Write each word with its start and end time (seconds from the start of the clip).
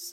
आज 0.00 0.12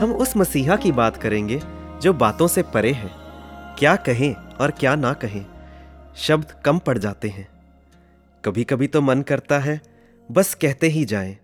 हम 0.00 0.12
उस 0.12 0.36
मसीहा 0.36 0.76
की 0.76 0.92
बात 0.92 1.16
करेंगे 1.16 1.60
जो 2.02 2.12
बातों 2.12 2.48
से 2.48 2.62
परे 2.64 2.92
है। 2.92 3.10
क्या 3.78 3.94
कहें 3.98 4.34
और 4.34 4.70
क्या 4.70 4.94
ना 4.94 5.12
कहें, 5.14 5.44
शब्द 6.16 6.54
कम 6.64 6.78
पड़ 6.78 6.98
जाते 6.98 7.28
हैं। 7.28 7.46
कभी 8.44 8.64
कभी 8.64 8.86
तो 8.86 9.02
मन 9.02 9.22
करता 9.22 9.58
है, 9.58 9.80
बस 10.28 10.54
कहते 10.54 10.88
ही 10.88 11.04
जाएँ, 11.04 11.36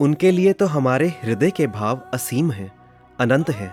उनके 0.00 0.30
लिए 0.30 0.52
तो 0.52 0.66
हमारे 0.66 1.08
हृदय 1.22 1.50
के 1.50 1.66
भाव 1.68 2.00
असीम 2.14 2.50
हैं, 2.52 2.70
अनंत 3.18 3.50
हैं, 3.50 3.72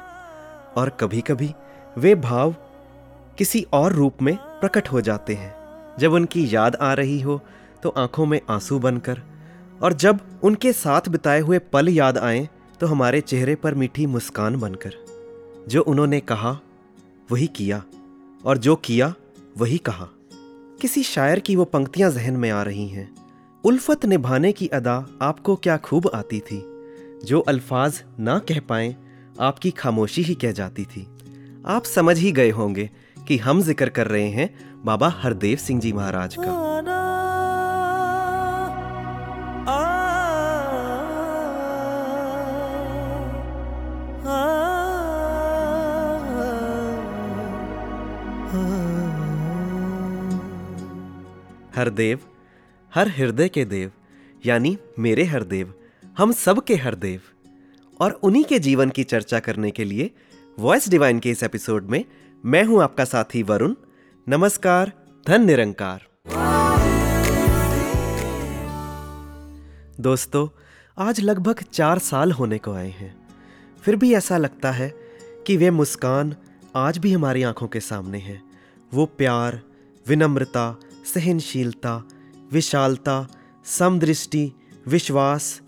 और 0.77 0.89
कभी 0.99 1.21
कभी 1.21 1.53
वे 1.97 2.15
भाव 2.15 2.55
किसी 3.37 3.65
और 3.73 3.93
रूप 3.93 4.21
में 4.21 4.35
प्रकट 4.37 4.87
हो 4.87 5.01
जाते 5.01 5.33
हैं। 5.33 5.53
जब 5.99 6.13
उनकी 6.13 6.55
याद 6.55 6.75
आ 6.75 6.93
रही 6.93 7.19
हो 7.21 7.41
तो 7.83 7.89
आँखों 7.89 8.25
में 8.25 8.39
आँसू 8.49 8.79
बनकर 8.79 9.21
और 9.81 9.93
जब 9.93 10.19
उनके 10.43 10.73
साथ 10.73 11.09
बिताए 11.09 11.39
हुए 11.39 11.59
पल 11.59 11.89
याद 11.89 12.17
आए 12.17 12.49
तो 12.79 12.87
हमारे 12.87 13.21
चेहरे 13.21 13.55
पर 13.55 13.73
मीठी 13.73 14.05
मुस्कान 14.05 14.59
बनकर। 14.59 14.93
जो 15.69 15.81
उन्होंने 15.81 16.19
कहा, 16.19 16.59
वही 17.31 17.47
किया, 17.47 17.83
और 18.45 18.57
जो 18.57 18.75
किया, 18.75 19.13
वही 19.57 19.77
कहा। 19.77 20.07
किसी 20.81 21.03
शायर 21.03 21.39
की 21.39 21.55
वो 21.55 21.65
पंक्तियाँ 21.65 22.11
जहन 22.11 22.37
में 22.37 22.49
आ 22.49 22.63
रही 22.63 22.87
हैं। 22.87 23.15
उल्फत 23.63 24.05
निभाने 24.05 24.51
की 24.51 24.67
अदा 24.67 25.05
आपको 25.21 25.55
क्या 25.55 25.77
खूब 25.77 26.11
आती 26.15 26.39
थी। 26.39 26.63
जो 27.25 27.39
अल्फाज 27.39 28.03
ना 28.19 28.39
कह 28.39 28.59
पाए, 28.59 28.95
आपकी 29.39 29.71
खामोशी 29.71 30.21
ही 30.21 30.35
कह 30.35 30.51
जाती 30.51 30.85
थी। 30.85 31.12
आप 31.65 31.83
समझ 31.85 32.17
ही 32.19 32.31
गए 32.31 32.49
होंगे 32.51 32.89
कि 33.27 33.37
हम 33.37 33.61
ज़िक्र 33.61 33.89
कर 33.97 34.07
रहे 34.07 34.29
हैं 34.29 34.49
बाबा 34.85 35.09
हरदेव 35.21 35.57
सिंह 35.57 35.79
जी 35.81 35.91
महाराज 35.93 36.35
का। 36.39 36.51
हरदेव 51.75 52.19
हर 52.93 53.07
हृदय 53.17 53.47
के 53.49 53.63
देव 53.65 53.91
यानी 54.45 54.77
मेरे 54.99 55.23
हरदेव 55.23 55.73
हम 56.17 56.31
सब 56.31 56.63
के 56.63 56.75
हरदेव 56.75 57.21
और 57.99 58.11
उन्हीं 58.23 58.43
के 58.49 58.59
जीवन 58.59 58.89
की 58.89 59.03
चर्चा 59.03 59.39
करने 59.39 59.71
के 59.71 59.83
लिए 59.83 60.09
वॉइस 60.59 60.89
डिवाइन 60.89 61.19
के 61.19 61.29
इस 61.29 61.43
एपिसोड 61.43 61.89
में 61.89 62.05
मैं 62.45 62.63
हूँ 62.63 62.83
आपका 62.83 63.05
साथी 63.05 63.43
वरुण। 63.43 63.75
नमस्कार, 64.29 64.91
धन 65.27 65.45
निरंकार। 65.45 66.01
दोस्तों, 69.99 70.47
आज 70.97 71.19
लगभग 71.19 71.63
चार 71.73 71.99
साल 71.99 72.31
होने 72.31 72.57
को 72.57 72.73
आए 72.73 72.89
हैं। 72.89 73.27
फिर 73.81 73.95
भी 73.95 74.13
ऐसा 74.13 74.37
लगता 74.37 74.71
है 74.71 74.93
कि 75.47 75.57
वे 75.57 75.71
मुस्कान 75.71 76.35
आज 76.75 76.97
भी 76.97 77.13
हमारी 77.13 77.43
आँखों 77.43 77.67
के 77.67 77.79
सामने 77.79 78.17
है। 78.17 78.41
वो 78.93 79.05
प्यार, 79.05 79.61
विनम्रता, 80.07 80.79
सहनशीलता, 81.13 82.03
विशालता, 82.51 83.27
समदृष्टि, 83.65 84.51
विश्वास, 84.87 85.61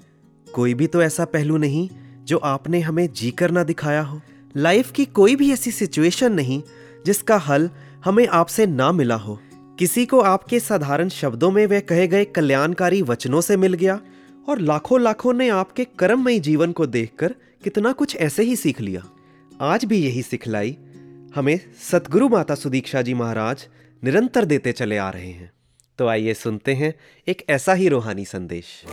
कोई 0.53 0.73
भी 0.73 0.87
तो 0.87 1.01
ऐसा 1.01 1.25
पहलू 1.25 1.57
नहीं 1.57 1.89
जो 2.23 2.37
आपने 2.37 2.79
हमें 2.79 3.13
जीकर 3.13 3.51
ना 3.51 3.63
दिखाया 3.63 4.01
हो। 4.01 4.21
लाइफ 4.57 4.91
की 4.91 5.05
कोई 5.05 5.35
भी 5.35 5.53
ऐसी 5.53 5.71
सिचुएशन 5.71 6.33
नहीं 6.33 6.63
जिसका 7.05 7.37
हल 7.37 7.69
हमें 8.05 8.27
आपसे 8.27 8.65
ना 8.65 8.91
मिला 8.91 9.15
हो। 9.15 9.39
किसी 9.79 10.05
को 10.05 10.19
आपके 10.19 10.59
साधारण 10.59 11.09
शब्दों 11.09 11.51
में 11.51 11.67
वह 11.67 11.79
कहे 11.79 12.07
गए 12.07 12.25
कल्याणकारी 12.25 13.01
वचनों 13.01 13.41
से 13.41 13.57
मिल 13.57 13.73
गया 13.73 13.99
और 14.49 14.59
लाखों 14.59 15.01
लाखों 15.01 15.33
ने 15.33 15.49
आपके 15.49 15.85
कर्ममय 15.99 16.39
जीवन 16.39 16.71
को 16.71 16.85
देखकर 16.85 17.35
कितना 17.63 17.91
कुछ 17.91 18.15
ऐसे 18.15 18.43
ही 18.43 18.55
सीख 18.55 18.81
लिया। 18.81 19.03
आज 19.61 19.85
भी 19.85 19.97
यही 19.97 20.21
सिखलाई 20.21 20.77
हमें 21.35 21.59
सतगुरु 21.91 22.29
माता 22.29 22.55
सुदीक्षा 22.55 23.01
जी 23.01 23.13
महाराज 23.13 23.67
निरंतर 24.03 24.45
देते 24.45 24.71
चले 24.71 24.97
आ 24.97 25.09
रहे 25.09 25.31
हैं। 25.31 25.51
तो 25.97 26.07
आइए 26.07 26.33
सुनते 26.33 26.73
हैं 26.73 26.93
एक 27.27 27.45
ऐसा 27.49 27.73
ही 27.73 27.87
रूहानी 27.87 28.25
संदेश। 28.25 28.83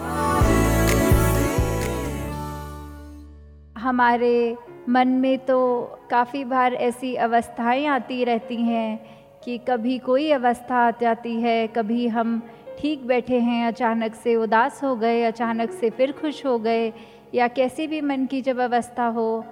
हमारे 3.79 4.57
मन 4.89 5.09
में 5.09 5.39
तो 5.39 5.81
काफ़ी 6.11 6.45
बार 6.45 6.75
ऐसी 6.75 7.15
अवस्थाएँ 7.15 7.87
आती 7.87 8.25
रहती 8.25 8.57
हैं 8.57 9.01
कि 9.45 9.59
कभी 9.59 9.99
कोई 9.99 10.31
अवस्था 10.31 10.77
आ 10.77 10.91
जाती 10.91 11.41
है, 11.41 11.67
कभी 11.67 12.07
हम 12.09 12.43
ठीक 12.79 13.07
बैठे 13.07 13.39
हैं, 13.39 13.67
अचानक 13.67 14.15
से 14.15 14.37
उदास 14.37 14.81
हो 14.85 14.97
गए, 14.97 15.23
अचानक 15.23 15.71
से 15.71 15.91
फिर 15.91 16.13
खुश 16.13 16.45
हो 16.47 16.59
गए, 16.59 16.93
या 17.35 17.49
कैसी 17.49 17.87
भी 17.87 18.01
मन 18.01 18.27
की 18.27 18.43
जब 18.43 18.61
अवस्था 18.61 19.07
हो, 19.07 19.45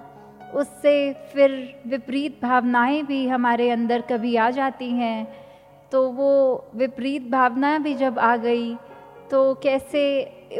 उससे 0.53 1.13
फिर 1.13 1.81
विपरीत 1.87 2.39
भावनाएँ 2.43 3.03
भी 3.03 3.27
हमारे 3.27 3.69
अंदर 3.69 4.01
कभी 4.01 4.35
आ 4.35 4.49
जाती 4.49 4.89
हैं। 4.91 5.27
तो 5.91 6.07
वो 6.09 6.65
विपरीत 6.75 7.29
भावना 7.31 7.77
भी 7.79 7.93
जब 7.93 8.19
आ 8.19 8.35
गई 8.37 8.75
तो 9.31 9.53
कैसे 9.53 10.01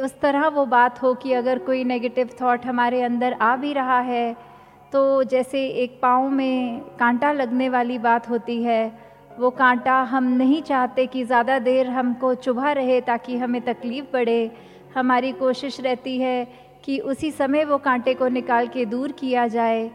उस 0.03 0.19
तरह 0.19 0.47
वो 0.47 0.65
बात 0.65 1.01
हो 1.01 1.13
कि 1.13 1.33
अगर 1.33 1.59
कोई 1.59 1.83
नेगेटिव 1.83 2.29
थॉट 2.41 2.65
हमारे 2.65 3.01
अंदर 3.01 3.33
आ 3.33 3.55
भी 3.55 3.73
रहा 3.73 3.99
है 3.99 4.50
तो 4.93 5.23
जैसे 5.23 5.65
एक 5.83 5.99
पाँव 6.01 6.29
में 6.29 6.79
कांटा 6.99 7.31
लगने 7.31 7.67
वाली 7.69 7.97
बात 7.99 8.29
होती 8.29 8.61
है, 8.63 8.91
वो 9.39 9.49
कांटा 9.49 10.01
हम 10.03 10.23
नहीं 10.33 10.61
चाहते 10.61 11.05
कि 11.07 11.23
ज़्यादा 11.23 11.57
देर 11.59 11.89
हमको 11.89 12.33
चुभा 12.35 12.71
रहे 12.71 12.99
ताकि 13.01 13.37
हमें 13.37 13.61
तकलीफ़ 13.61 14.05
बढ़े 14.13 14.51
हमारी 14.95 15.31
कोशिश 15.33 15.79
रहती 15.79 16.17
है 16.19 16.47
कि 16.85 16.97
उसी 17.01 17.31
समय 17.31 17.63
वो 17.65 17.77
कांटे 17.79 18.13
को 18.13 18.27
निकाल 18.29 18.67
के 18.67 18.85
दूर 18.85 19.11
किया 19.11 19.47
जाए। 19.47 19.89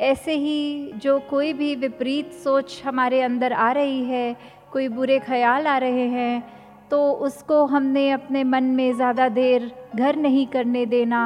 ऐसे 0.00 0.34
ही 0.36 0.92
जो 0.96 1.18
कोई 1.30 1.52
भी 1.52 1.74
विपरीत 1.76 2.32
सोच 2.34 2.82
हमारे 2.84 3.20
अंदर 3.22 3.52
आ 3.52 3.70
रही 3.72 4.04
है, 4.04 4.36
कोई 4.72 4.88
बुरे 4.88 5.18
ख्याल 5.20 5.66
आ 5.66 5.76
रहे 5.78 6.06
हैं 6.08 6.42
तो 6.90 7.00
उसको 7.20 7.64
हमने 7.66 8.10
अपने 8.10 8.44
मन 8.44 8.64
में 8.72 8.92
ज़्यादा 8.94 9.28
देर 9.30 9.70
घर 9.94 10.16
नहीं 10.16 10.46
करने 10.46 10.84
देना। 10.86 11.22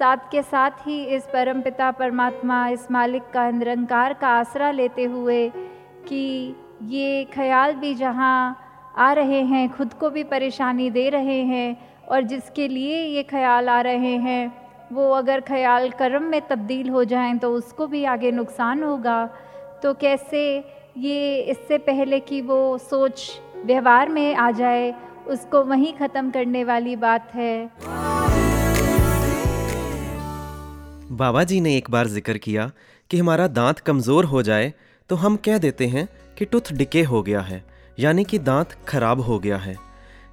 साथ 0.00 0.30
के 0.30 0.42
साथ 0.42 0.86
ही 0.86 1.02
इस 1.06 1.26
परमपिता 1.32 1.90
परमात्मा, 1.90 2.66
इस 2.68 2.90
मालिक 2.90 3.22
का 3.32 3.50
निरंकार 3.50 4.12
का 4.12 4.28
आसरा 4.30 4.70
लेते 4.70 5.04
हुए 5.04 5.48
कि 6.08 6.54
ये 6.82 7.24
ख्याल 7.34 7.74
भी 7.74 7.94
जहाँ 7.94 8.60
आ 8.96 9.12
रहे 9.12 9.40
हैं, 9.42 9.68
खुद 9.68 9.92
को 9.92 10.10
भी 10.10 10.24
परेशानी 10.24 10.90
दे 10.90 11.08
रहे 11.10 11.40
हैं 11.44 11.76
और 12.08 12.22
जिसके 12.22 12.68
लिए 12.68 13.02
ये 13.04 13.22
ख्याल 13.22 13.68
आ 13.68 13.80
रहे 13.80 14.16
हैं, 14.18 14.52
वो 14.92 15.10
अगर 15.12 15.40
ख्याल 15.42 15.88
कर्म 15.90 16.22
में 16.22 16.40
तब्दील 16.48 16.88
हो 16.90 17.04
जाएँ 17.04 17.38
तो 17.38 17.52
उसको 17.52 17.86
भी 17.86 18.04
आगे 18.06 18.30
नुकसान 18.32 18.82
होगा। 18.82 19.24
तो 19.82 19.94
कैसे 19.94 20.42
ये 20.98 21.36
इससे 21.42 21.78
पहले 21.80 22.20
कि 22.20 22.40
वो 22.40 22.78
सोच 22.80 23.30
व्यवहार 23.64 24.08
में 24.08 24.34
आ 24.34 24.50
जाए, 24.52 24.94
उसको 25.28 25.62
वहीं 25.64 25.92
ख़त्म 25.94 26.30
करने 26.30 26.64
वाली 26.64 26.96
बात 26.98 27.34
है। 27.34 28.13
बाबा 31.14 31.42
जी 31.44 31.60
ने 31.60 31.76
एक 31.76 31.90
बार 31.90 32.08
ज़िक्र 32.08 32.38
किया 32.38 32.70
कि 33.10 33.18
हमारा 33.18 33.46
दांत 33.48 33.78
कमज़ोर 33.78 34.24
हो 34.24 34.42
जाए 34.42 34.72
तो 35.10 35.16
हम 35.16 35.36
कह 35.36 35.58
देते 35.58 35.86
हैं 35.86 36.08
कि 36.38 36.44
टूथ 36.44 36.72
डिके 36.72 37.02
हो 37.02 37.22
गया 37.22 37.40
है, 37.40 37.64
यानी 37.98 38.24
कि 38.24 38.38
दांत 38.40 38.72
खराब 38.88 39.20
हो 39.20 39.38
गया 39.38 39.56
है। 39.56 39.76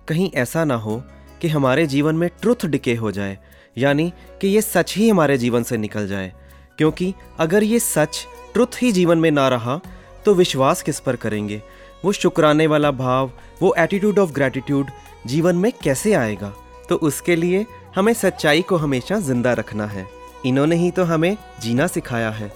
कहीं 0.08 0.30
ऐसा 0.36 0.64
ना 0.66 0.76
हो 0.76 1.02
कि 1.42 1.48
हमारे 1.48 1.86
जीवन 1.88 2.16
में 2.16 2.30
ट्रुथ 2.42 2.66
डिके 2.66 2.96
हो 2.96 3.12
जाए, 3.12 3.38
यानी 3.78 4.12
कि 4.42 4.48
ये 4.48 4.62
सच 4.62 4.96
ही 4.98 5.10
हमारे 5.10 5.38
जीवन 5.38 5.64
से 5.64 5.78
निकल 5.78 6.08
जाए। 6.08 6.32
क्योंकि 6.78 7.14
अगर 7.40 7.64
ये 7.64 7.80
सच 7.80 8.26
ट्रुथ 8.54 8.82
ही 8.82 8.92
जीवन 8.92 9.18
में 9.18 9.30
ना 9.32 9.48
रहा 9.48 9.80
तो 10.26 10.34
विश्वास 10.34 10.82
किस 10.82 11.00
पर 11.00 11.16
करेंगे? 11.16 11.62
वो 12.06 12.12
शुक्राने 12.12 12.68
वाला 12.68 12.92
भाव, 12.94 13.32
वो 13.62 13.74
एटीट्यूड 13.78 14.20
ऑफ़ 14.20 14.32
ग्रैटिट्यूड 14.32 14.90
जीवन 15.28 15.56
में 15.56 15.72
कैसे 15.84 16.14
आएगा? 16.14 16.54
तो 16.90 16.96
उसके 16.98 17.36
लिए 17.36 17.66
हमें 17.96 18.14
सच्चाई 18.14 18.62
को 18.62 18.78
हमेशा 18.78 19.20
ज़िंदा 19.20 19.54
रखना 19.54 19.86
है। 19.88 20.06
इन्होंने 20.46 20.76
ही 20.76 20.92
तो 20.92 21.04
हमें 21.04 21.38
जीना 21.62 21.88
सिखाया 21.88 22.30
है। 22.30 22.52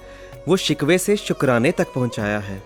वो 0.48 0.58
शिकवे 0.58 0.98
से 0.98 1.16
शुक्राने 1.16 1.72
तक 1.72 1.94
पहुँचाया 1.94 2.40
है। 2.40 2.64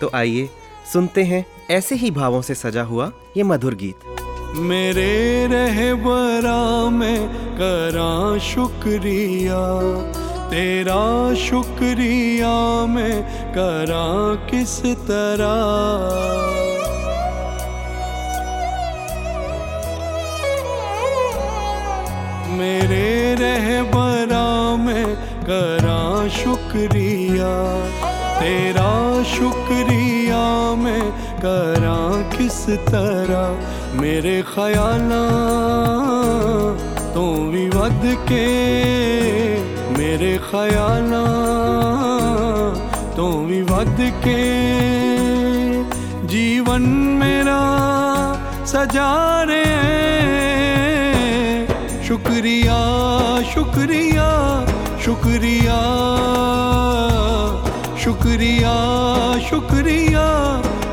तो 0.00 0.10
आइए, 0.14 0.48
सुनते 0.92 1.22
हैं 1.22 1.46
ऐसे 1.70 1.94
ही 1.94 2.10
भावों 2.10 2.42
से 2.42 2.54
सजा 2.54 2.82
हुआ 2.82 3.12
ये 3.36 3.42
मधुर 3.42 3.74
गीत। 3.74 3.96
मेरे 4.56 5.46
रहबरा 5.46 6.90
में 6.90 7.28
करा 7.54 8.38
शुक्रिया, 8.38 9.60
तेरा 10.50 11.34
शुक्रिया 11.34 12.86
मैं 12.86 13.22
करा 13.52 14.34
किस 14.50 14.80
तरह? 14.80 16.52
मेरे 22.58 23.34
में 23.34 24.11
करा 25.42 26.28
शुक्रिया, 26.28 27.52
तेरा 28.40 28.90
शुक्रिया 29.24 30.42
मैं 30.74 31.02
करा 31.40 31.98
किस 32.36 32.60
तरह? 32.88 33.48
मेरे 34.00 34.42
ख्याल 34.42 35.10
तो 37.14 37.24
भी 37.50 37.68
वध 37.68 38.04
के, 38.28 38.46
मेरे 39.98 40.36
ख्याल 40.50 41.10
तो 43.16 43.30
भी 43.46 43.62
वध 43.62 43.98
के। 44.24 44.42
जीवन 46.26 46.82
मेरा 47.20 47.62
सजा 48.66 49.12
रहे 49.42 49.90
शुक्रिया 52.08 52.80
शुक्रिया। 53.54 54.30
शुक्रिया 55.04 55.78
शुक्रिया 58.02 58.74
शुक्रिया 59.48 60.26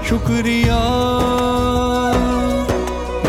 शुक्रिया। 0.10 0.80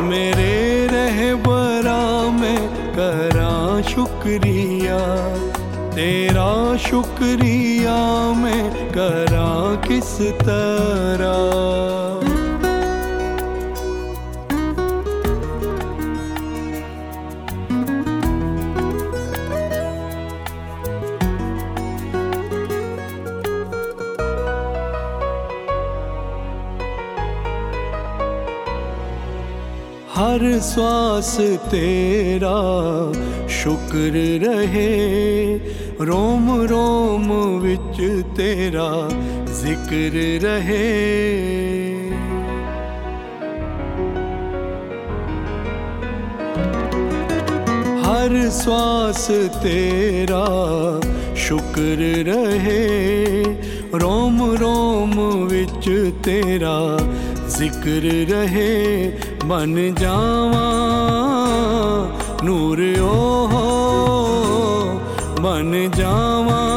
मेरे 0.08 0.56
रहबरा 0.92 2.00
में 2.38 2.60
करा 2.96 3.54
शुक्रिया, 3.90 4.98
तेरा 5.94 6.76
शुक्रिया 6.88 7.98
मैं 8.34 8.64
करा 8.92 9.50
किस 9.88 10.16
तरह? 10.42 11.99
हर 30.40 30.60
श्वास 30.60 31.36
तेरा, 31.40 32.52
शुक्र 33.48 34.12
रहे। 34.44 35.56
रोम 36.04 36.48
रोम 36.62 37.32
विच 37.58 38.00
तेरा 38.36 39.08
ज़िक्र 39.52 40.22
रहे। 40.44 40.80
हर 48.04 48.48
श्वास 48.50 49.26
तेरा, 49.62 50.44
शुक्र 51.36 51.98
रहे। 52.28 53.42
रोम 53.98 54.42
रोम 54.42 55.20
विच 55.44 55.88
तेरा 56.24 56.78
ज़िक्र 57.48 58.26
रहे। 58.30 59.29
बन 59.50 59.74
जावा 59.98 60.66
नूर 62.46 62.80
ओ 63.02 63.14
हो 63.52 63.64
बन 65.44 65.72
जावा। 65.96 66.69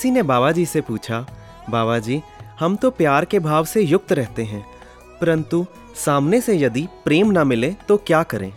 किसी 0.00 0.10
ने 0.10 0.22
बाबा 0.22 0.50
जी 0.52 0.64
से 0.66 0.80
पूछा 0.80 1.18
बाबा 1.70 1.98
जी 1.98 2.20
हम 2.60 2.76
तो 2.76 2.90
प्यार 2.90 3.24
के 3.24 3.38
भाव 3.38 3.64
से 3.64 3.80
युक्त 3.80 4.12
रहते 4.12 4.42
हैं, 4.42 4.64
परंतु 5.20 5.64
सामने 5.96 6.40
से 6.40 6.56
यदि 6.58 6.86
प्रेम 7.04 7.30
ना 7.30 7.42
मिले 7.44 7.70
तो 7.88 7.96
क्या 7.96 8.22
करें? 8.22 8.52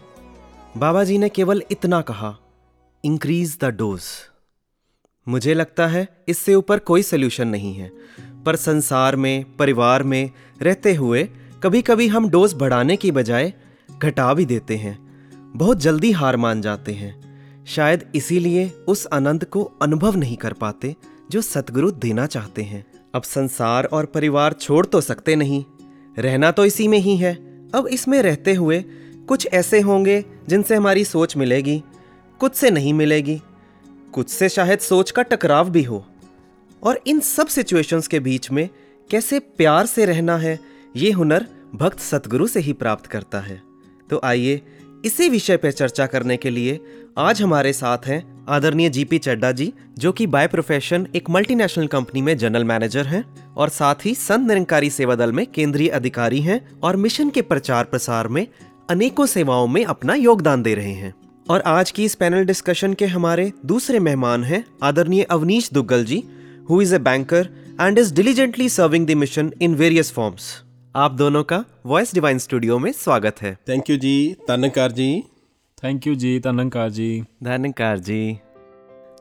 बाबा 0.78 1.04
जी 1.04 1.18
ने 1.18 1.30
केवल 1.30 1.64
इतना 1.72 2.00
कहा 2.02 2.36
इंक्रीज 3.04 3.58
द 3.62 3.74
डोज 3.74 4.04
मुझे 5.28 5.54
लगता 5.54 5.88
है 5.88 6.08
इससे 6.28 6.56
ऊपर 6.56 6.80
कोई 6.80 7.04
सोल्यूशन 7.04 7.48
नहीं 7.48 7.74
है, 7.74 7.92
पर 8.46 8.56
संसार 8.56 9.16
में, 9.16 9.46
परिवार 9.58 10.04
में 10.04 10.30
रहते 10.62 10.94
हुए 10.94 11.30
कभी 11.64 11.82
कभी 11.82 12.08
हम 12.08 12.30
डोज 12.30 12.54
बढ़ाने 12.54 12.96
की 12.96 13.12
बजाय 13.12 13.54
घटा 14.00 14.34
भी 14.34 14.46
देते 14.46 14.78
हैं, 14.78 14.98
बहुत 15.56 15.80
जल्दी 15.80 16.12
हार 16.12 16.38
मान 16.38 16.62
जाते 16.62 16.94
हैं। 16.94 17.66
शायद 17.66 18.12
इसीलिए 18.16 18.70
उस 18.88 19.08
आनंद 19.14 19.44
को 19.46 19.64
अनुभव 19.82 20.16
नहीं 20.16 20.38
कर 20.38 20.54
पाते 20.54 20.96
जो 21.34 21.42
सतगुरु 21.42 21.92
देना 21.92 22.26
चाहते 22.26 22.64
हैं। 22.64 22.86
अब 23.16 23.22
संसार 23.22 23.86
और 23.86 24.06
परिवार 24.06 24.54
छोड़ 24.54 24.86
तो 24.86 25.02
सकते 25.02 25.36
नहीं। 25.36 25.64
रहना 26.20 26.52
तो 26.52 26.66
इसी 26.66 26.88
में 26.88 26.98
ही 26.98 27.16
है। 27.18 27.34
अब 27.76 27.88
इसमें 27.88 28.22
रहते 28.22 28.54
हुए 28.54 28.84
कुछ 29.28 29.48
ऐसे 29.54 29.80
होंगे 29.80 30.26
जिनसे 30.50 30.76
हमारी 30.76 31.06
सोच 31.06 31.38
मिलेगी, 31.38 31.84
कुछ 32.40 32.56
से 32.56 32.70
नहीं 32.70 32.94
मिलेगी, 32.94 33.42
कुछ 34.14 34.30
से 34.30 34.50
शायद 34.50 34.80
सोच 34.80 35.12
का 35.12 35.22
टकराव 35.22 35.70
भी 35.70 35.84
हो। 35.84 36.06
और 36.84 37.00
इन 37.08 37.20
सब 37.20 37.48
सिचुएशंस 37.48 38.08
के 38.08 38.20
बीच 38.20 38.52
में 38.52 38.70
कैसे 39.10 39.40
प्यार 39.40 39.86
से 39.86 40.06
रहना 40.06 40.38
है, 40.38 40.60
ये 40.96 41.12
हुनर 41.12 41.48
भक्त 41.76 42.00
सतगुरु 42.00 42.48
से 42.48 42.60
ही 42.60 42.74
प्राप्त 42.74 43.06
करता 43.06 43.40
है। 43.40 43.62
तो 44.10 44.22
आइए 44.24 44.62
इसी 45.06 45.30
विषय 45.30 45.58
पर 45.58 45.72
चर्चा 45.72 46.06
करने 46.06 46.38
के 46.38 46.50
लिए 46.50 46.80
आज 47.18 47.42
हमारे 47.42 47.74
साथ 47.74 47.98
हैं 48.06 48.46
आदरणीय 48.50 48.90
जीपी 48.90 49.18
चड्डा 49.18 49.52
जी, 49.52 49.74
जो 50.00 50.12
कि 50.12 50.28
बाय 50.28 50.48
प्रोफेशन 50.48 51.08
एक 51.16 51.30
मल्टीनेशनल 51.30 51.88
कंपनी 51.88 52.22
में 52.22 52.38
जनरल 52.38 52.64
मैनेजर 52.64 53.06
हैं 53.06 53.54
और 53.54 53.70
साथ 53.70 53.96
ही 54.06 54.16
संत 54.16 54.48
निरंकारी 54.48 54.90
सेवा 54.90 55.16
दल 55.16 55.32
में 55.32 55.48
केंद्रीय 55.48 55.90
अधिकारी 55.90 56.42
हैं 56.42 56.80
और 56.84 56.96
मिशन 56.96 57.30
के 57.30 57.42
प्रचार 57.42 57.84
प्रसार 57.84 58.28
में 58.28 58.48
अनेकों 58.90 59.26
सेवाओं 59.26 59.68
में 59.68 59.86
अपना 59.86 60.16
योगदान 60.16 60.64
दे 60.64 60.74
रहे 60.74 60.94
हैं। 60.94 61.14
और 61.50 61.62
आज 61.62 61.92
की 61.92 62.06
इस 62.06 62.16
पैनल 62.16 62.46
डिस्कशन 62.46 62.94
के 62.94 63.06
हमारे 63.06 63.52
दूसरे 63.66 64.00
मेहमान 64.00 64.44
हैं 64.44 64.66
आदरणीय 64.84 65.24
Avnish 65.24 65.70
Duggal 65.74 66.06
ji 66.06 66.24
who 66.70 66.82
is 66.82 66.96
a 66.96 67.00
banker 67.00 67.50
and 67.82 68.00
is 68.00 68.14
diligently 68.14 68.70
serving 68.70 69.08
the 69.08 69.12
mission 69.12 69.54
in 69.62 69.76
various 69.76 70.12
forms 70.12 70.63
आप 70.96 71.12
दोनों 71.12 71.44
का 71.44 71.66
वॉइस 71.86 72.14
डिवाइन 72.14 72.38
स्टूडियो 72.38 72.80
में 72.80 72.92
स्वागत 72.92 73.36
है। 73.42 73.58
थैंक 73.70 73.90
यू 73.90 73.98
जी 73.98 74.38
तनकार 74.48 74.92
जी। 74.92 75.24
थैंक 75.84 76.08
यू 76.08 76.16
जी 76.16 76.40
तनंकार 76.40 76.90
जी। 76.90 77.24
धनकार 77.44 78.00
जी। 78.00 78.40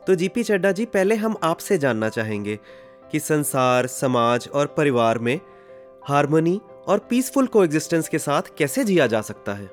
तो 0.07 0.15
जीपी 0.15 0.43
चड्डा 0.43 0.71
जी 0.71 0.85
पहले 0.85 1.15
हम 1.15 1.35
आपसे 1.43 1.77
जानना 1.77 2.09
चाहेंगे 2.09 2.59
कि 3.11 3.19
संसार 3.19 3.87
समाज 3.87 4.49
और 4.53 4.67
परिवार 4.67 5.17
में 5.17 5.39
हारमोनी 6.07 6.61
और 6.87 7.07
पीसफुल 7.09 7.47
को 7.47 7.67
के 8.07 8.19
साथ 8.19 8.41
कैसे 8.57 8.83
जिया 8.83 9.07
जा 9.07 9.21
सकता 9.21 9.53
है? 9.53 9.67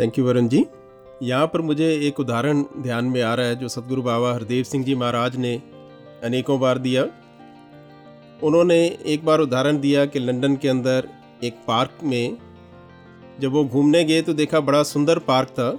Thank 0.00 0.18
you 0.18 0.24
Varun 0.24 0.48
ji. 0.48 0.66
यहाँ 1.22 1.46
पर 1.46 1.60
मुझे 1.60 1.94
एक 1.94 2.20
उदाहरण 2.20 2.64
ध्यान 2.78 3.04
में 3.04 3.22
आ 3.22 3.34
रहा 3.34 3.46
है 3.46 3.56
जो 3.56 3.68
सदगुरु 3.68 4.02
बाबा 4.02 4.32
हरदेव 4.32 4.64
सिंह 4.64 4.84
जी 4.84 4.94
महाराज 4.94 5.36
ने 5.36 5.62
अनेकों 6.24 6.60
बार 6.60 6.78
दिया। 6.78 7.04
उन्होंने 8.42 8.78
एक 9.06 9.24
बार 9.24 9.40
उदाहरण 9.40 9.78
दिया 9.80 10.04
कि 10.04 10.18
लंदन 10.18 10.56
के 10.56 10.68
अंदर 10.68 11.08
एक 11.44 11.54
पार्क 11.66 11.98
में 12.02 12.36
जब 13.40 13.52
वो 13.52 13.64
घूमने 13.64 14.04
गए 14.04 14.22
तो 14.22 14.32
देखा 14.32 14.60
बड़ा 14.60 14.82
सुंदर 14.82 15.18
पार्क 15.18 15.48
था। 15.48 15.78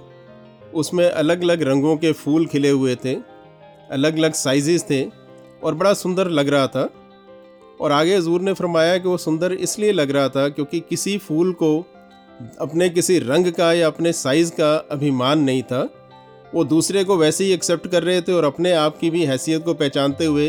उसमें 0.74 1.04
अलग 1.10 1.42
अलग 1.42 1.62
रंगों 1.62 1.96
के 1.96 2.12
फूल 2.12 2.46
खिले 2.46 2.70
हुए 2.70 2.96
थे 2.96 3.14
अलग 3.90 4.18
अलग 4.18 4.32
साइजेस 4.32 4.84
थे 4.90 5.02
और 5.62 5.74
बड़ा 5.74 5.92
सुंदर 5.92 6.28
लग 6.28 6.48
रहा 6.48 6.66
था। 6.66 6.88
और 7.80 7.92
आगे 7.92 8.16
हजूर 8.16 8.40
ने 8.40 8.52
फरमाया 8.52 8.98
कि 8.98 9.08
वो 9.08 9.16
सुंदर 9.16 9.52
इसलिए 9.52 9.92
लग 9.92 10.10
रहा 10.10 10.28
था 10.28 10.48
क्योंकि 10.48 10.80
किसी 10.80 11.16
फूल 11.18 11.52
को 11.52 11.78
अपने 12.60 12.88
किसी 12.88 13.18
रंग 13.18 13.52
का 13.52 13.72
या 13.72 13.86
अपने 13.86 14.12
साइज़ 14.12 14.50
का 14.50 14.74
अभिमान 14.90 15.40
नहीं 15.40 15.62
था। 15.62 15.88
वो 16.54 16.64
दूसरे 16.64 17.04
को 17.04 17.16
वैसे 17.16 17.44
ही 17.44 17.52
एक्सेप्ट 17.52 17.86
कर 17.86 18.02
रहे 18.02 18.20
थे 18.22 18.32
और 18.32 18.44
अपने 18.44 18.72
आप 18.72 18.98
की 18.98 19.10
भी 19.10 19.24
हैसियत 19.24 19.64
को 19.64 19.74
पहचानते 19.74 20.24
हुए 20.24 20.48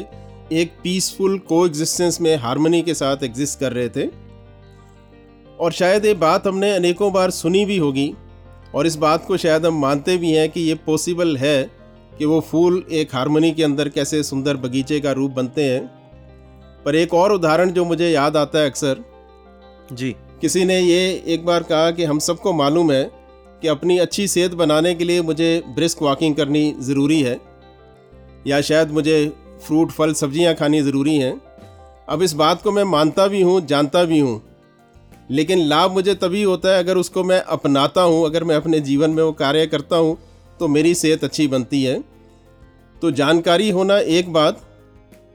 एक 0.52 0.72
पीसफुल 0.84 1.38
को 1.40 1.66
एग्जिस्टेंस 1.66 2.22
में 2.22 2.36
हारमोनी 2.38 2.82
के 2.82 2.94
साथ 2.94 3.24
एग्जिस्ट 3.24 3.60
कर 3.60 3.74
रहे 3.74 3.90
थे। 3.90 4.08
और 5.60 5.72
शायद 5.72 6.06
ये 6.06 6.14
बात 6.14 6.48
हमने 6.48 6.72
अनेकों 6.76 7.14
बार 7.14 7.32
सुनी 7.32 7.66
भी 7.66 7.78
होगी 7.78 8.14
और 8.76 8.88
इस 8.88 8.96
बात 8.96 9.26
को 9.26 9.38
शायद 9.38 9.66
हम 9.66 9.82
मानते 9.82 10.18
भी 10.18 10.32
हैं 10.32 10.50
कि 10.50 10.62
ये 10.62 10.76
पॉसिबल 10.76 11.38
है 11.38 11.64
कि 12.20 12.26
वो 12.26 12.40
फूल 12.40 12.84
एक 12.92 13.16
हारमोनी 13.16 13.52
के 13.52 13.64
अंदर 13.64 13.90
कैसे 13.90 14.24
सुंदर 14.24 14.58
बगीचे 14.58 15.00
का 15.00 15.12
रूप 15.12 15.32
बनते 15.32 15.64
हैं। 15.64 15.86
पर 16.86 16.96
एक 16.96 17.14
और 17.14 17.32
उदाहरण 17.32 17.72
जो 17.72 17.86
मुझे 17.86 18.10
याद 18.10 18.38
आता 18.38 18.60
है 18.60 18.70
अक्सर 18.70 19.04
जी। 19.94 20.16
किसी 20.42 20.66
ने 20.66 20.80
ये 20.80 21.24
एक 21.28 21.46
बार 21.46 21.64
कहा 21.64 21.92
कि 21.92 22.04
हम 22.04 22.20
सबको 22.20 22.54
मालूम 22.54 22.92
है 22.92 23.04
कि 23.62 23.68
अपनी 23.68 23.98
अच्छी 23.98 24.28
सेहत 24.28 24.52
बनाने 24.52 24.96
के 24.96 25.04
लिए 25.04 25.22
मुझे 25.22 25.64
ब्रिस्क 25.68 26.02
वॉकिंग 26.02 26.36
करनी 26.36 26.76
ज़रूरी 26.80 27.22
है 27.22 27.40
या 28.48 28.62
शायद 28.62 28.92
मुझे 28.92 29.34
फ्रूट 29.63 29.91
फल 29.91 30.13
सब्ज़ियाँ 30.13 30.53
खानी 30.55 30.82
ज़रूरी 30.82 31.15
हैं। 31.17 31.39
अब 32.10 32.22
इस 32.22 32.34
बात 32.34 32.62
को 32.62 32.72
मैं 32.72 32.84
मानता 32.86 33.27
भी 33.27 33.41
हूँ 33.41 33.60
जानता 33.65 34.03
भी 34.03 34.20
हूँ। 34.20 34.41
लेकिन 35.32 35.60
लाभ 35.60 35.91
मुझे 35.91 36.13
तभी 36.15 36.41
होता 36.43 36.70
है 36.70 36.79
अगर 36.79 36.98
उसको 36.98 37.24
मैं 37.24 37.39
अपनाता 37.41 38.01
हूँ 38.01 38.25
अगर 38.25 38.43
मैं 38.43 38.55
अपने 38.55 38.79
जीवन 38.82 39.12
में 39.12 39.24
वो 39.24 39.32
कार्य 39.34 39.65
करता 39.67 39.96
हूँ 39.96 40.17
तो 40.60 40.67
मेरी 40.67 40.93
सेहत 40.96 41.24
अच्छी 41.24 41.48
बनती 41.48 41.84
है। 41.84 42.03
तो 42.96 43.12
जानकारी 43.12 43.70
होना 43.70 43.98
एक 43.98 44.32
बात 44.34 44.62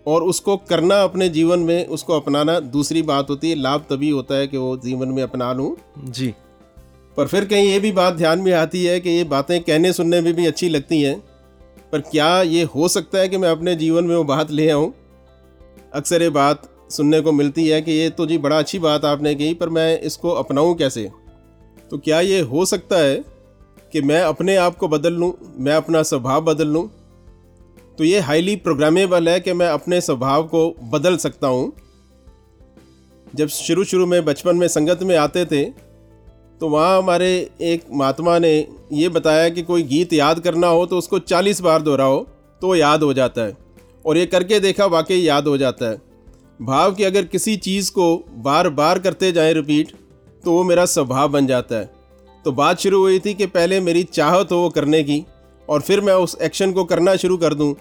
और 0.07 0.23
उसको 0.23 0.57
करना 0.69 1.01
अपने 1.03 1.29
जीवन 1.29 1.61
में 1.61 1.87
उसको 1.87 2.17
अपनाना 2.17 2.59
दूसरी 2.61 3.03
बात 3.03 3.31
होती 3.31 3.51
है। 3.51 3.57
लाभ 3.57 3.85
तभी 3.91 4.11
होता 4.11 4.35
है 4.35 4.47
कि 4.47 4.57
वो 4.57 4.77
जीवन 4.77 5.09
में 5.09 5.23
अपना 5.23 5.53
लूँ। 5.53 5.75
जी। 6.01 6.35
पर 7.17 7.27
फिर 7.27 7.45
कहीं 7.45 7.69
ये 7.69 7.79
भी 7.81 7.93
बात 7.93 8.15
ध्यान 8.15 8.41
में 8.41 8.53
आती 8.53 8.85
है 8.85 8.99
कि 9.01 9.11
ये 9.11 9.25
बातें 9.27 9.61
कहने 9.61 9.93
सुनने 9.93 10.21
में 10.21 10.33
भी 10.35 10.47
अच्छी 10.47 10.69
लगती 10.69 11.03
हैं। 11.03 11.17
पर 11.93 12.01
क्या 12.01 12.43
ये 12.43 12.63
हो 12.63 12.89
सकता 12.89 13.19
है 13.19 13.29
कि 13.29 13.39
मैं 13.39 13.49
अपने 13.49 13.75
जीवन 13.75 14.05
में 14.05 14.17
वो 14.17 14.25
बात 14.25 14.51
ले 14.51 14.71
आऊँ? 14.71 14.93
अक्सर 15.95 16.23
ये 16.23 16.31
बात 16.31 16.69
सुनने 16.91 17.21
को 17.21 17.33
मिलती 17.33 17.69
है 17.69 17.83
कि 17.83 17.93
ये 17.93 18.11
तो 18.11 18.27
जी 18.27 18.39
बड़ा 18.39 18.59
अच्छी 18.59 18.79
बात 18.79 19.05
आपने 19.05 19.35
की 19.35 19.55
पर 19.55 19.69
मैं 19.69 20.01
इसको 20.01 20.31
अपनाऊँ 20.31 20.75
कैसे? 20.75 21.11
तो 21.91 21.99
क्या 21.99 22.21
ये 22.21 22.41
हो 22.41 22.65
सकता 22.65 22.97
है 22.97 23.25
कि 23.93 24.01
मैं 24.03 24.21
अपने 24.23 24.57
आप 24.57 24.77
को 24.77 24.89
बदल 24.89 25.13
लूँ, 25.13 25.33
मैं 25.57 25.75
अपना 25.75 26.03
स्वभाव 26.03 26.41
बदल 26.41 26.69
लूँ? 26.69 26.89
तो 27.99 28.05
ये 28.05 28.21
हाईली 28.21 28.57
प्रोग्रामेबल 28.57 29.29
है 29.29 29.41
कि 29.41 29.53
मैं 29.53 29.69
अपने 29.69 30.01
स्वभाव 30.01 30.45
को 30.45 30.75
बदल 30.83 31.17
सकता 31.17 31.47
हूँ। 31.47 31.73
जब 33.35 33.49
शुरू 33.49 33.85
शुरू 33.85 34.07
में 34.07 34.25
बचपन 34.25 34.57
में 34.57 34.69
संगत 34.69 35.03
में 35.03 35.17
आते 35.17 35.45
थे 35.45 35.88
तो 36.61 36.69
वहाँ 36.69 36.97
हमारे 36.99 37.29
एक 37.63 37.85
महात्मा 37.93 38.39
ने 38.39 38.53
ये 38.93 39.09
बताया 39.09 39.49
कि 39.49 39.63
कोई 39.63 39.83
गीत 39.85 40.13
याद 40.13 40.41
करना 40.41 40.67
हो 40.67 40.85
तो 40.87 40.99
उसको 40.99 41.19
चालीस 41.21 41.61
बार 41.61 41.83
दोहराओ 41.83 42.19
तो 42.63 42.75
याद 42.75 43.03
हो 43.03 43.13
जाता 43.15 43.43
है। 43.43 43.57
और 44.05 44.17
ये 44.17 44.27
करके 44.27 44.59
देखा, 44.61 44.87
वाकई 44.87 45.17
याद 45.17 45.47
हो 45.49 45.57
जाता 45.59 45.91
है। 45.91 46.01
भाव 46.61 46.95
कि 46.95 47.05
अगर 47.05 47.25
किसी 47.25 47.57
चीज़ 47.59 47.91
को 47.93 48.15
बार 48.45 48.69
बार 48.71 48.99
करते 48.99 49.33
जाएँ 49.33 49.53
रिपीट 49.55 49.93
तो 50.45 50.53
वो 50.53 50.65
मेरा 50.65 50.85
स्वभाव 50.87 51.29
बन 51.29 51.47
जाता 51.47 51.77
है। 51.77 51.91
तो 52.45 52.53
बात 52.53 52.81
शुरू 52.81 53.01
हुई 53.01 53.19
थी 53.19 53.35
कि 53.35 53.47
पहले 53.49 53.81
मेरी 53.81 54.03
चाहत 54.05 54.53
हो 54.53 54.57
वो 54.57 54.69
करने 54.71 55.03
की, 55.03 55.25
और 55.69 55.81
फिर 55.81 56.01
मैं 56.01 56.15
उस 56.15 56.37
एक्शन 56.43 56.73
को 56.73 56.85
करना 56.85 57.15
शुरू 57.17 57.37
कर 57.37 57.55
दूँ 57.55 57.75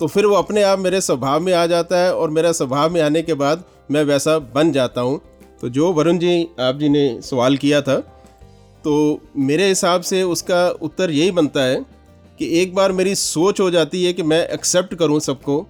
तो 0.00 0.06
फिर 0.06 0.26
वो 0.26 0.34
अपने 0.34 0.62
आप 0.62 0.78
मेरे 0.78 1.00
स्वभाव 1.00 1.40
में 1.40 1.52
आ 1.52 1.66
जाता 1.66 1.98
है, 1.98 2.14
और 2.14 2.30
मेरा 2.30 2.52
स्वभाव 2.52 2.90
में 2.90 3.00
आने 3.00 3.22
के 3.22 3.34
बाद 3.34 3.64
मैं 3.90 4.02
वैसा 4.04 4.38
बन 4.54 4.72
जाता 4.72 5.00
हूँ। 5.00 5.20
तो 5.62 5.68
जो 5.68 5.92
वरुण 5.92 6.18
जी, 6.18 6.48
आप 6.60 6.78
जी 6.78 6.88
ने 6.88 7.20
सवाल 7.22 7.56
किया 7.56 7.80
था 7.82 7.96
तो 8.84 9.20
मेरे 9.40 9.68
हिसाब 9.68 10.02
से 10.02 10.22
उसका 10.24 10.68
उत्तर 10.82 11.10
यही 11.10 11.30
बनता 11.30 11.62
है 11.62 11.76
कि 12.38 12.48
एक 12.60 12.74
बार 12.74 12.92
मेरी 12.92 13.14
सोच 13.14 13.60
हो 13.60 13.70
जाती 13.70 14.04
है 14.04 14.12
कि 14.12 14.22
मैं 14.22 14.46
एक्सेप्ट 14.48 14.94
करूँ 14.94 15.18
सबको, 15.20 15.66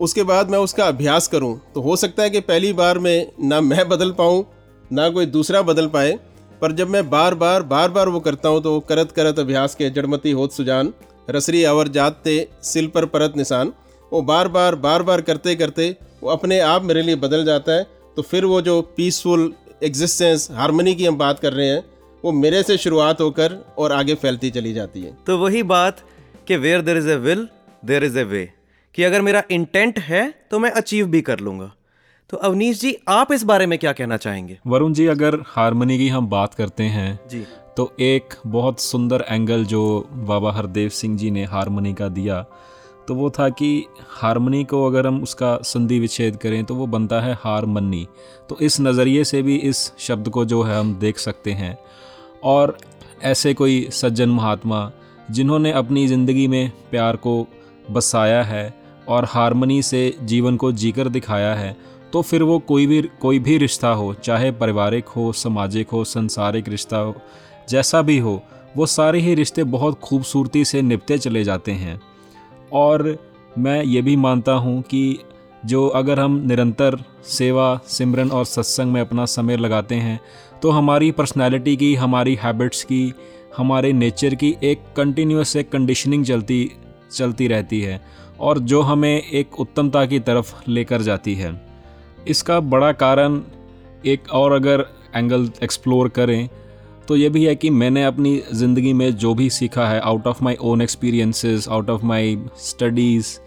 उसके 0.00 0.22
बाद 0.22 0.50
मैं 0.50 0.58
उसका 0.58 0.86
अभ्यास 0.86 1.28
करूँ। 1.28 1.54
तो 1.74 1.80
हो 1.80 1.96
सकता 1.96 2.22
है 2.22 2.30
कि 2.30 2.40
पहली 2.40 2.72
बार 2.72 2.98
में 2.98 3.30
ना 3.40 3.60
मैं 3.60 3.88
बदल 3.88 4.10
पाऊँ, 4.12 4.44
ना 4.90 5.08
कोई 5.10 5.26
दूसरा 5.28 5.62
बदल 5.62 5.86
पाए, 5.88 6.18
पर 6.62 6.72
जब 6.72 6.88
मैं 6.88 7.08
बार 7.10 7.34
बार 7.36 7.62
बार 7.64 7.90
बार 7.90 8.08
वो 8.08 8.20
करता 8.20 8.48
हूँ 8.48 8.62
तो 8.62 8.78
करत 8.80 9.12
करत 9.12 9.38
अभ्यास 9.38 9.74
के 9.74 9.90
जड़मती 9.90 10.30
होत 10.32 10.52
सुजान, 10.52 10.92
रसरी 11.28 11.64
अवर 11.64 11.88
जात 11.90 12.22
सिल 12.64 12.86
पर 12.86 13.06
परत 13.06 13.36
निशान, 13.36 13.72
वो 14.12 14.22
बार 14.24 14.48
बार 14.50 14.74
बार 14.76 15.02
बार 15.02 15.20
करते 15.22 15.54
करते 15.56 15.94
वो 16.22 16.30
अपने 16.30 16.60
आप 16.66 16.82
मेरे 16.84 17.02
लिए 17.02 17.16
बदल 17.18 17.44
जाता 17.44 17.72
है 17.72 17.86
तो 18.16 18.22
फिर 18.22 18.44
वो 18.44 18.60
जो 18.62 18.80
पीसफुल 18.96 19.52
एग्जिस्टेंस 19.82 20.48
हारमोनी 20.52 20.94
की 20.94 21.06
हम 21.06 21.18
बात 21.18 21.38
कर 21.40 21.52
रहे 21.52 21.66
हैं 21.66 21.82
वो 22.24 22.32
मेरे 22.32 22.62
से 22.62 22.76
शुरुआत 22.78 23.20
होकर 23.20 23.58
और 23.78 23.92
आगे 23.92 24.14
फैलती 24.14 24.50
चली 24.50 24.72
जाती 24.72 25.02
है। 25.02 25.16
तो 25.26 25.38
वही 25.38 25.62
बात 25.62 26.00
कि 26.48 26.56
where 26.56 26.82
there 26.82 26.96
is 26.96 27.08
a 27.08 27.16
will 27.16 27.48
there 27.84 28.04
is 28.04 28.18
a 28.18 28.24
way 28.24 28.48
कि 28.94 29.02
अगर 29.02 29.22
मेरा 29.22 29.42
इंटेंट 29.50 29.98
है 29.98 30.22
तो 30.50 30.58
मैं 30.58 30.70
अचीव 30.70 31.06
भी 31.06 31.20
कर 31.20 31.40
लूँगा। 31.40 31.72
तो 32.30 32.36
अवनीश 32.38 32.80
जी 32.80 32.96
आप 33.08 33.32
इस 33.32 33.42
बारे 33.42 33.66
में 33.66 33.78
क्या 33.78 33.92
कहना 33.92 34.16
चाहेंगे? 34.16 34.58
वरुण 34.66 34.92
जी 34.92 35.06
अगर 35.06 35.38
हारमोनी 35.46 35.98
की 35.98 36.08
हम 36.08 36.26
बात 36.26 36.54
करते 36.54 36.82
हैं 36.82 37.18
जी। 37.30 37.44
तो 37.76 37.92
एक 38.00 38.34
बहुत 38.46 38.80
सुंदर 38.80 39.24
एंगल 39.28 39.64
जो 39.64 39.82
बाबा 40.12 40.52
हरदेव 40.52 40.88
सिंह 40.88 41.16
जी 41.18 41.30
ने 41.30 41.44
हारमोनी 41.44 41.92
का 41.94 42.08
दिया 42.08 42.44
तो 43.08 43.14
वो 43.14 43.30
था 43.30 43.48
कि 43.48 43.84
हारमनी 44.10 44.62
को 44.64 44.84
अगर 44.86 45.06
हम 45.06 45.22
उसका 45.22 45.56
संधि 45.64 45.98
विच्छेद 45.98 46.36
करें 46.36 46.64
तो 46.64 46.74
वो 46.74 46.86
बनता 46.86 47.20
है 47.20 47.34
हारमनी। 47.40 48.06
तो 48.48 48.56
इस 48.60 48.80
नज़रिए 48.80 49.24
से 49.24 49.42
भी 49.42 49.56
इस 49.56 49.92
शब्द 49.98 50.28
को 50.28 50.44
जो 50.44 50.62
है 50.62 50.78
हम 50.78 50.94
देख 50.94 51.18
सकते 51.18 51.52
हैं। 51.52 51.76
और 52.44 52.76
ऐसे 53.22 53.54
कोई 53.54 53.88
सज्जन 53.92 54.28
महात्मा 54.28 54.90
जिन्होंने 55.30 55.72
अपनी 55.72 56.06
ज़िंदगी 56.06 56.46
में 56.48 56.70
प्यार 56.90 57.16
को 57.16 57.46
बसाया 57.90 58.42
है 58.42 58.74
और 59.08 59.24
हारमनी 59.24 59.82
से 59.82 60.14
जीवन 60.22 60.56
को 60.56 60.72
जीकर 60.72 61.08
दिखाया 61.08 61.54
है 61.54 61.76
तो 62.12 62.22
फिर 62.22 62.42
वो 62.42 62.58
कोई 62.58 62.86
भी 62.86 63.00
कोई 63.20 63.38
भी 63.38 63.56
रिश्ता 63.58 63.88
हो, 63.88 64.12
चाहे 64.14 64.50
पारिवारिक 64.52 65.08
हो, 65.08 65.32
सामाजिक 65.32 65.90
हो, 65.90 66.02
संसारिक 66.04 66.68
रिश्ता 66.68 66.96
हो, 66.96 67.14
जैसा 67.68 68.02
भी 68.02 68.18
हो, 68.18 68.42
वो 68.76 68.86
सारे 68.86 69.20
ही 69.20 69.34
रिश्ते 69.34 69.64
बहुत 69.66 69.98
खूबसूरती 70.00 70.64
से 70.64 70.82
निपटे 70.82 71.18
चले 71.18 71.44
जाते 71.44 71.72
हैं। 71.72 72.00
और 72.72 73.16
मैं 73.58 73.82
ये 73.84 74.02
भी 74.02 74.16
मानता 74.16 74.52
हूँ 74.52 74.80
कि 74.82 75.18
जो 75.66 75.86
अगर 75.88 76.20
हम 76.20 76.42
निरंतर 76.46 76.98
सेवा, 77.24 77.80
सिमरन 77.86 78.30
और 78.30 78.44
सत्संग 78.44 78.92
में 78.92 79.00
अपना 79.00 79.24
समय 79.24 79.56
लगाते 79.56 79.94
हैं 79.94 80.20
तो 80.62 80.70
हमारी 80.70 81.10
पर्सनैलिटी 81.10 81.76
की, 81.76 81.94
हमारी 81.94 82.34
हैबिट्स 82.42 82.82
की, 82.84 83.12
हमारे 83.56 83.92
नेचर 83.92 84.34
की 84.34 84.54
एक 84.62 84.82
कंटिन्यूस 84.96 85.56
एक 85.56 85.70
कंडीशनिंग 85.70 86.24
चलती 86.24 86.70
चलती 87.12 87.48
रहती 87.48 87.80
है 87.80 88.00
और 88.40 88.58
जो 88.58 88.80
हमें 88.80 89.22
एक 89.22 89.60
उत्तमता 89.60 90.04
की 90.06 90.20
तरफ़ 90.20 90.54
लेकर 90.68 91.02
जाती 91.02 91.34
है। 91.34 91.50
इसका 92.28 92.58
बड़ा 92.60 92.92
कारण 92.92 93.40
एक 94.06 94.30
और 94.32 94.52
अगर 94.52 94.84
एंगल 95.14 95.50
एक्सप्लोर 95.62 96.08
करें 96.08 96.48
तो 97.08 97.16
ये 97.16 97.28
भी 97.28 97.44
है 97.44 97.54
कि 97.54 97.70
मैंने 97.70 98.04
अपनी 98.04 98.42
ज़िंदगी 98.52 98.92
में 98.92 99.10
जो 99.16 99.34
भी 99.34 99.48
सीखा 99.50 99.86
है 99.88 100.00
out 100.00 100.26
of 100.26 100.42
my 100.44 100.56
own 100.60 100.82
experiences 100.82 101.68
out 101.68 101.90
of 101.90 102.04
my 102.04 102.38
studies 102.58 103.38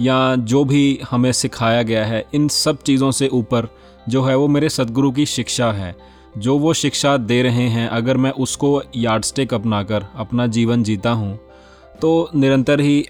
या 0.00 0.34
जो 0.36 0.64
भी 0.64 1.00
हमें 1.10 1.32
सिखाया 1.32 1.82
गया 1.82 2.04
है, 2.06 2.24
इन 2.34 2.48
सब 2.48 2.82
चीज़ों 2.82 3.10
से 3.10 3.28
ऊपर 3.28 3.68
जो 4.08 4.22
है 4.22 4.36
वो 4.36 4.48
मेरे 4.48 4.68
सदगुरु 4.68 5.10
की 5.12 5.26
शिक्षा 5.26 5.72
है। 5.72 5.94
जो 6.38 6.58
वो 6.58 6.72
शिक्षा 6.74 7.16
दे 7.16 7.42
रहे 7.42 7.66
हैं, 7.68 7.88
अगर 7.88 8.16
मैं 8.16 8.30
उसको 8.30 8.82
यार्डस्टिक 8.96 9.54
अपना 9.54 9.82
कर 9.82 10.06
अपना 10.16 10.46
जीवन 10.46 10.82
जीता 10.82 11.10
हूँ 11.10 11.38
तो 12.02 12.30
निरंतर 12.34 12.80
ही 12.80 13.04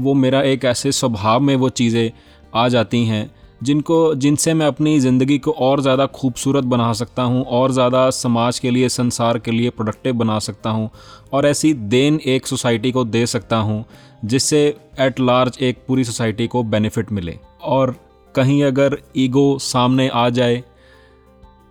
वो 0.00 0.14
मेरा 0.14 0.42
एक 0.42 0.64
ऐसे 0.64 0.92
स्वभाव 0.92 1.40
में 1.40 1.54
वो 1.56 1.68
चीज़ें 1.68 2.10
आ 2.54 2.68
जाती 2.68 3.04
हैं 3.04 3.30
जिनको, 3.60 4.14
जिनसे 4.14 4.54
मैं 4.54 4.66
अपनी 4.66 4.98
ज़िंदगी 5.00 5.38
को 5.38 5.50
और 5.50 5.80
ज़्यादा 5.80 6.06
खूबसूरत 6.06 6.64
बना 6.64 6.92
सकता 6.92 7.22
हूँ, 7.22 7.44
और 7.44 7.72
ज़्यादा 7.72 8.08
समाज 8.10 8.58
के 8.58 8.70
लिए, 8.70 8.88
संसार 8.88 9.38
के 9.38 9.50
लिए 9.50 9.70
प्रोडक्टिव 9.70 10.14
बना 10.14 10.38
सकता 10.38 10.70
हूँ, 10.70 10.90
और 11.32 11.46
ऐसी 11.46 11.72
देन 11.74 12.20
एक 12.26 12.46
सोसाइटी 12.46 12.92
को 12.92 13.04
दे 13.04 13.24
सकता 13.26 13.56
हूँ, 13.58 13.84
जिससे 14.24 14.66
एट 15.00 15.20
लार्ज 15.20 15.58
एक 15.60 15.84
पूरी 15.88 16.04
सोसाइटी 16.04 16.46
को 16.46 16.62
बेनिफिट 16.64 17.12
मिले। 17.12 17.38
और 17.62 17.94
कहीं 18.34 18.62
अगर 18.64 18.98
ईगो 19.16 19.58
सामने 19.60 20.08
आ 20.08 20.28
जाए 20.30 20.62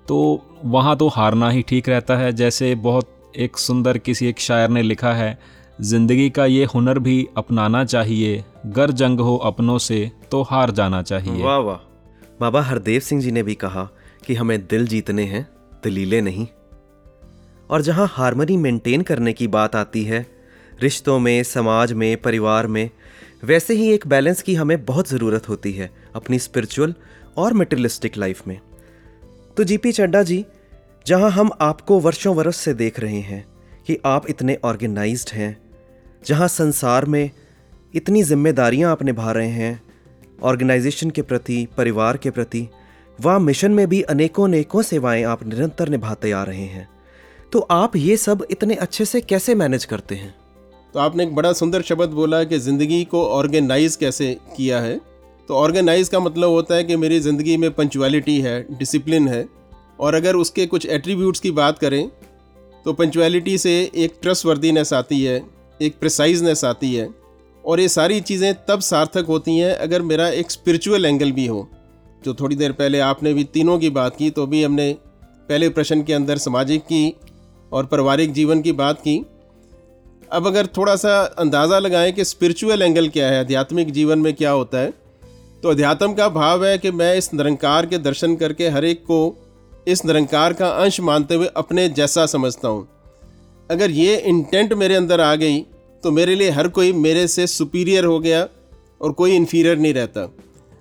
तो 0.08 0.42
वहाँ 0.66 0.96
तो 0.98 1.08
हारना 1.08 1.50
ही 1.50 1.62
ठीक 1.62 1.90
रहता 1.90 2.16
है, 2.18 2.32
जैसे 2.34 2.74
बहुत 2.78 3.10
एक 3.36 3.58
सुंदर 3.58 3.98
किसी 3.98 4.28
एक 4.28 4.40
शायर 4.40 4.70
ने 4.70 4.82
लिखा 4.82 5.14
है 5.14 5.38
ज़िंदगी 5.82 6.30
का 6.30 6.46
ये 6.46 6.66
हुनर 6.66 7.00
भी 7.00 7.28
अपनाना 7.38 7.86
चाहिए। 7.86 8.44
गर 8.66 8.92
जंग 8.92 9.20
हो 9.20 9.38
अपनों 9.38 9.78
से 9.78 10.12
तो 10.32 10.42
हार 10.42 10.72
जाना 10.72 11.02
चाहिए। 11.02 11.44
वाह 11.44 11.58
वाह। 11.58 11.78
बाबा 12.42 12.62
हरदेव 12.62 13.00
सिंह 13.00 13.22
जी 13.22 13.32
ने 13.32 13.44
भी 13.44 13.56
कहा 13.56 13.90
कि 14.28 14.36
हमें 14.36 14.66
दिल 14.68 14.88
जीतने 14.88 15.24
हैं, 15.24 15.48
दलीलें 15.84 16.22
नहीं। 16.22 16.48
और 17.70 17.82
जहाँ 17.82 18.08
हारमोनी 18.12 18.58
मेंटेन 18.58 19.02
करने 19.02 19.34
की 19.34 19.48
बात 19.48 19.76
आती 19.76 20.04
है, 20.04 20.26
रिश्तों 20.82 21.20
में, 21.20 21.44
समाज 21.44 21.94
में, 21.94 22.18
परिवार 22.18 22.68
में, 22.68 22.90
वैसे 23.44 23.74
ही 23.74 23.92
एक 23.92 24.08
बैलेंस 24.08 24.42
की 24.42 24.56
हमें 24.56 24.86
बहुत 24.86 25.10
ज़रूरत 25.10 25.50
होती 25.50 25.74
है 25.74 25.90
अपनी 26.16 26.40
स्पिरिचुअल 26.40 26.94
और 27.38 27.54
मटेरियलिस्टिक 27.54 28.18
लाइफ 28.18 28.48
में। 28.48 28.60
तो 29.58 29.64
जीपी 29.64 29.92
चड्डा 29.92 30.24
जी, 30.24 30.46
जहाँ 31.08 31.32
हम 31.32 31.52
आपको 31.62 32.00
वर्षों 32.00 32.36
वर्ष 32.36 32.56
से 32.56 32.74
देख 32.74 33.00
रहे 33.00 33.20
हैं 33.20 33.46
कि 33.88 33.98
आप 34.06 34.30
इतने 34.30 34.58
ऑर्गेनाइज्ड 34.64 35.30
हैं 35.34 35.63
जहाँ 36.26 36.48
संसार 36.48 37.06
में 37.06 37.30
इतनी 37.94 38.24
जिम्मेदारियाँ 38.24 38.92
आप 38.92 39.04
निभा 39.04 39.32
रहे 39.32 39.50
हैं 39.50 39.82
ऑर्गेनाइजेशन 40.44 41.10
के 41.10 41.22
प्रति, 41.22 41.68
परिवार 41.78 42.18
के 42.18 42.30
प्रति, 42.30 42.68
वहाँ 43.20 43.40
मिशन 43.40 43.72
में 43.72 43.88
भी 43.88 44.02
अनेकों 44.02 44.48
अनेकों 44.48 44.82
सेवाएँ 44.82 45.24
आप 45.24 45.46
निरंतर 45.48 45.90
निभाते 45.90 46.32
आ 46.32 46.44
रहे 46.44 46.66
हैं। 46.66 46.88
तो 47.52 47.60
आप 47.72 47.96
ये 47.96 48.18
सब 48.18 48.46
इतने 48.52 48.76
अच्छे 48.76 49.06
से 49.06 49.22
कैसे 49.22 49.56
मैनेज 49.56 49.86
करते 49.86 50.16
हैं? 50.16 50.34
तो 50.94 51.00
आपने 51.00 51.24
एक 51.24 51.36
बड़ा 51.36 51.52
सुंदर 51.54 51.82
शब्द 51.82 52.10
बोला 52.10 52.44
कि 52.44 52.60
ज़िंदगी 52.60 53.04
को 53.06 53.26
ऑर्गेनाइज 53.28 53.96
कैसे 53.96 54.36
किया 54.58 54.80
है। 54.80 55.00
तो 55.50 55.56
ऑर्गेनाइज 55.56 56.10
का 56.10 56.20
मतलब 56.20 56.50
होता 56.50 56.76
है 56.76 56.84
कि 56.84 56.96
मेरी 56.96 57.20
ज़िंदगी 57.20 57.58
में 57.58 57.70
पंचुअलिटी 57.72 58.40
है 58.42 58.60
डिसिप्लिन 58.72 59.28
है। 59.28 59.46
और 60.00 60.16
अगर 60.16 60.36
उसके 60.36 60.66
कुछ 60.66 60.86
एट्रीब्यूट्स 60.86 61.40
की 61.40 61.52
बात 61.52 61.80
करें 61.80 62.08
तो 62.86 62.94
पंचुअलिटी 62.94 63.58
से 63.58 63.72
एक 63.96 64.18
ट्रस्ट 64.22 64.46
वर्दीनेस 64.46 64.94
आती 64.94 65.24
है 65.24 65.42
एक 65.80 66.00
प्रिसाइजनेस 66.00 66.64
आती 66.66 66.94
है 66.96 67.10
और 67.64 67.80
ये 67.80 67.88
सारी 67.90 68.20
चीज़ें 68.22 68.54
तब 68.66 68.80
सार्थक 68.82 69.26
होती 69.26 69.58
हैं 69.58 69.74
अगर 69.76 70.02
मेरा 70.02 70.28
एक 70.30 70.52
स्पिरिचुअल 70.52 71.06
एंगल 71.06 71.32
भी 71.32 71.46
हो। 71.46 71.68
जो 72.24 72.34
थोड़ी 72.34 72.56
देर 72.56 72.72
पहले 72.72 73.00
आपने 73.00 73.34
भी 73.34 73.44
तीनों 73.44 73.78
की 73.80 73.90
बात 73.90 74.16
की 74.16 74.30
तो 74.30 74.46
भी 74.48 74.64
हमने 74.64 74.92
पहले 75.50 75.70
प्रश्न 75.70 76.04
के 76.04 76.14
अंदर 76.14 76.38
सामाजिक 76.38 76.82
की 76.82 77.14
और 77.72 77.86
पारिवारिक 77.86 78.34
जीवन 78.34 78.62
की 78.62 78.72
बात 78.72 79.00
की। 79.00 79.18
अब 80.32 80.48
अगर 80.48 80.68
थोड़ा 80.68 80.96
सा 80.96 81.20
अंदाज़ा 81.40 81.80
लगाएँ 81.80 82.12
कि 82.12 82.26
स्पिरिचुअल 82.26 82.82
एंगल 82.82 83.10
क्या 83.10 83.28
है, 83.28 83.40
आध्यात्मिक 83.40 83.92
जीवन 83.92 84.20
में 84.20 84.34
क्या 84.34 84.52
होता 84.52 84.78
है 84.78 84.94
तो 85.64 85.70
अध्यात्म 85.70 86.14
का 86.14 86.28
भाव 86.30 86.66
है 86.66 86.78
कि 86.78 86.92
मैं 86.92 87.16
इस 87.16 87.34
निरंकार 87.34 87.86
के 87.86 87.98
दर्शन 87.98 88.36
करके 88.36 88.70
हर 88.70 88.86
एक 88.86 89.04
को 89.04 89.20
इस 89.88 90.06
निरंकार 90.06 90.54
का 90.54 90.70
अंश 90.70 91.00
मानते 91.00 91.36
हुए 91.36 91.48
अपने 91.56 91.88
जैसा 91.90 92.26
समझता 92.26 92.68
हूँ। 92.68 92.88
अगर 93.74 93.92
ये 93.92 94.16
इंटेंट 94.18 94.74
मेरे 94.76 94.96
अंदर 94.96 95.22
आ 95.22 95.34
गई 95.36 95.60
तो 96.04 96.12
मेरे 96.12 96.36
लिए 96.36 96.50
हर 96.52 96.68
कोई 96.70 96.92
मेरे 96.94 97.28
से 97.28 97.48
सुपीरियर 97.48 98.06
हो 98.06 98.20
गया 98.20 98.48
और 99.02 99.12
कोई 99.12 99.36
इन्फीरियर 99.36 99.78
नहीं 99.78 99.94
रहता। 99.94 100.30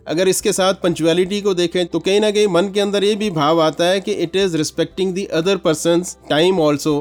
अगर 0.07 0.29
इसके 0.29 0.53
साथ 0.53 0.75
पंचुअलिटी 0.75 1.41
को 1.41 1.55
देखें 1.55 1.87
तो 1.87 1.99
कहीं 1.99 2.21
ना 2.21 2.31
कहीं 2.31 2.47
मन 2.49 2.69
के 2.69 2.81
अंदर 2.81 3.05
ये 3.05 3.15
भी 3.15 3.31
भाव 3.33 3.61
आता 3.63 3.85
है 3.85 4.01
कि 4.01 4.13
it 4.23 4.37
is 4.37 4.57
respecting 4.57 5.13
the 5.15 5.25
other 5.35 5.57
persons 5.59 6.17
time 6.31 6.61
also 6.61 6.99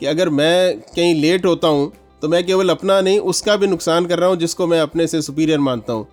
कि 0.00 0.06
अगर 0.06 0.28
मैं 0.30 0.80
कहीं 0.80 1.14
लेट 1.14 1.46
होता 1.46 1.68
हूँ 1.68 1.92
तो 2.22 2.28
मैं 2.28 2.44
केवल 2.46 2.68
अपना 2.68 3.00
नहीं 3.00 3.18
उसका 3.26 3.56
भी 3.56 3.66
नुकसान 3.66 4.06
कर 4.06 4.18
रहा 4.18 4.28
हूँ 4.28 4.36
जिसको 4.36 4.66
मैं 4.66 4.80
अपने 4.80 5.06
से 5.06 5.22
सुपीरियर 5.22 5.58
मानता 5.60 5.92
हूँ। 5.92 6.06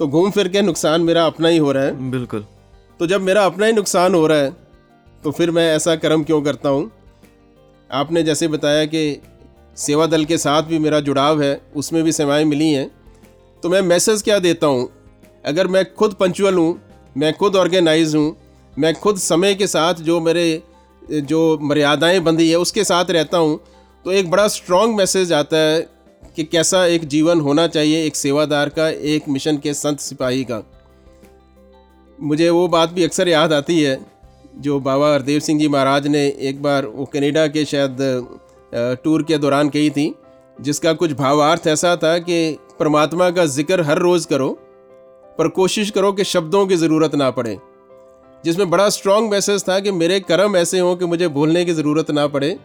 तो 0.00 0.08
घूम 0.08 0.30
फिर 0.30 0.48
के 0.48 0.62
नुकसान 0.62 1.02
मेरा 1.02 1.26
अपना 1.26 1.48
ही 1.48 1.58
हो 1.58 1.72
रहा 1.72 1.84
है। 1.84 2.10
बिल्कुल। 2.10 2.44
तो 3.00 3.06
जब 3.06 3.20
मेरा 3.20 3.44
अपना 3.46 3.66
ही 3.66 3.72
नुकसान 3.72 4.14
हो 4.14 4.26
रहा 4.26 4.38
है 4.38 4.50
तो 5.22 5.30
फिर 5.30 5.50
मैं 5.50 5.72
ऐसा 5.74 5.96
कर्म 5.96 6.24
क्यों 6.24 6.42
करता 6.42 6.68
हूँ? 6.68 6.90
आपने 7.90 8.22
जैसे 8.22 8.48
बताया 8.48 8.84
कि 8.84 9.20
सेवा 9.76 10.06
दल 10.06 10.24
के 10.24 10.38
साथ 10.38 10.62
भी 10.62 10.78
मेरा 10.78 11.00
जुड़ाव 11.00 11.42
है, 11.42 11.60
उसमें 11.76 12.02
भी 12.04 12.12
सेवाएँ 12.12 12.44
मिली 12.44 12.70
हैं। 12.72 12.90
तो 13.62 13.68
मैं 13.68 13.80
मैसेज 13.82 14.22
क्या 14.22 14.38
देता 14.38 14.66
हूँ? 14.66 14.88
अगर 15.44 15.66
मैं 15.66 15.84
खुद 15.94 16.14
पंचुअल 16.14 16.54
हूँ, 16.54 16.80
मैं 17.16 17.32
खुद 17.32 17.56
ऑर्गेनाइज 17.56 18.14
हूँ, 18.16 18.36
मैं 18.78 18.94
खुद 18.94 19.18
समय 19.18 19.54
के 19.54 19.66
साथ 19.66 19.94
जो 19.94 20.20
मेरे, 20.20 20.62
जो 21.02 21.58
मर्यादाएँ 21.62 22.20
बंधी 22.20 22.50
है, 22.50 22.56
उसके 22.56 22.84
साथ 22.84 23.10
रहता 23.10 23.38
हूँ 23.38 23.58
तो 24.04 24.12
एक 24.12 24.30
बड़ा 24.30 24.46
स्ट्रॉन्ग 24.48 24.96
मैसेज 24.96 25.32
आता 25.32 25.56
है 25.56 25.80
कि 26.36 26.44
कैसा 26.44 26.84
एक 26.86 27.04
जीवन 27.08 27.40
होना 27.40 27.66
चाहिए 27.66 28.04
एक 28.06 28.16
सेवादार 28.16 28.68
का, 28.68 28.88
एक 28.88 29.28
मिशन 29.28 29.58
के 29.58 29.74
संत 29.74 30.00
सिपाही 30.00 30.44
का। 30.44 30.62
मुझे 32.18 32.48
वो 32.50 32.66
बात 32.68 32.90
भी 32.90 33.04
अक्सर 33.04 33.28
याद 33.28 33.52
आती 33.52 33.80
है 33.80 33.94
जो 34.54 34.78
बाबा 34.80 35.12
हरदेव 35.12 35.40
सिंह 35.40 35.60
जी 35.60 35.68
महाराज 35.68 36.06
ने 36.06 36.26
एक 36.40 36.62
बार 36.62 36.86
वो 36.86 37.04
कनाडा 37.04 37.46
के 37.46 37.64
शायद 37.64 37.96
टूर 39.04 39.22
के 39.22 39.38
दौरान 39.38 39.68
कही 39.68 39.90
थी, 39.90 40.14
जिसका 40.58 40.92
कुछ 40.92 41.12
भावार्थ 41.12 41.66
ऐसा 41.66 41.94
था 41.96 42.16
कि 42.18 42.58
परमात्मा 42.78 43.30
का 43.30 43.44
ज़िक्र 43.46 43.82
हर 43.82 43.98
रोज़ 43.98 44.26
करो, 44.28 44.48
पर 45.38 45.48
कोशिश 45.50 45.90
करो 45.90 46.12
कि 46.12 46.24
शब्दों 46.24 46.66
की 46.66 46.76
ज़रूरत 46.76 47.14
ना 47.14 47.30
पड़े। 47.30 47.58
जिसमें 48.44 48.70
बड़ा 48.70 48.88
स्ट्रॉन्ग 48.90 49.30
मैसेज 49.30 49.68
था 49.68 49.78
कि 49.80 49.90
मेरे 49.92 50.20
कर्म 50.22 50.56
ऐसे 50.56 50.78
हों 50.78 50.94
कि 50.96 51.04
मुझे 51.06 51.28
बोलने 51.30 51.64
की 51.64 51.72
ज़रूरत 51.72 52.10
ना 52.10 52.26
पड़े, 52.28 52.56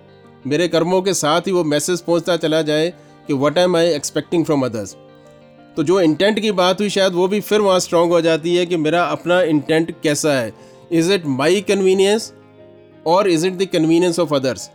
मेरे 0.48 0.67
कर्मों 0.67 1.01
के 1.01 1.13
साथ 1.15 1.48
ही 1.48 1.51
वो 1.51 1.63
मैसेज 1.65 2.01
पहुँचता 2.01 2.38
चला 2.38 2.62
जाए 2.62 2.89
कि 3.27 3.34
what 3.36 3.58
am 3.58 3.75
I 3.77 3.89
expecting 3.89 4.46
from 4.46 4.65
others 4.65 4.96
तो 5.77 5.84
जो 5.84 6.00
इंटेंट 6.01 6.39
की 6.39 6.51
बात 6.53 6.79
हुई, 6.81 6.89
शायद 6.89 7.13
वो 7.13 7.27
भी 7.27 7.39
फिर 7.41 7.62
वहाँ 7.62 7.79
स्ट्रॉन्ग 7.79 8.12
हो 8.12 8.22
जाती 8.22 8.55
है 8.55 8.65
कि 8.65 8.77
मेरा 8.77 9.03
अपना 9.05 9.41
इंटेंट 9.43 9.93
कैसा 10.03 10.34
है। 10.34 10.51
इज़ 10.91 11.12
इट 11.13 11.25
माई 11.27 11.62
कन्वीनियंस 11.62 12.31
और 13.05 13.29
is 13.29 13.46
it 13.48 13.53
the 13.53 13.67
convenience 13.74 14.19
of 14.19 14.34
others 14.36 14.69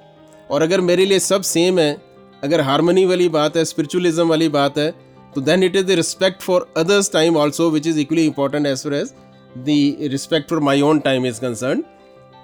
और 0.50 0.62
अगर 0.62 0.80
मेरे 0.80 1.04
लिए 1.04 1.18
सब 1.20 1.42
सेम 1.44 1.78
है, 1.78 1.96
अगर 2.42 2.60
हारमोनी 2.60 3.04
वाली 3.06 3.28
बात 3.30 3.56
है 3.56 3.64
स्पिरिचुअलिज्म 3.64 4.28
वाली 4.28 4.48
बात 4.50 4.78
है 4.78 4.90
तो 5.34 5.40
then 5.40 5.62
it 5.62 5.76
is 5.76 5.86
the 5.86 5.90
respect 5.96 6.42
for 6.42 6.66
others 6.76 7.12
time 7.12 7.36
also 7.36 7.70
which 7.70 7.86
is 7.86 7.98
equally 8.00 8.24
important 8.26 8.66
as 8.66 8.82
far 8.84 8.94
as 8.94 9.12
the 9.58 10.08
respect 10.12 10.50
for 10.50 10.60
my 10.60 10.80
own 10.82 10.98
time 11.00 11.26
is 11.26 11.40
concern 11.40 11.84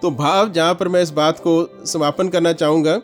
तो 0.02 0.10
भाव, 0.10 0.50
जहाँ 0.50 0.74
पर 0.74 0.88
मैं 0.88 1.02
इस 1.02 1.10
बात 1.12 1.38
को 1.38 1.84
समापन 1.86 2.28
करना 2.28 2.52
चाहूँगा, 2.52 3.00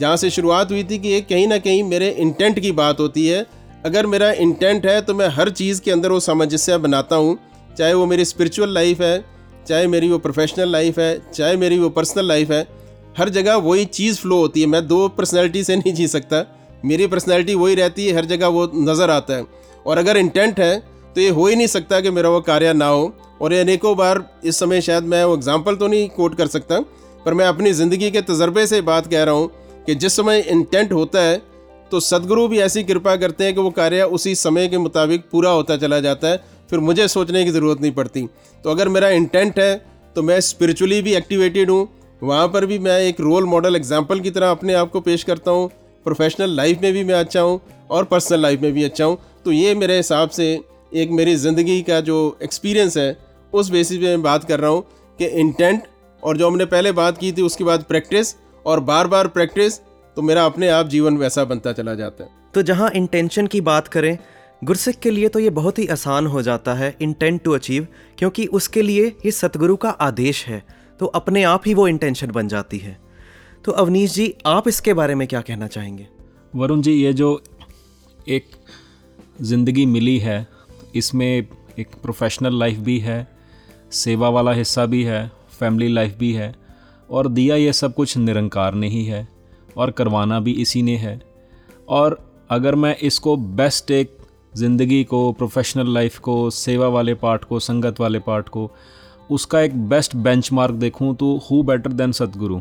जहाँ 0.00 0.16
से 0.16 0.30
शुरुआत 0.30 0.70
हुई 0.70 0.84
थी 0.84 0.98
कि 0.98 1.08
ये 1.08 1.20
कहीं 1.22 1.46
ना 1.48 1.58
कहीं 1.58 1.82
मेरे 1.84 2.10
इंटेंट 2.10 2.60
की 2.60 2.70
बात 2.72 3.00
होती 3.00 3.26
है। 3.26 3.44
अगर 3.86 4.06
मेरा 4.06 4.30
इंटेंट 4.34 4.86
है 4.86 5.00
तो 5.02 5.14
मैं 5.14 5.28
हर 5.30 5.50
चीज़ 5.50 5.80
के 5.80 5.90
अंदर 5.90 6.12
वो 6.12 6.20
सामंजस्य 6.20 6.78
बनाता 6.78 7.16
हूँ, 7.16 7.38
चाहे 7.78 7.94
वो 7.94 8.06
मेरी 8.06 8.24
स्पिरिचुअल 8.24 8.74
लाइफ 8.74 9.00
है 9.00 9.18
चाहे 9.66 9.86
मेरी 9.86 10.08
वो 10.08 10.18
प्रोफेशनल 10.18 10.68
लाइफ 10.68 10.98
है, 10.98 11.20
चाहे 11.34 11.56
मेरी 11.56 11.78
वो 11.78 11.88
पर्सनल 11.90 12.28
लाइफ 12.28 12.50
है, 12.50 12.66
हर 13.18 13.28
जगह 13.30 13.56
वही 13.58 13.84
चीज़ 13.86 14.18
फ्लो 14.18 14.36
होती 14.36 14.60
है। 14.60 14.66
मैं 14.68 14.86
दो 14.86 15.06
पर्सनैलिटी 15.10 15.64
से 15.64 15.76
नहीं 15.76 15.94
जी 15.94 16.06
सकता। 16.08 16.44
मेरी 16.84 17.06
पर्सनैलिटी 17.06 17.54
वही 17.56 17.74
रहती 17.74 18.06
है, 18.06 18.14
हर 18.16 18.24
जगह 18.26 18.46
वो 18.48 18.70
नज़र 18.76 19.10
आता 19.10 19.34
है। 19.34 19.46
और 19.86 19.98
अगर 19.98 20.16
इंटेंट 20.18 20.60
है 20.60 20.78
तो 21.16 21.20
ये 21.20 21.28
हो 21.30 21.46
ही 21.46 21.56
नहीं 21.56 21.66
सकता 21.68 22.00
कि 22.00 22.10
मेरा 22.10 22.28
वो 22.28 22.40
कार्य 22.42 22.72
ना 22.74 22.86
हो। 22.86 23.12
और 23.40 23.52
ये 23.52 23.60
अनेकों 23.60 23.96
बार, 23.96 24.24
इस 24.44 24.58
समय 24.58 24.80
शायद 24.80 25.04
मैं 25.04 25.24
वो 25.24 25.34
एग्ज़ाम्पल 25.34 25.76
तो 25.76 25.86
नहीं 25.88 26.08
कोट 26.10 26.34
कर 26.34 26.46
सकता, 26.48 26.78
पर 27.24 27.34
मैं 27.34 27.46
अपनी 27.46 27.72
ज़िंदगी 27.72 28.10
के 28.10 28.20
तजर्बे 28.22 28.66
से 28.66 28.80
बात 28.82 29.06
कह 29.06 29.22
रहा 29.24 29.34
हूँ 29.34 29.50
कि 29.86 29.94
जिस 29.94 30.16
समय 30.16 30.40
इंटेंट 30.40 30.92
होता 30.92 31.20
है 31.20 31.40
तो 31.92 32.00
सदगुरु 32.00 32.46
भी 32.48 32.58
ऐसी 32.60 32.82
कृपा 32.84 33.14
करते 33.16 33.44
हैं 33.44 33.54
कि 33.54 33.60
वो 33.60 33.70
कार्य 33.72 34.02
उसी 34.10 34.34
समय 34.36 34.68
के 34.68 34.78
मुताबिक 34.78 35.24
पूरा 35.30 35.50
होता 35.50 35.76
चला 35.76 35.98
जाता 36.00 36.28
है। 36.28 36.42
फिर 36.70 36.80
मुझे 36.80 37.08
सोचने 37.08 37.44
की 37.44 37.50
ज़रूरत 37.50 37.80
नहीं 37.80 37.92
पड़ती। 37.92 38.26
तो 38.64 38.70
अगर 38.70 38.88
मेरा 38.88 39.08
इंटेंट 39.10 39.58
है 39.58 39.74
तो 40.16 40.22
मैं 40.22 40.40
स्पिरिचुअली 40.42 41.00
भी 41.02 41.14
एक्टिवेटेड 41.14 41.70
हूँ। 41.70 41.88
वहाँ 42.22 42.48
पर 42.48 42.66
भी 42.66 42.78
मैं 42.78 42.98
एक 43.00 43.20
रोल 43.20 43.44
मॉडल 43.46 43.76
एग्ज़ाम्पल 43.76 44.20
की 44.20 44.30
तरह 44.30 44.50
अपने 44.50 44.74
आप 44.74 44.90
को 44.90 45.00
पेश 45.00 45.22
करता 45.24 45.50
हूँ। 45.50 45.68
प्रोफेशनल 46.06 46.56
लाइफ 46.56 46.82
में 46.82 46.92
भी 46.92 47.04
मैं 47.04 47.14
अच्छा 47.14 47.40
हूँ 47.40 47.60
और 47.90 48.04
पर्सनल 48.06 48.40
लाइफ 48.40 48.60
में 48.60 48.72
भी 48.72 48.84
अच्छा 48.84 49.04
हूँ। 49.04 49.18
तो 49.44 49.52
ये 49.52 49.74
मेरे 49.74 49.96
हिसाब 49.96 50.30
से 50.30 50.48
एक 50.92 51.10
मेरी 51.12 51.34
ज़िंदगी 51.36 51.80
का 51.82 52.00
जो 52.02 52.38
एक्सपीरियंस 52.42 52.96
है, 52.96 53.16
उस 53.52 53.70
बेसिस 53.70 53.98
पे 53.98 54.04
मैं 54.06 54.22
बात 54.22 54.44
कर 54.44 54.60
रहा 54.60 54.70
हूँ 54.70 54.82
कि 55.18 55.26
इंटेंट 55.26 55.82
और 56.22 56.36
जो 56.36 56.46
हमने 56.46 56.64
पहले 56.66 56.92
बात 56.92 57.18
की 57.18 57.32
थी, 57.32 57.42
उसके 57.42 57.64
बाद 57.64 57.84
प्रैक्टिस 57.84 58.34
और 58.66 58.80
बार 58.82 59.06
बार 59.06 59.28
प्रैक्टिस 59.28 59.78
तो 60.16 60.22
मेरा 60.22 60.44
अपने 60.44 60.68
आप 60.70 60.88
जीवन 60.88 61.16
वैसा 61.16 61.44
बनता 61.44 61.72
चला 61.72 61.94
जाता 61.94 62.24
है। 62.24 62.30
तो 62.54 62.62
जहाँ 62.62 62.90
इंटेंशन 62.92 63.46
की 63.46 63.60
बात 63.62 63.88
करें 63.88 64.16
गुरसिख 64.62 64.98
के 64.98 65.10
लिए 65.10 65.28
तो 65.28 65.38
ये 65.38 65.50
बहुत 65.50 65.78
ही 65.78 65.86
आसान 65.86 66.26
हो 66.26 66.42
जाता 66.42 66.74
है 66.74 66.96
इंटेंट 67.00 67.42
टू 67.42 67.52
अचीव 67.52 67.86
क्योंकि 68.18 68.44
उसके 68.46 68.82
लिए 68.82 69.06
ये 69.26 69.30
सतगुरु 69.30 69.76
का 69.76 69.90
आदेश 69.90 70.46
है 70.46 70.62
तो 71.00 71.06
अपने 71.06 71.42
आप 71.42 71.62
ही 71.66 71.74
वो 71.74 71.86
इंटेंशन 71.88 72.30
बन 72.30 72.48
जाती 72.48 72.78
है। 72.78 72.98
तो 73.64 73.72
अवनीश 73.72 74.12
जी, 74.12 74.34
आप 74.46 74.68
इसके 74.68 74.94
बारे 74.94 75.14
में 75.14 75.26
क्या 75.28 75.40
कहना 75.40 75.66
चाहेंगे? 75.66 76.06
वरुण 76.54 76.82
जी, 76.82 76.92
ये 76.92 77.12
जो 77.12 77.42
एक 78.28 78.46
ज़िंदगी 79.42 79.86
मिली 79.86 80.18
है, 80.18 80.46
इसमें 80.94 81.26
एक 81.78 81.94
प्रोफेशनल 82.02 82.58
लाइफ 82.58 82.78
भी 82.78 82.98
है, 82.98 83.26
सेवा 83.92 84.28
वाला 84.28 84.52
हिस्सा 84.52 84.86
भी 84.86 85.02
है 85.04 85.30
फैमिली 85.60 85.88
लाइफ 85.88 86.16
भी 86.18 86.32
है, 86.32 86.54
और 87.10 87.28
दिया 87.28 87.56
ये 87.56 87.72
सब 87.72 87.94
कुछ 87.94 88.16
निरंकार 88.16 88.74
ने 88.74 88.88
ही 88.88 89.04
है 89.04 89.26
और 89.76 89.90
करवाना 89.90 90.40
भी 90.40 90.52
इसी 90.52 90.82
ने 90.82 90.96
है। 90.96 91.20
और 91.88 92.18
अगर 92.50 92.74
मैं 92.74 92.96
इसको 92.96 93.36
बेस्ट 93.36 93.90
एक 93.90 94.16
ज़िंदगी 94.56 95.02
को 95.04 95.32
प्रोफेशनल 95.32 95.92
लाइफ 95.94 96.18
को, 96.18 96.50
सेवा 96.50 96.88
वाले 96.88 97.14
पार्ट 97.14 97.44
को, 97.44 97.58
संगत 97.60 98.00
वाले 98.00 98.18
पार्ट 98.18 98.48
को, 98.48 98.70
उसका 99.30 99.60
एक 99.60 99.76
बेस्ट 99.88 100.16
बेंचमार्क 100.16 100.74
देखूँ 100.74 101.14
तो 101.16 101.36
हु 101.50 101.62
बेटर 101.62 101.92
देन 101.92 102.12
सतगुरु? 102.12 102.60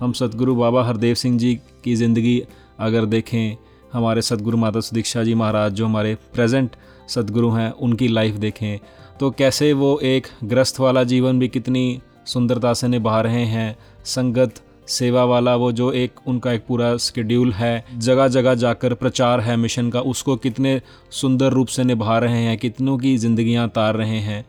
हम 0.00 0.12
सतगुरु 0.12 0.54
बाबा 0.54 0.84
हरदेव 0.84 1.14
सिंह 1.14 1.38
जी 1.38 1.54
की 1.84 1.94
ज़िंदगी 1.94 2.42
अगर 2.78 3.04
देखें, 3.04 3.56
हमारे 3.92 4.22
सतगुरु 4.22 4.56
माता 4.56 4.80
सुदीक्षा 4.80 5.24
जी 5.24 5.34
महाराज 5.34 5.72
जो 5.72 5.86
हमारे 5.86 6.14
प्रेजेंट 6.34 6.76
सतगुरु 7.08 7.50
हैं, 7.50 7.70
उनकी 7.70 8.08
लाइफ 8.08 8.34
देखें 8.34 8.78
तो 9.20 9.30
कैसे 9.30 9.72
वो 9.72 9.98
एक 9.98 10.26
ग्रस्त 10.44 10.80
वाला 10.80 11.04
जीवन 11.04 11.38
भी 11.38 11.48
कितनी 11.48 12.00
सुंदरता 12.26 12.72
से 12.74 12.88
निभा 12.88 13.20
रहे 13.20 13.44
हैं, 13.44 13.76
संगत 14.04 14.60
सेवा 14.90 15.24
वाला, 15.24 15.54
वो 15.56 15.70
जो 15.72 15.90
एक, 15.92 16.20
उनका 16.26 16.52
एक 16.52 16.64
पूरा 16.68 16.96
स्केड्यूल 16.98 17.52
है, 17.52 17.84
जगह 17.98 18.28
जगह 18.28 18.54
जाकर 18.54 18.94
प्रचार 18.94 19.40
है 19.40 19.56
मिशन 19.56 19.90
का, 19.90 20.00
उसको 20.02 20.36
कितने 20.36 20.80
सुंदर 21.12 21.52
रूप 21.52 21.68
से 21.68 21.84
निभा 21.84 22.18
रहे 22.18 22.42
हैं, 22.42 22.56
कितनों 22.58 22.98
की 22.98 23.16
ज़िंदगियाँ 23.16 23.68
तार 23.68 23.96
रहे 23.96 24.18
हैं। 24.20 24.44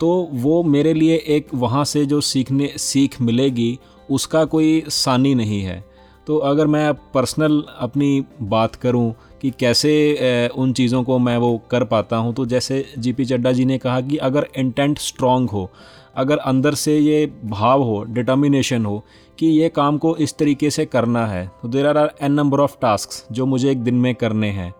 तो 0.00 0.08
वो 0.32 0.62
मेरे 0.64 0.94
लिए 0.94 1.16
एक, 1.16 1.54
वहाँ 1.54 1.84
से 1.84 2.04
जो 2.06 2.20
सीखने, 2.22 2.72
सीख 2.78 3.20
मिलेगी, 3.20 3.78
उसका 4.08 4.44
कोई 4.44 4.82
सानी 4.88 5.34
नहीं 5.34 5.62
है। 5.62 5.84
तो 6.26 6.36
अगर 6.36 6.66
मैं 6.66 6.92
पर्सनल 7.14 7.62
अपनी 7.78 8.24
बात 8.42 8.74
करूँ 8.74 9.12
कि 9.42 9.50
कैसे 9.50 10.50
उन 10.56 10.72
चीज़ों 10.72 11.02
को 11.02 11.18
मैं 11.18 11.36
वो 11.36 11.60
कर 11.70 11.84
पाता 11.84 12.16
हूँ 12.16 12.34
तो 12.34 12.46
जैसे 12.46 12.84
जीपी 12.98 13.24
चड्डा 13.24 13.52
जी 13.52 13.64
ने 13.64 13.78
कहा 13.78 14.00
कि 14.00 14.16
अगर 14.18 14.46
इंटेंट 14.56 14.98
स्ट्रॉन्ग 14.98 15.50
हो 15.50 15.70
अगर 16.18 16.38
अंदर 16.38 16.74
से 16.74 16.98
ये 16.98 17.26
भाव 17.44 17.82
हो 17.82 18.02
डिटर्मिनेशन 18.04 18.84
हो, 18.84 19.02
कि 19.38 19.46
ये 19.46 19.68
काम 19.68 19.98
को 19.98 20.14
इस 20.16 20.36
तरीके 20.38 20.70
से 20.70 20.84
करना 20.86 21.26
है 21.26 21.46
तो 21.62 21.68
there 21.68 21.86
are 21.86 21.98
are 21.98 22.12
n 22.22 22.32
number 22.32 22.60
of 22.60 22.76
task 22.80 23.32
जो 23.32 23.46
मुझे 23.46 23.70
एक 23.70 23.82
दिन 23.82 23.94
में 23.94 24.14
करने 24.14 24.50
हैं। 24.50 24.72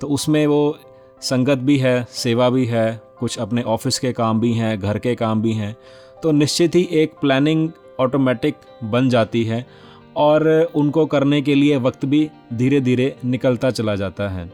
तो 0.00 0.06
उसमें 0.08 0.46
वो 0.46 0.78
संगत 1.22 1.58
भी 1.58 1.76
है, 1.78 2.06
सेवा 2.10 2.48
भी 2.50 2.64
है, 2.66 3.00
कुछ 3.18 3.38
अपने 3.38 3.62
ऑफ़िस 3.64 3.98
के 3.98 4.12
काम 4.12 4.40
भी 4.40 4.52
हैं, 4.52 4.78
घर 4.78 4.98
के 4.98 5.14
काम 5.14 5.42
भी 5.42 5.52
हैं 5.52 5.76
तो 6.22 6.32
निश्चित 6.32 6.74
ही 6.74 6.88
एक 6.92 7.12
प्लानिंग 7.20 7.68
ऑटोमेटिक 8.00 8.54
बन 8.84 9.08
जाती 9.08 9.44
है 9.44 9.64
और 10.16 10.48
उनको 10.74 11.04
करने 11.06 11.40
के 11.42 11.54
लिए 11.54 11.76
वक्त 11.78 12.04
भी 12.04 12.28
धीरे 12.52 12.80
धीरे 12.80 13.14
निकलता 13.24 13.70
चला 13.70 13.94
जाता 13.96 14.28
है। 14.28 14.50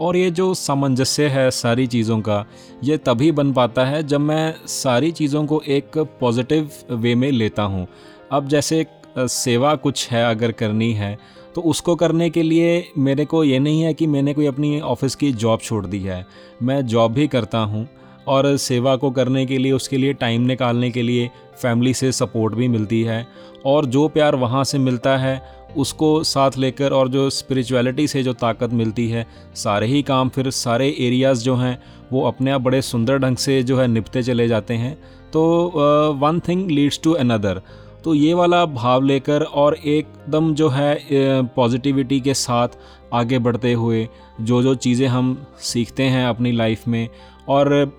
और 0.00 0.16
ये 0.16 0.30
जो 0.30 0.52
सामंजस्य 0.54 1.26
है 1.28 1.50
सारी 1.50 1.86
चीज़ों 1.86 2.20
का, 2.20 2.44
ये 2.84 2.96
तभी 2.98 3.30
बन 3.32 3.52
पाता 3.52 3.84
है 3.84 4.02
जब 4.02 4.20
मैं 4.20 4.54
सारी 4.68 5.10
चीज़ों 5.12 5.44
को 5.46 5.60
एक 5.68 5.98
पॉजिटिव 6.20 6.70
वे 6.92 7.14
में 7.14 7.30
लेता 7.32 7.62
हूँ। 7.62 7.86
अब 8.32 8.48
जैसे 8.48 8.86
सेवा 9.18 9.74
कुछ 9.76 10.08
है 10.10 10.24
अगर 10.24 10.52
करनी 10.52 10.92
है 10.92 11.18
तो 11.54 11.60
उसको 11.60 11.94
करने 11.96 12.28
के 12.30 12.42
लिए 12.42 12.92
मेरे 12.98 13.24
को 13.24 13.42
ये 13.44 13.58
नहीं 13.58 13.80
है 13.82 13.94
कि 13.94 14.06
मैंने 14.06 14.34
कोई 14.34 14.46
अपनी 14.46 14.80
ऑफ़िस 14.80 15.14
की 15.14 15.32
जॉब 15.34 15.60
छोड़ 15.60 15.86
दी 15.86 15.98
है। 15.98 16.24
मैं 16.62 16.84
जॉब 16.86 17.12
भी 17.12 17.26
करता 17.28 17.58
हूँ 17.60 17.88
और 18.28 18.56
सेवा 18.56 18.94
को 18.96 19.10
करने 19.10 19.44
के 19.46 19.58
लिए, 19.58 19.72
उसके 19.72 19.96
लिए 19.96 20.12
टाइम 20.12 20.42
निकालने 20.42 20.90
के 20.90 21.02
लिए 21.02 21.30
फैमिली 21.62 21.94
से 21.94 22.10
सपोर्ट 22.12 22.54
भी 22.54 22.68
मिलती 22.68 23.02
है 23.02 23.26
और 23.66 23.86
जो 23.86 24.06
प्यार 24.08 24.34
वहाँ 24.36 24.62
से 24.64 24.78
मिलता 24.78 25.16
है 25.16 25.40
उसको 25.76 26.22
साथ 26.24 26.56
लेकर 26.58 26.92
और 26.92 27.08
जो 27.08 27.28
स्पिरिचुअलिटी 27.30 28.06
से 28.08 28.22
जो 28.22 28.32
ताकत 28.34 28.72
मिलती 28.72 29.08
है, 29.08 29.26
सारे 29.56 29.86
ही 29.86 30.02
काम 30.02 30.28
फिर 30.28 30.50
सारे 30.52 30.88
एरियाज़ 30.98 31.44
जो 31.44 31.54
हैं, 31.56 31.78
वो 32.12 32.22
अपने 32.26 32.50
आप 32.50 32.60
बड़े 32.60 32.82
सुंदर 32.82 33.18
ढंग 33.18 33.36
से 33.36 33.62
जो 33.62 33.78
है 33.78 33.86
निपते 33.86 34.22
चले 34.22 34.48
जाते 34.48 34.74
हैं। 34.74 34.94
तो 35.32 35.42
one 36.20 36.40
thing 36.48 36.70
leads 36.70 37.00
to 37.04 37.12
another 37.14 37.62
तो 38.04 38.14
ये 38.14 38.34
वाला 38.34 38.64
भाव 38.66 39.02
लेकर 39.02 39.42
और 39.42 39.74
एकदम 39.76 40.52
जो 40.54 40.68
है 40.68 40.98
पॉजिटिविटी 41.56 42.20
के 42.20 42.34
साथ 42.34 42.76
आगे 43.14 43.38
बढ़ते 43.38 43.72
हुए 43.72 44.08
जो 44.40 44.62
जो 44.62 44.74
चीज़ें 44.76 45.06
हम 45.08 45.36
सीखते 45.62 46.02
हैं 46.04 46.24
अपनी 46.26 46.52
लाइफ 46.52 46.86
में, 46.88 47.08
और 47.48 47.92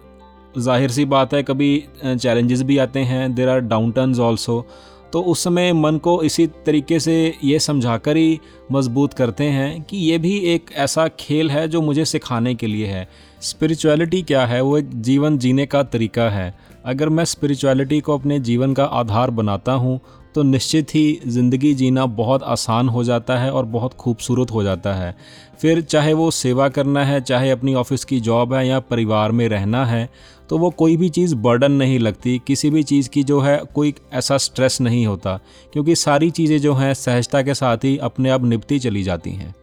ज़ाहिर 0.57 0.91
सी 0.91 1.05
बात 1.05 1.33
है 1.33 1.41
कभी 1.43 1.83
चैलेंजेस 2.03 2.61
भी 2.61 2.77
आते 2.77 2.99
हैं 3.01 3.33
there 3.35 3.49
are 3.49 3.59
down 3.61 3.91
turns 3.91 4.19
also 4.19 4.65
तो 5.13 5.21
उस 5.21 5.43
समय 5.43 5.73
मन 5.73 5.97
को 5.97 6.21
इसी 6.23 6.45
तरीके 6.65 6.99
से 6.99 7.15
ये 7.43 7.59
समझा 7.59 7.97
कर 7.97 8.17
ही 8.17 8.39
मज़बूत 8.71 9.13
करते 9.13 9.43
हैं 9.43 9.81
कि 9.81 9.97
ये 9.97 10.17
भी 10.17 10.37
एक 10.53 10.71
ऐसा 10.75 11.07
खेल 11.19 11.51
है 11.51 11.67
जो 11.67 11.81
मुझे 11.81 12.05
सिखाने 12.05 12.55
के 12.55 12.67
लिए 12.67 12.87
है। 12.87 13.07
स्पिरिचुअलिटी 13.41 14.21
क्या 14.21 14.45
है? 14.45 14.61
वो 14.61 14.77
एक 14.77 14.89
जीवन 15.01 15.37
जीने 15.37 15.65
का 15.65 15.83
तरीका 15.83 16.29
है। 16.29 16.53
अगर 16.85 17.09
मैं 17.09 17.25
स्पिरिचुअलिटी 17.25 17.99
को 17.99 18.17
अपने 18.17 18.39
जीवन 18.39 18.73
का 18.73 18.85
आधार 18.85 19.29
बनाता 19.31 19.71
हूँ 19.73 19.99
तो 20.35 20.43
निश्चित 20.43 20.93
ही 20.95 21.19
ज़िंदगी 21.27 21.73
जीना 21.73 22.05
बहुत 22.05 22.43
आसान 22.43 22.89
हो 22.89 23.03
जाता 23.03 23.37
है 23.37 23.51
और 23.51 23.65
बहुत 23.65 23.93
खूबसूरत 23.93 24.51
हो 24.51 24.63
जाता 24.63 24.93
है। 24.93 25.15
फिर 25.61 25.81
चाहे 25.81 26.13
वो 26.13 26.29
सेवा 26.31 26.67
करना 26.69 27.03
है, 27.05 27.19
चाहे 27.21 27.49
अपनी 27.49 27.73
ऑफ़िस 27.73 28.05
की 28.05 28.19
जॉब 28.19 28.53
है 28.53 28.67
या 28.67 28.79
परिवार 28.79 29.31
में 29.31 29.47
रहना 29.49 29.85
है 29.85 30.09
तो 30.51 30.57
वो 30.57 30.69
कोई 30.69 30.95
भी 30.97 31.07
चीज़ 31.09 31.33
बर्डन 31.35 31.71
नहीं 31.71 31.99
लगती, 31.99 32.41
किसी 32.47 32.69
भी 32.69 32.81
चीज़ 32.83 33.09
की 33.09 33.23
जो 33.23 33.39
है 33.39 33.57
कोई 33.75 33.93
ऐसा 34.13 34.37
स्ट्रेस 34.37 34.79
नहीं 34.81 35.05
होता, 35.07 35.39
क्योंकि 35.73 35.95
सारी 35.95 36.29
चीज़ें 36.31 36.57
जो 36.59 36.73
हैं 36.73 36.93
सहजता 36.93 37.41
के 37.41 37.53
साथ 37.53 37.77
ही 37.77 37.97
अपने 37.97 38.29
आप 38.29 38.43
निपटी 38.43 38.79
चली 38.79 39.03
जाती 39.03 39.31
हैं। 39.31 39.53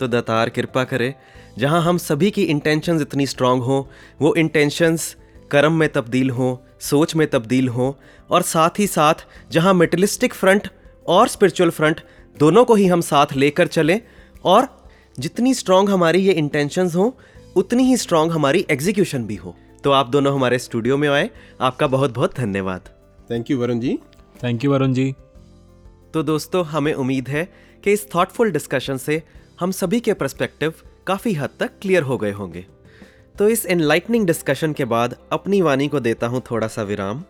तो 0.00 0.08
दतार 0.08 0.48
कृपा 0.48 0.84
करे, 0.84 1.14
जहाँ 1.58 1.82
हम 1.82 1.98
सभी 1.98 2.30
की 2.30 2.42
इंटेंशंस 2.42 3.02
इतनी 3.02 3.26
स्ट्रांग 3.26 3.62
हों, 3.62 3.82
वो 4.20 4.34
इंटेंशंस 4.34 5.16
कर्म 5.50 5.72
में 5.72 5.88
तब्दील 5.88 6.30
हों, 6.30 6.56
सोच 6.80 7.14
में 7.16 7.26
तब्दील 7.30 7.68
हों, 7.68 7.92
और 8.30 8.42
साथ 8.42 8.78
ही 8.78 8.86
साथ 8.86 9.26
जहाँ 9.52 9.74
मेटलिस्टिक 9.74 10.34
फ्रंट 10.34 10.68
और 11.08 11.28
स्पिरिचुअल 11.28 11.70
फ्रंट 11.70 12.00
दोनों 12.36 12.64
को 12.64 12.74
ही 12.74 12.86
हम 12.86 13.00
साथ 13.00 13.36
लेकर 13.36 13.66
चलें, 13.66 14.00
और 14.44 14.68
जितनी 15.18 15.54
स्ट्रांग 15.54 15.88
हमारी 15.88 16.18
ये 16.18 16.32
इंटेंशंस 16.32 16.96
हों, 16.96 17.10
उतनी 17.56 17.82
ही 17.82 17.96
स्ट्रांग 17.96 18.32
हमारी 18.32 18.66
एग्जीक्यूशन 18.70 19.24
भी 19.24 19.36
हो। 19.36 19.56
तो 19.86 19.90
आप 19.92 20.08
दोनों 20.08 20.32
हमारे 20.34 20.58
स्टूडियो 20.58 20.96
में 20.96 21.08
आए। 21.08 21.28
आपका 21.60 21.86
बहुत 21.86 22.14
बहुत 22.14 22.34
धन्यवाद। 22.36 22.88
Thank 23.30 23.50
you 23.50 23.58
Varun 23.58 23.80
ji 23.80 23.92
thank 24.42 24.64
you 24.64 24.70
Varun 24.72 24.92
ji 24.92 25.14
तो 26.14 26.22
दोस्तों 26.22 26.64
हमें 26.66 26.92
उम्मीद 26.94 27.28
है 27.28 27.44
कि 27.84 27.92
इस 27.92 28.06
थॉटफुल 28.14 28.50
डिस्कशन 28.52 28.96
से 28.96 29.22
हम 29.60 29.70
सभी 29.72 30.00
के 30.00 30.14
परस्पेक्टिव 30.14 30.74
काफ़ी 31.06 31.32
हद 31.34 31.50
तक 31.60 31.78
क्लियर 31.82 32.02
हो 32.02 32.18
गए 32.18 32.32
होंगे। 32.32 32.64
तो 33.38 33.48
इस 33.48 33.64
एनलाइटनिंग 33.66 34.26
डिस्कशन 34.26 34.72
के 34.72 34.84
बाद 34.84 35.16
अपनी 35.32 35.60
वाणी 35.62 35.88
को 35.88 36.00
देता 36.00 36.26
हूँ 36.26 36.42
थोड़ा 36.50 36.68
सा 36.68 36.82
विराम 36.82 37.22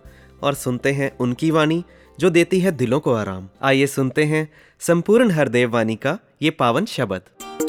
और 0.42 0.54
सुनते 0.54 0.92
हैं 0.92 1.16
उनकी 1.18 1.50
वाणी 1.50 1.82
जो 2.18 2.30
देती 2.30 2.60
है 2.60 2.72
दिलों 2.72 3.00
को 3.00 3.14
आराम। 3.14 3.48
आइए 3.62 3.86
सुनते 3.88 4.24
हैं 4.24 4.48
संपूर्ण 4.80 5.30
हरदेव 5.30 5.72
वाणी 5.72 5.96
का 5.96 6.18
ये 6.42 6.50
पावन 6.50 6.84
शब्द। 6.86 7.65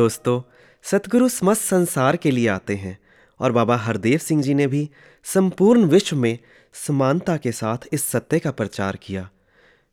दोस्तों, 0.00 0.42
सतगुरु 0.82 1.28
समस्त 1.28 1.62
संसार 1.62 2.16
के 2.16 2.30
लिए 2.30 2.48
आते 2.48 2.74
हैं 2.74 2.98
और 3.40 3.52
बाबा 3.52 3.76
हरदेव 3.76 4.18
सिंह 4.18 4.42
जी 4.42 4.54
ने 4.54 4.66
भी 4.66 4.90
संपूर्ण 5.24 5.84
विश्व 5.84 6.16
में 6.16 6.38
समानता 6.72 7.36
के 7.36 7.52
साथ 7.52 7.78
इस 7.92 8.04
सत्य 8.04 8.38
का 8.38 8.50
प्रचार 8.50 8.96
किया। 8.96 9.30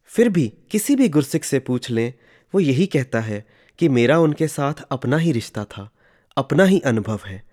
फिर 0.05 0.29
भी 0.29 0.53
किसी 0.71 0.95
भी 0.95 1.09
गुरसिख 1.09 1.43
से 1.43 1.59
पूछ 1.59 1.89
लें, 1.89 2.13
वो 2.55 2.59
यही 2.59 2.85
कहता 2.85 3.19
है 3.19 3.45
कि 3.79 3.89
मेरा 3.89 4.19
उनके 4.19 4.47
साथ 4.47 4.73
अपना 4.91 5.17
ही 5.17 5.31
रिश्ता 5.31 5.63
था, 5.63 5.89
अपना 6.37 6.63
ही 6.63 6.79
अनुभव 6.79 7.19
है। 7.25 7.43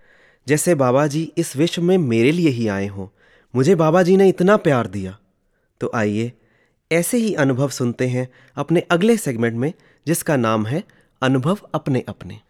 जैसे 0.48 0.74
बाबा 0.74 1.06
जी 1.06 1.32
इस 1.36 1.56
विश्व 1.56 1.82
में 1.82 1.98
मेरे 1.98 2.32
लिए 2.32 2.48
ही 2.48 2.68
आए 2.68 2.86
हों, 2.86 3.08
मुझे 3.54 3.74
बाबा 3.74 4.02
जी 4.02 4.16
ने 4.16 4.28
इतना 4.28 4.56
प्यार 4.56 4.86
दिया। 4.86 5.18
तो 5.80 5.90
आइए, 5.94 6.32
ऐसे 6.92 7.18
ही 7.18 7.34
अनुभव 7.34 7.68
सुनते 7.68 8.06
हैं 8.06 8.28
अपने 8.56 8.80
अगले 8.80 9.16
सेगमेंट 9.16 9.54
में, 9.54 9.72
जिसका 10.06 10.36
नाम 10.36 10.66
है 10.66 10.84
अनुभव 11.22 11.58
अपने 11.74 12.04
अपने। 12.08 12.40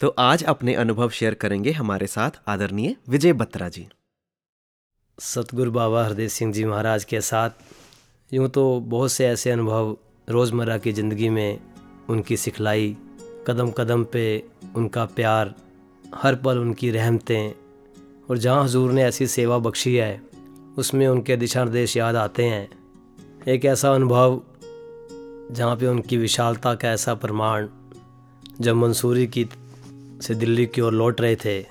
तो 0.00 0.08
आज 0.18 0.42
अपने 0.44 0.74
अनुभव 0.74 1.10
शेयर 1.10 1.34
करेंगे 1.34 1.72
हमारे 1.72 2.06
साथ 2.06 2.30
आदरणीय 2.48 2.94
विजय 3.08 3.32
बत्रा 3.32 3.68
जी। 3.68 3.86
सतगुरु 5.18 5.70
बाबा 5.70 6.04
हरदेव 6.04 6.28
सिंह 6.28 6.52
जी 6.52 6.64
महाराज 6.64 7.04
के 7.04 7.20
साथ 7.20 7.50
यूँ 8.34 8.48
तो 8.48 8.64
बहुत 8.80 9.12
से 9.12 9.26
ऐसे 9.26 9.50
अनुभव 9.50 9.96
रोज़मर्रा 10.28 10.78
की 10.78 10.92
ज़िंदगी 10.92 11.28
में 11.28 11.60
उनकी 12.08 12.36
सिखलाई 12.36 12.96
कदम 13.46 13.70
कदम 13.70 14.04
पे 14.04 14.24
उनका 14.76 15.04
प्यार, 15.04 15.54
हर 16.14 16.34
पल 16.34 16.58
उनकी 16.58 16.90
रहमतें, 16.90 17.54
और 18.30 18.38
जहाँ 18.38 18.64
हजूर 18.64 18.92
ने 18.92 19.04
ऐसी 19.04 19.26
सेवा 19.26 19.58
बख्शी 19.58 19.96
है, 19.96 20.22
उसमें 20.78 21.08
उनके 21.08 21.36
दिशा 21.36 21.64
निर्देश 21.64 21.96
याद 21.96 22.16
आते 22.16 22.44
हैं। 22.44 22.68
एक 23.48 23.64
ऐसा 23.64 23.94
अनुभव 23.94 24.42
जहाँ 25.54 25.76
पे 25.76 25.86
उनकी 25.86 26.16
विशालता 26.16 26.74
का 26.74 26.92
ऐसा 26.92 27.14
प्रमाण 27.14 27.68
जब 28.60 28.76
मंसूरी 28.76 29.26
की 29.26 29.48
से 30.22 30.34
दिल्ली 30.34 30.66
की 30.66 30.80
ओर 30.80 30.92
लौट 30.92 31.20
रहे 31.20 31.36
थे 31.36 31.66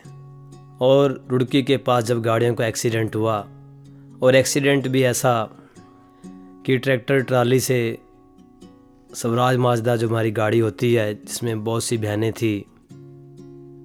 और 0.81 1.25
रुड़की 1.29 1.63
के 1.63 1.77
पास 1.77 2.03
जब 2.03 2.21
गाड़ियों 2.21 2.55
का 2.55 2.65
एक्सीडेंट 2.65 3.15
हुआ 3.15 3.47
और 4.21 4.35
एक्सीडेंट 4.35 4.87
भी 4.87 5.03
ऐसा 5.03 5.49
कि 6.65 6.77
ट्रैक्टर 6.77 7.21
ट्राली 7.21 7.59
से 7.59 7.97
स्वराज 9.15 9.57
माजदा 9.57 9.95
जो 9.95 10.09
हमारी 10.09 10.31
गाड़ी 10.31 10.59
होती 10.59 10.93
है, 10.93 11.13
जिसमें 11.13 11.63
बहुत 11.63 11.83
सी 11.83 11.97
बहनें 11.97 12.33
थी, 12.33 12.65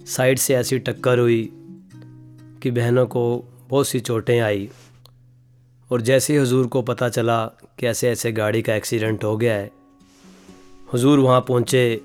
साइड 0.06 0.38
से 0.38 0.54
ऐसी 0.54 0.78
टक्कर 0.78 1.18
हुई 1.18 1.52
कि 2.62 2.70
बहनों 2.70 3.06
को 3.06 3.44
बहुत 3.68 3.88
सी 3.88 4.00
चोटें 4.00 4.40
आई 4.40 4.70
और 5.92 6.00
जैसे 6.00 6.32
ही 6.32 6.38
हजूर 6.38 6.66
को 6.66 6.82
पता 6.82 7.08
चला 7.08 7.46
कि 7.46 7.86
ऐसे 7.86 8.10
ऐसे 8.10 8.32
गाड़ी 8.32 8.62
का 8.62 8.74
एक्सीडेंट 8.74 9.24
हो 9.24 9.36
गया 9.36 9.54
है, 9.54 9.70
हजूर 10.94 11.18
वहाँ 11.18 11.40
पहुँचे 11.40 12.00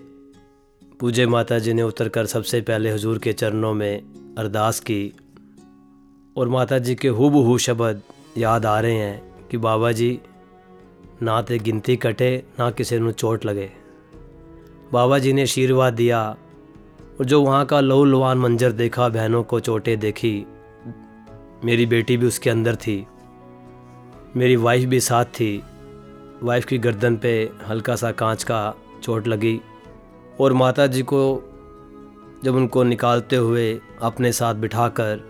पूजे 0.99 1.25
माता 1.25 1.59
जी 1.59 1.73
ने 1.73 1.81
उतर 1.81 2.09
कर 2.09 2.25
सबसे 2.25 2.59
पहले 2.61 2.91
हुजूर 2.91 3.17
के 3.17 3.33
चरणों 3.33 3.73
में 3.73 4.01
अरदास 4.37 4.79
की 4.79 5.13
और 6.37 6.47
माता 6.47 6.79
जी 6.79 6.95
के 6.95 7.07
हु 7.07 7.57
शब्द 7.57 8.01
याद 8.37 8.65
आ 8.65 8.79
रहे 8.79 8.95
हैं 8.95 9.47
कि 9.47 9.57
बाबा 9.57 9.91
जी, 9.91 10.19
ना 11.21 11.41
तो 11.41 11.57
गिनती 11.59 11.95
कटे, 11.95 12.43
ना 12.59 12.71
किसी 12.71 12.99
को 12.99 13.11
चोट 13.11 13.45
लगे। 13.45 13.69
बाबा 14.93 15.19
जी 15.19 15.33
ने 15.33 15.41
आशीर्वाद 15.41 15.93
दिया 15.93 16.21
और 17.19 17.25
जो 17.25 17.41
वहाँ 17.41 17.65
का 17.65 17.79
लहू 17.79 18.03
लुहान 18.05 18.37
मंजर 18.37 18.71
देखा, 18.71 19.09
बहनों 19.09 19.43
को 19.43 19.59
चोटें 19.59 19.99
देखी, 19.99 20.45
मेरी 21.65 21.85
बेटी 21.85 22.17
भी 22.17 22.27
उसके 22.27 22.49
अंदर 22.49 22.75
थी, 22.75 23.05
मेरी 24.35 24.55
वाइफ 24.55 24.89
भी 24.89 24.99
साथ 24.99 25.25
थी 25.25 25.63
वाइफ 26.43 26.65
की 26.65 26.77
गर्दन 26.77 27.17
पे 27.17 27.51
हल्का 27.67 27.95
सा 27.95 28.11
कांच 28.11 28.43
का 28.43 28.73
चोट 29.03 29.27
लगी। 29.27 29.59
और 30.39 30.53
माता 30.53 30.87
जी 30.87 31.01
को 31.01 31.43
जब 32.43 32.55
उनको 32.55 32.83
निकालते 32.83 33.35
हुए 33.35 33.79
अपने 34.01 34.31
साथ 34.31 34.55
बिठाकर 34.55 35.25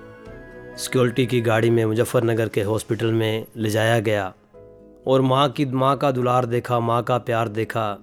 सिक्योरिटी 0.77 1.25
की 1.25 1.41
गाड़ी 1.41 1.69
में 1.69 1.85
मुजफ्फ़रनगर 1.85 2.49
के 2.49 2.61
हॉस्पिटल 2.61 3.11
में 3.11 3.45
ले 3.57 3.69
जाया 3.69 3.99
गया 3.99 4.33
और 5.07 5.21
माँ 5.21 5.49
की, 5.49 5.65
माँ 5.65 5.97
का 5.97 6.11
दुलार 6.11 6.45
देखा, 6.45 6.79
माँ 6.79 7.03
का 7.03 7.17
प्यार 7.17 7.47
देखा, 7.47 7.97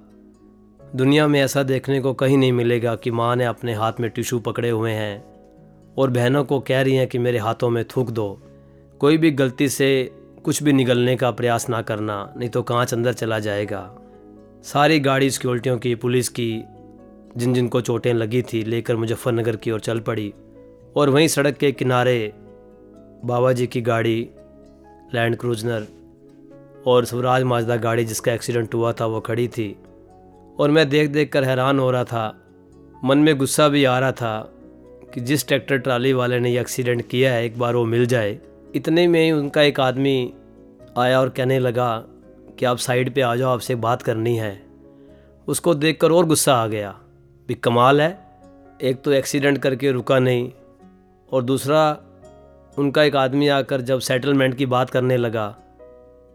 दुनिया 0.96 1.26
में 1.28 1.40
ऐसा 1.40 1.62
देखने 1.62 2.00
को 2.00 2.14
कहीं 2.14 2.38
नहीं 2.38 2.52
मिलेगा 2.52 2.94
कि 2.96 3.10
माँ 3.10 3.36
ने 3.36 3.44
अपने 3.44 3.74
हाथ 3.74 3.92
में 4.00 4.10
टिशू 4.10 4.38
पकड़े 4.38 4.70
हुए 4.70 4.92
हैं 4.92 5.24
और 5.98 6.10
बहनों 6.10 6.44
को 6.44 6.60
कह 6.60 6.80
रही 6.82 6.94
हैं 6.96 7.06
कि 7.06 7.18
मेरे 7.18 7.38
हाथों 7.38 7.70
में 7.70 7.84
थूक 7.84 8.10
दो। 8.10 8.42
कोई 9.00 9.18
भी 9.18 9.30
गलती 9.30 9.68
से 9.68 10.10
कुछ 10.44 10.62
भी 10.62 10.72
निगलने 10.72 11.16
का 11.16 11.30
प्रयास 11.30 11.68
ना 11.68 11.82
करना, 11.82 12.34
नहीं 12.36 12.48
तो 12.48 12.62
कांच 12.62 12.94
अंदर 12.94 13.12
चला 13.12 13.38
जाएगा। 13.38 13.90
सारी 14.62 15.00
गाड़ी 15.00 15.30
सिक्योरिटियों 15.30 15.78
की, 15.78 15.94
पुलिस 15.94 16.28
की 16.28 16.64
जिन 17.36 17.54
जिन 17.54 17.68
को 17.68 17.80
चोटें 17.80 18.14
लगी 18.14 18.42
थी 18.42 18.64
लेकर 18.64 18.96
मुजफ्फ़रनगर 18.96 19.56
की 19.56 19.70
ओर 19.70 19.80
चल 19.80 20.00
पड़ी 20.00 20.34
और 20.96 21.10
वहीं 21.10 21.28
सड़क 21.28 21.56
के 21.56 21.72
किनारे 21.72 22.32
बाबा 23.24 23.52
जी 23.52 23.66
की 23.66 23.80
गाड़ी 23.80 24.30
लैंड 25.14 25.36
क्रूजनर 25.36 25.86
और 26.86 27.04
स्वराज 27.04 27.42
माजदा 27.42 27.76
गाड़ी 27.76 28.04
जिसका 28.04 28.32
एक्सीडेंट 28.32 28.74
हुआ 28.74 28.92
था, 28.92 29.06
वो 29.06 29.20
खड़ी 29.20 29.48
थी। 29.48 29.76
और 30.60 30.70
मैं 30.70 30.88
देख 30.88 31.10
देख 31.10 31.32
कर 31.32 31.44
हैरान 31.44 31.78
हो 31.78 31.90
रहा 31.90 32.04
था। 32.04 32.42
मन 33.04 33.18
में 33.18 33.36
गुस्सा 33.36 33.68
भी 33.68 33.84
आ 33.84 33.98
रहा 33.98 34.12
था 34.12 34.52
कि 35.14 35.20
जिस 35.20 35.48
ट्रैक्टर 35.48 35.78
ट्राली 35.78 36.12
वाले 36.12 36.40
ने 36.40 36.50
ये 36.50 36.60
एक्सीडेंट 36.60 37.08
किया 37.08 37.32
है, 37.32 37.44
एक 37.44 37.58
बार 37.58 37.74
वो 37.74 37.84
मिल 37.84 38.06
जाए। 38.06 38.38
इतने 38.74 39.08
में 39.08 39.24
ही 39.24 39.32
उनका 39.32 39.62
एक 39.62 39.80
आदमी 39.80 40.32
आया 40.98 41.20
और 41.20 41.28
कहने 41.28 41.58
लगा 41.58 42.04
कि 42.58 42.64
आप 42.64 42.76
साइड 42.76 43.14
पे 43.14 43.20
आ 43.20 43.36
जाओ, 43.36 43.52
आपसे 43.52 43.74
बात 43.74 44.02
करनी 44.02 44.36
है। 44.36 44.62
उसको 45.48 45.74
देखकर 45.74 46.12
और 46.12 46.26
गुस्सा 46.26 46.54
आ 46.54 46.66
गया। 46.66 47.00
भी 47.48 47.54
कमाल 47.54 48.00
है। 48.00 48.10
एक 48.80 49.02
तो 49.02 49.12
एक्सीडेंट 49.12 49.58
करके 49.58 49.90
रुका 49.92 50.18
नहीं 50.18 50.50
और 51.28 51.42
दूसरा, 51.42 51.96
उनका 52.76 53.02
एक 53.02 53.16
आदमी 53.16 53.48
आकर 53.48 53.80
जब 53.80 54.00
सेटलमेंट 54.00 54.54
की 54.54 54.66
बात 54.66 54.90
करने 54.90 55.16
लगा, 55.16 55.48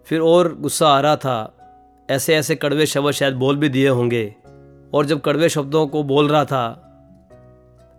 फिर 0.07 0.21
और 0.21 0.53
गुस्सा 0.55 0.87
आ 0.87 0.99
रहा 0.99 1.15
था। 1.15 1.57
ऐसे 2.09 2.35
ऐसे 2.35 2.55
कड़वे 2.55 2.85
शब्द 2.85 3.11
शायद 3.11 3.33
बोल 3.33 3.57
भी 3.57 3.69
दिए 3.69 3.87
होंगे 3.87 4.23
और 4.93 5.05
जब 5.05 5.21
कड़वे 5.21 5.49
शब्दों 5.49 5.85
को 5.87 6.03
बोल 6.03 6.27
रहा 6.27 6.45
था, 6.45 6.69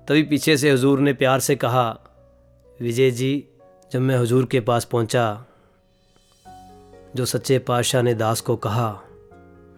तभी 0.08 0.22
पीछे 0.22 0.56
से 0.56 0.70
हुजूर 0.70 1.00
ने 1.00 1.12
प्यार 1.12 1.40
से 1.40 1.56
कहा, 1.56 1.88
विजय 2.80 3.10
जी, 3.10 3.48
जब 3.92 4.00
मैं 4.00 4.16
हुजूर 4.16 4.46
के 4.46 4.60
पास 4.60 4.84
पहुँचा, 4.84 5.44
जो 7.16 7.24
सच्चे 7.24 7.58
पातशाह 7.58 8.02
ने 8.02 8.14
दास 8.14 8.40
को 8.40 8.56
कहा, 8.56 9.00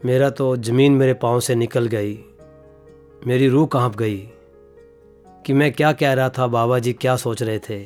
मेरा 0.04 0.30
तो 0.30 0.56
ज़मीन 0.56 0.92
मेरे 0.92 1.14
पाँव 1.14 1.40
से 1.40 1.54
निकल 1.54 1.86
गई। 1.86 2.14
मेरी 3.26 3.48
रूह 3.48 3.66
काँप 3.66 3.96
गई 3.96 4.16
कि 5.46 5.52
मैं 5.52 5.72
क्या 5.72 5.92
कह 5.92 6.12
रहा 6.12 6.28
था 6.28 6.46
बाबा 6.46 6.78
जी 6.78 6.92
क्या 6.92 7.16
सोच 7.16 7.42
रहे 7.42 7.58
थे। 7.58 7.78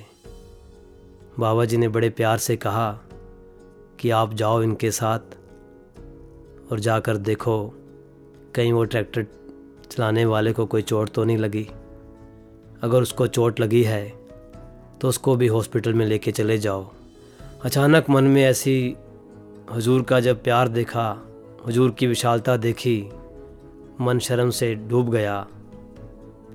बाबा 1.38 1.64
जी 1.64 1.76
ने 1.76 1.88
बड़े 1.88 2.08
प्यार 2.10 2.38
से 2.38 2.56
कहा 2.56 2.90
कि 4.00 4.10
आप 4.10 4.34
जाओ 4.34 4.62
इनके 4.62 4.90
साथ 4.90 5.36
और 6.70 6.80
जाकर 6.80 7.16
देखो, 7.16 7.74
कहीं 8.54 8.72
वो 8.72 8.84
ट्रैक्टर 8.84 9.26
चलाने 9.90 10.24
वाले 10.24 10.52
को 10.52 10.66
कोई 10.66 10.82
चोट 10.82 11.10
तो 11.10 11.24
नहीं 11.24 11.38
लगी। 11.38 11.66
अगर 12.82 13.02
उसको 13.02 13.26
चोट 13.26 13.60
लगी 13.60 13.82
है 13.82 14.08
तो 15.00 15.08
उसको 15.08 15.36
भी 15.36 15.46
हॉस्पिटल 15.46 15.94
में 15.94 16.06
लेके 16.06 16.32
चले 16.32 16.58
जाओ। 16.58 16.90
अचानक 17.64 18.10
मन 18.10 18.24
में 18.24 18.44
ऐसी 18.44 18.96
हुजूर 19.74 20.02
का 20.02 20.20
जब 20.20 20.42
प्यार 20.42 20.68
देखा, 20.68 21.08
हुजूर 21.66 21.90
की 21.90 22.06
विशालता 22.06 22.56
देखी 22.56 22.98
मन 24.00 24.18
शर्म 24.18 24.50
से 24.50 24.74
डूब 24.74 25.10
गया 25.10 25.46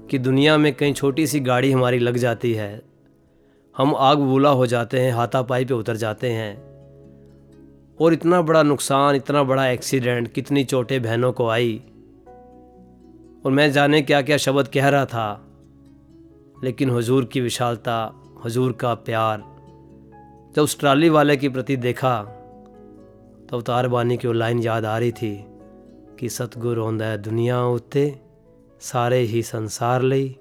कि 0.10 0.19
दुनिया 0.19 0.58
में 0.58 0.73
कहीं 0.73 0.93
छोटी 0.93 1.27
सी 1.27 1.39
गाड़ी 1.39 1.71
हमारी 1.71 1.99
लग 1.99 2.17
जाती 2.17 2.53
है। 2.53 2.82
हम 3.77 3.95
आग 3.95 4.17
बूला 4.17 4.49
हो 4.49 4.65
जाते 4.65 4.99
हैं, 4.99 5.12
हाथापाई 5.12 5.65
पे 5.65 5.73
उतर 5.73 5.95
जाते 5.95 6.32
हैं। 6.32 6.73
और 8.01 8.13
इतना 8.13 8.41
बड़ा 8.41 8.63
नुकसान, 8.63 9.15
इतना 9.15 9.43
बड़ा 9.43 9.67
एक्सीडेंट, 9.67 10.27
कितनी 10.27 10.63
चोटें 10.63 11.01
बहनों 11.01 11.34
को 11.34 11.47
आई। 11.47 11.82
और 13.45 13.51
मैं 13.51 13.71
जाने 13.71 14.01
क्या 14.01 14.21
क्या 14.21 14.38
शब्द 14.38 14.67
कह 14.67 14.88
रहा 14.88 15.06
था। 15.06 15.47
लेकिन 16.63 16.89
हुजूर 16.89 17.25
की 17.25 17.41
विशालता, 17.41 18.13
हुजूर 18.43 18.71
का 18.71 18.93
प्यार, 18.93 19.43
जब 20.56 20.62
उस 20.62 20.79
ट्राली 20.79 21.10
वाले 21.10 21.38
के 21.38 21.49
प्रति 21.49 21.75
देखा 21.75 22.23
तो 23.49 23.58
अवतार 23.58 23.88
बानी 23.88 24.17
की 24.17 24.27
वो 24.27 24.34
लाइन 24.34 24.60
याद 24.60 24.86
आ 24.86 24.97
रही 24.97 25.12
थी। 25.12 25.45
ਕਿ 26.17 26.30
ਸਤਗੁਰ 26.30 26.78
ਆਉਂਦਾ 26.78 27.06
ਹੈ 27.06 27.17
ਦੁਨੀਆ 27.17 27.60
ਉੱਤੇ 27.60 28.13
ਸਾਰੇ 28.82 29.21
ਹੀ 29.21 29.41
ਸੰਸਾਰ 29.41 30.02
ਲਈ। 30.02 30.36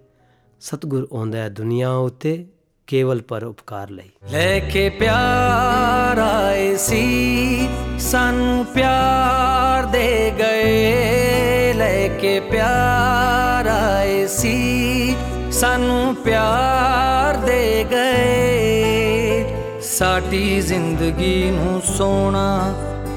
ਸਤਗੁਰ 0.60 1.08
ਆਉਂਦਾ 1.12 1.38
ਹੈ 1.38 1.48
ਦੁਨੀਆ 1.48 1.90
ਉੱਤੇ 1.90 2.46
ਕੇਵਲ 2.86 3.22
ਪਰ 3.22 3.44
ਉਪਕਾਰ 3.44 3.90
ਲਈ। 3.90 4.10
ਲੈ 4.30 4.58
ਕੇ 4.58 4.90
ਪਿਆਰ 4.90 6.18
ਆਏ 6.18 6.76
ਸੀ, 6.76 7.68
ਸਾਨੂੰ 7.98 8.66
ਪਿਆਰ 8.66 9.86
ਦੇ 9.86 10.32
ਗਏ। 10.38 11.72
ਲੈ 11.72 12.08
ਕੇ 12.08 12.40
ਪਿਆਰ 12.40 13.66
ਆਏ 13.66 14.26
ਸੀ, 14.26 15.16
ਸਾਨੂੰ 15.52 16.14
ਪਿਆਰ 16.14 17.36
ਦੇ 17.36 17.86
ਗਏ। 17.90 19.44
ਸਾਡੀ 19.80 20.60
ਜ਼ਿੰਦਗੀ 20.60 21.50
ਨੂੰ 21.50 21.82
ਸੋਨਾ 21.82 22.74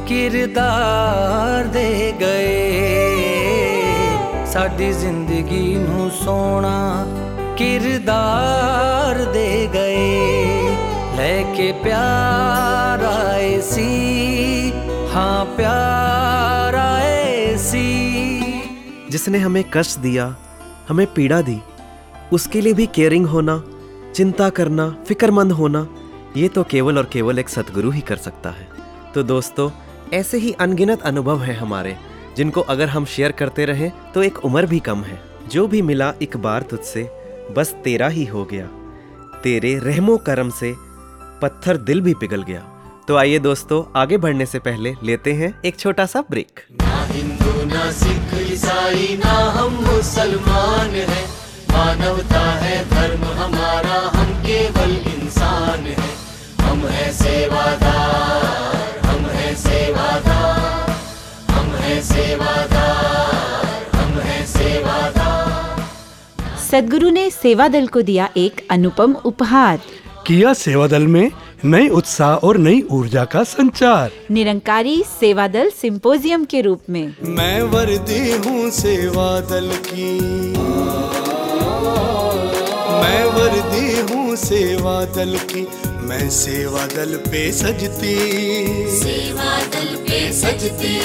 ਕਿਰਦਾਰ 0.08 1.64
ਦੇ 1.72 2.12
ਗਏ 2.20 3.40
ਸਾਡੀ 4.52 4.92
ਜ਼ਿੰਦਗੀ 4.92 5.74
ਨੂੰ 5.78 6.10
ਸੋਹਣਾ 6.14 7.06
ਕਿਰਦਾਰ 7.58 9.24
ਦੇ 9.32 9.68
ਗਏ 9.74 10.76
ਲੈ 11.16 11.42
ਕੇ 11.56 11.70
ਪਿਆਰ 11.84 13.04
ਆਏ 13.04 13.60
ਸੀ 13.60 14.72
ਹਾਂ 15.14 15.44
ਪਿਆਰ 15.56 16.74
ਆਏ 16.74 17.56
ਸੀ 17.56 17.88
जिसने 19.12 19.38
हमें 19.38 19.62
कष्ट 19.74 19.98
दिया 20.00 20.24
हमें 20.88 21.06
पीड़ा 21.14 21.40
दी 21.42 21.58
उसके 22.32 22.60
लिए 22.60 22.72
भी 22.72 22.86
केयरिंग 22.96 23.26
होना 23.26 23.56
चिंता 24.14 24.48
करना 24.50 24.86
फिक्रमंद 25.08 25.52
होना 25.52 25.86
ये 26.36 26.48
तो 26.48 26.62
केवल 26.70 26.98
और 26.98 27.08
केवल 27.12 27.38
एक 27.38 27.48
सतगुरु 27.48 27.90
ही 27.90 28.00
कर 28.02 28.16
सकता 28.26 28.50
है 28.50 28.66
तो 29.14 29.22
दोस्तों 29.24 29.68
ऐसे 30.13 30.37
ही 30.37 30.51
अनगिनत 30.51 31.01
अनुभव 31.01 31.41
हैं 31.41 31.57
हमारे, 31.57 31.97
जिनको 32.37 32.61
अगर 32.61 32.89
हम 32.89 33.05
शेयर 33.05 33.31
करते 33.31 33.65
रहें 33.65 33.91
तो 34.13 34.23
एक 34.23 34.37
उम्र 34.45 34.65
भी 34.65 34.79
कम 34.79 35.03
है। 35.03 35.21
जो 35.51 35.67
भी 35.67 35.81
मिला 35.81 36.13
एक 36.21 36.37
बार 36.37 36.61
तुझसे, 36.61 37.03
बस 37.57 37.75
तेरा 37.83 38.07
ही 38.07 38.25
हो 38.25 38.43
गया। 38.45 38.65
तेरे 39.43 39.77
रहमो 39.79 40.17
करम 40.17 40.49
से 40.49 40.73
पत्थर 41.41 41.77
दिल 41.77 42.01
भी 42.01 42.13
पिघल 42.13 42.43
गया। 42.43 42.61
तो 43.07 43.15
आइए 43.15 43.39
दोस्तों, 43.39 43.83
आगे 43.99 44.17
बढ़ने 44.17 44.45
से 44.45 44.59
पहले 44.59 44.93
लेते 45.03 45.33
हैं 45.33 45.53
एक 45.65 45.79
छोटा 45.79 46.05
सा 46.05 46.23
ब्रेक। 46.29 46.59
ना 46.71 47.05
हिंदू, 47.05 47.65
ना 47.65 47.91
सिख, 47.91 48.53
ईसाई, 48.53 49.19
ना 49.25 49.33
हम 49.51 49.73
मुसलमान 49.85 50.89
हैं। 50.89 51.25
मानवता 51.71 52.41
है, 52.53 52.83
धर्म 52.89 53.23
हमारा, 53.23 53.99
हम 54.15 54.33
केवल 54.43 54.95
इंसान 55.13 55.79
हैं। 55.79 56.13
हम 56.61 56.87
हैं 56.87 57.11
सेवादार। 57.13 58.74
सेवादार 59.55 60.89
हम 61.51 61.71
हैं 61.75 62.01
सेवादार 62.01 63.95
हम 63.95 64.19
हैं 64.19 64.45
सेवादार। 64.45 65.83
सदगुरु 66.71 67.09
ने 67.09 67.29
सेवा 67.29 67.67
दल 67.67 67.87
को 67.87 68.01
दिया 68.01 68.29
एक 68.37 68.67
अनुपम 68.71 69.15
उपहार। 69.25 69.79
किया 70.27 70.53
सेवा 70.53 70.87
दल 70.87 71.07
में 71.07 71.31
नए 71.65 71.87
उत्साह 71.89 72.35
और 72.47 72.57
नई 72.57 72.81
ऊर्जा 72.91 73.23
का 73.25 73.43
संचार। 73.43 74.11
निरंकारी 74.31 75.03
सेवा 75.19 75.47
दल 75.47 75.69
सिंपोजियम 75.81 76.45
के 76.45 76.61
रूप 76.61 76.81
में। 76.89 77.15
मैं 77.27 77.61
वर्दी 77.61 78.31
हूँ 78.37 78.69
सेवा 78.71 79.39
दल 79.41 79.69
की। 79.85 80.11
मैं 83.01 83.25
वर्दी 83.35 84.13
हूँ 84.13 84.35
सेवा 84.35 85.03
दल 85.15 85.37
की। 85.51 85.67
मैं 86.05 86.29
सेवा 86.29 86.85
दल 86.85 87.15
पे 87.15 87.51
सजती। 87.51 88.15
सेवा 88.99 89.63
दल 89.65 89.95
पे 89.95 90.33
सजती। 90.33 90.97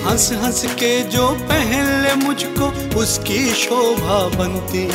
हंस 0.00 0.32
हंस 0.32 0.64
के 0.64 1.02
जो 1.02 1.28
पहले 1.28 2.14
मुझको 2.14 2.98
उसकी 2.98 3.54
शोभा 3.54 4.38
बनती। 4.38 4.88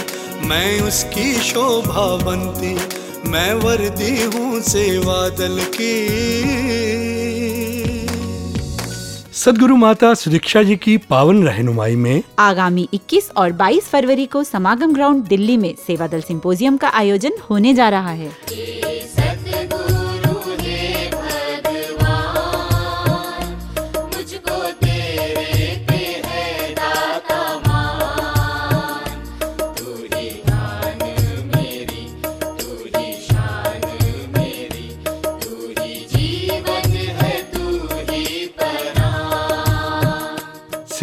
मैं 0.47 0.81
उसकी 0.81 1.33
शोभा 1.33 2.15
बनती। 2.25 2.77
मैं 3.29 3.53
वर्दी 3.53 4.23
हूँ 4.23 4.61
सेवा 4.61 5.29
दल 5.29 5.59
की। 5.59 7.24
सदगुरु 9.35 9.75
माता 9.75 10.13
सुदीक्षा 10.13 10.63
जी 10.63 10.75
की 10.75 10.97
पावन 10.97 11.43
रहनुमाई 11.43 11.95
में 11.95 12.23
आगामी 12.39 12.87
21 12.93 13.29
और 13.37 13.51
22 13.51 13.81
फरवरी 13.81 14.25
को 14.25 14.43
समागम 14.43 14.93
ग्राउंड 14.93 15.23
दिल्ली 15.23 15.57
में 15.57 15.75
सेवा 15.87 16.07
दल 16.07 16.21
सिंपोजियम 16.21 16.77
का 16.77 16.89
आयोजन 16.89 17.31
होने 17.49 17.73
जा 17.73 17.89
रहा 17.89 18.11
है। 18.11 18.29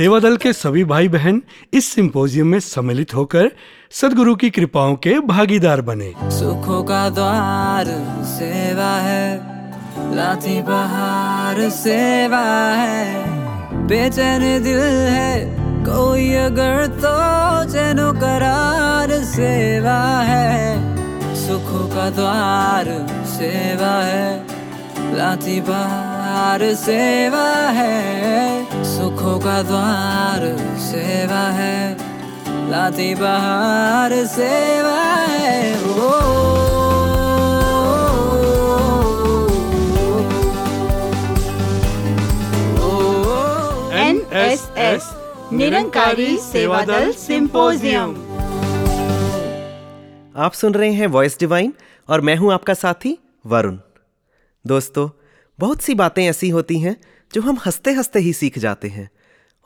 सेवा 0.02 0.18
दल 0.18 0.36
के 0.36 0.52
सभी 0.52 0.82
भाई 0.84 1.08
बहन 1.08 1.40
इस 1.72 1.88
सिंपोजियम 1.88 2.46
में 2.46 2.58
सम्मिलित 2.60 3.14
होकर 3.14 3.50
सदगुरु 3.90 4.34
की 4.34 4.48
कृपाओं 4.50 4.94
के 4.96 5.12
भागीदार 5.20 5.80
बने। 5.80 6.08
सुखों 6.30 6.82
का 6.84 7.02
द्वार 7.08 7.86
सेवा 8.26 8.88
है 8.98 9.26
लाती 10.16 10.62
बहार 10.62 11.68
सेवा 11.70 12.42
है। 12.74 13.86
बेचैन 13.86 14.42
दिल 14.62 14.80
है, 15.08 15.30
कोई 15.84 16.32
अगर 16.40 16.86
तो 16.98 17.14
चैनो 17.72 18.12
करार 18.12 19.12
सेवा 19.24 20.00
है। 20.22 21.36
सुखों 21.36 21.86
का 21.88 22.10
द्वार 22.10 22.90
सेवा 23.30 23.94
है 24.02 24.26
लाती 25.16 25.60
बहार 25.60 26.11
सेवा 26.22 27.46
है 27.76 28.84
सुखों 28.84 29.38
का 29.40 29.62
द्वार 29.62 30.42
सेवा 30.80 31.40
है 31.56 32.70
लाती 32.70 33.14
बहार 33.14 34.12
सेवा 34.26 35.00
है 35.32 35.74
ओ, 35.84 36.10
NSS 44.02 45.08
निरंकारी 45.52 46.36
सेवा 46.38 46.82
दल 46.84 47.10
सिंपोजियम 47.12 48.14
आप 50.36 50.52
सुन 50.52 50.74
रहे 50.74 50.92
हैं 50.92 51.06
वॉइस 51.16 51.38
डिवाइन 51.40 51.72
और 52.08 52.20
मैं 52.28 52.36
हूँ 52.36 52.52
आपका 52.52 52.74
साथी 52.74 53.16
वरुण 53.46 53.78
दोस्तों 54.64 55.08
बहुत 55.58 55.82
सी 55.82 55.94
बातें 55.94 56.24
ऐसी 56.24 56.48
होती 56.48 56.78
हैं 56.78 56.96
जो 57.34 57.42
हम 57.42 57.58
हँसते 57.66 57.92
हँसते 57.92 58.18
ही 58.18 58.32
सीख 58.32 58.58
जाते 58.58 58.88
हैं। 58.88 59.10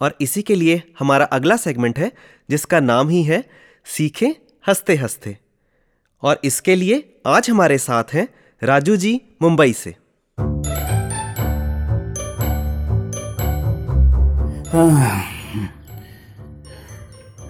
और 0.01 0.16
इसी 0.20 0.43
के 0.43 0.55
लिए 0.55 0.82
हमारा 0.99 1.24
अगला 1.24 1.57
सेगमेंट 1.57 1.99
है 1.99 2.11
जिसका 2.51 2.80
नाम 2.80 3.09
ही 3.09 3.22
है 3.22 3.43
सीखें 3.87 4.30
हँसते 4.68 4.97
हँसते 4.97 5.37
और 6.22 6.41
इसके 6.45 6.74
लिए 6.76 7.20
आज 7.26 7.51
हमारे 7.51 7.78
साथ 7.78 8.05
हैं 8.12 8.28
राजू 8.62 8.97
जी 8.97 9.20
मुंबई 9.43 9.72
से। 9.72 9.91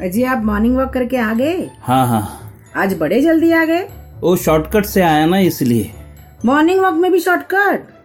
अजी 0.06 0.22
आप 0.22 0.44
मॉर्निंग 0.44 0.76
वॉक 0.76 0.92
करके 0.92 1.16
आ 1.16 1.34
गए? 1.34 1.70
हाँ 1.80 2.06
हाँ। 2.06 2.52
आज 2.76 2.94
बड़े 2.94 3.20
जल्दी 3.20 3.52
आ 3.52 3.64
गए? 3.64 3.82
वो 4.20 4.36
शॉर्टकट 4.36 4.86
से 4.86 5.02
आया 5.02 5.26
ना 5.26 5.38
इसलिए। 5.38 5.92
मॉर्निंग 6.44 6.80
वॉक 6.80 6.94
में 6.94 7.12
भी 7.12 7.20
शॉर्टकट 7.20 7.95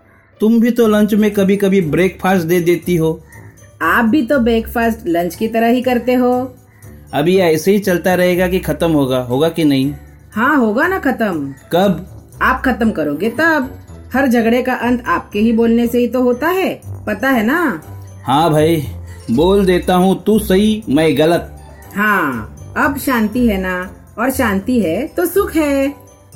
तुम 0.42 0.60
भी 0.60 0.72
तो 0.72 0.88
लंच 0.88 1.14
में 1.14 1.30
कभी 1.32 1.56
कभी 1.58 1.82
ब्रेकफास्ट 1.82 2.46
दे 2.48 2.60
देती 2.60 2.96
हो। 2.96 3.20
आप 3.82 4.06
भी 4.06 4.22
तो 4.28 4.40
ब्रेकफास्ट 4.40 5.08
लंच 5.08 5.36
की 5.36 5.48
तरह 5.48 5.68
ही 5.68 5.82
करते 5.82 6.14
हो। 6.14 6.32
अभी 7.14 7.38
ऐसे 7.38 7.72
ही 7.72 7.80
चलता 7.80 8.14
रहेगा 8.16 8.48
कि 8.48 8.60
खत्म 8.60 8.92
होगा 8.92 9.20
होगा 9.20 9.50
कि 9.50 9.64
नहीं? 9.64 9.94
हाँ 10.34 10.56
होगा 10.58 10.88
ना 10.88 11.00
खत्म। 11.00 11.54
कब? 11.72 12.08
आप 12.42 12.62
खत्म 12.66 12.92
करोगे 12.92 13.30
तब। 13.30 13.70
हर 14.14 14.28
झगड़े 14.28 14.62
का 14.62 14.74
अंत 14.74 15.04
आपके 15.08 15.40
ही 15.40 15.52
बोलने 15.54 15.88
से 15.88 16.00
ही 16.00 16.08
तो 16.08 16.22
होता 16.22 16.48
है 16.48 16.74
पता 17.08 17.30
है 17.30 17.46
ना? 17.46 17.82
हाँ 18.26 18.50
भाई 18.52 18.84
बोल 19.32 19.66
देता 19.66 19.96
हूँ 19.96 20.24
तू 20.24 20.40
सही 20.40 20.84
मैं 20.90 21.18
गलत। 21.18 21.58
हाँ 21.96 22.74
अब 22.78 22.98
शांति 22.98 23.48
है 23.48 23.58
ना 23.58 23.78
और 24.18 24.32
शांति 24.32 24.80
है 24.80 25.06
तो 25.08 25.26
सुख 25.26 25.56
है। 25.56 25.94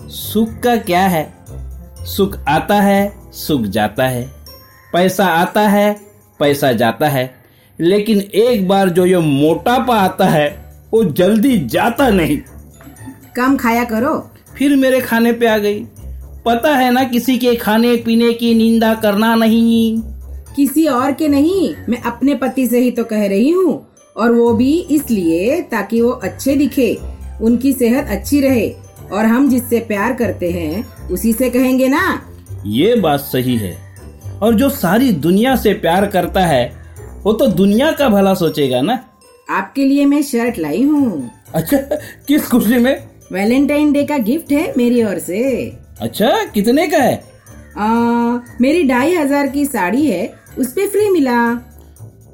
सुख 0.10 0.60
का 0.64 0.76
क्या 0.76 1.02
है? 1.08 1.24
सुख 2.06 2.38
आता 2.48 2.80
है 2.82 3.14
सुख 3.34 3.62
जाता 3.62 4.08
है। 4.08 4.24
पैसा 4.94 5.26
आता 5.26 5.62
है 5.62 5.94
पैसा 6.40 6.72
जाता 6.72 7.08
है। 7.08 7.34
लेकिन 7.80 8.20
एक 8.20 8.68
बार 8.68 8.90
जो 8.90 9.06
ये 9.06 9.18
मोटापा 9.18 9.96
आता 9.96 10.26
है 10.26 10.48
वो 10.94 11.04
जल्दी 11.04 11.58
जाता 11.68 12.10
नहीं। 12.10 12.38
कम 13.36 13.58
खाया 13.58 13.84
करो। 13.84 14.32
फिर 14.58 14.76
मेरे 14.76 15.02
खाने 15.02 15.32
पे 15.34 15.48
आ 15.48 15.58
गई। 15.58 15.80
पता 16.46 16.76
है 16.76 16.92
ना 16.92 17.04
किसी 17.04 17.38
के 17.38 17.56
खाने 17.56 17.96
पीने 17.96 18.34
की 18.34 18.54
निंदा 18.56 18.94
करना 18.96 19.36
नहीं। 19.36 20.02
किसी 20.56 20.86
और 20.86 21.12
के 21.12 21.28
नहीं 21.28 21.74
मैं 21.90 22.02
अपने 22.02 22.36
पति 22.36 22.68
से 22.68 22.80
ही 22.80 22.92
तो 22.92 23.04
कह 23.04 23.28
रही 23.28 23.50
हूँ। 23.50 23.88
और 24.18 24.32
वो 24.32 24.54
भी 24.54 24.80
इसलिए 24.92 25.62
ताकि 25.62 26.02
वो 26.02 26.10
अच्छे 26.10 26.56
दिखे 26.56 26.98
उनकी 27.42 27.74
सेहत 27.74 28.08
अच्छी 28.08 28.42
रहे। 28.42 28.74
और 29.12 29.26
हम 29.26 29.50
जिससे 29.50 29.80
प्यार 29.80 30.14
करते 30.14 30.52
हैं 30.52 31.08
उसी 31.10 31.34
से 31.34 31.50
कहेंगे 31.50 31.88
ना? 31.88 32.22
ये 32.66 32.96
बात 32.96 33.20
सही 33.20 33.56
है। 33.58 33.78
और 34.42 34.54
जो 34.54 34.70
सारी 34.70 35.12
दुनिया 35.12 35.56
से 35.56 35.74
प्यार 35.76 36.06
करता 36.08 36.46
है 36.46 36.66
वो 37.24 37.34
तो 37.34 37.48
दुनिया 37.48 37.92
का 37.92 38.10
भला 38.10 38.34
सोचेगा 38.34 38.82
ना? 38.82 39.00
आपके 39.50 39.86
लिए 39.86 40.06
मैं 40.06 40.22
शर्ट 40.24 40.58
लाई 40.60 40.84
हूँ। 40.84 41.32
अच्छा 41.56 41.78
किस 42.28 42.48
खुशी 42.48 42.78
में? 42.78 43.08
वैलेंटाइन 43.32 43.92
डे 43.94 44.04
का 44.04 44.18
गिफ्ट 44.18 44.52
है 44.52 44.74
मेरी 44.78 45.04
ओर 45.04 45.20
से। 45.20 45.44
अच्छा 46.02 46.44
कितने 46.46 46.88
का 46.88 46.98
है? 46.98 47.24
आ, 47.78 47.88
मेरी 48.62 48.84
ढाई 48.88 49.16
हज़ार 49.16 49.48
की 49.48 49.66
साड़ी 49.66 50.06
है 50.06 50.34
उस 50.58 50.72
पे 50.74 50.88
फ्री 50.88 51.10
मिला। 51.10 51.54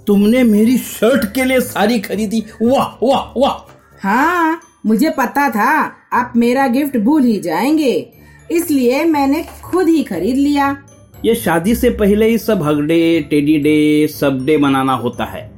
तुमने 0.07 0.43
मेरी 0.43 0.77
शर्ट 0.77 1.25
के 1.33 1.43
लिए 1.43 1.59
साड़ी 1.61 1.99
खरीदी। 1.99 2.43
वाह 2.61 2.87
वाह 3.03 3.33
वाह। 3.37 4.07
हाँ 4.07 4.61
मुझे 4.85 5.09
पता 5.09 5.49
था। 5.49 5.71
आप 6.13 6.33
मेरा 6.35 6.67
गिफ्ट 6.67 6.97
भूल 6.97 7.23
ही 7.23 7.39
जाएँगे। 7.39 8.13
इसलिए 8.51 9.05
मैंने 9.05 9.45
खुद 9.63 9.87
ही 9.87 10.03
खरीद 10.03 10.35
लिया। 10.35 10.77
ये 11.25 11.35
शादी 11.35 11.75
से 11.75 11.89
पहले 11.89 12.27
ही 12.27 12.37
सब 12.37 12.63
हगडे 12.63 13.27
टेडी 13.29 13.57
डे 13.57 14.07
सब 14.07 14.45
डे 14.45 14.57
मनाना 14.57 14.93
होता 14.93 15.25
है। 15.25 15.51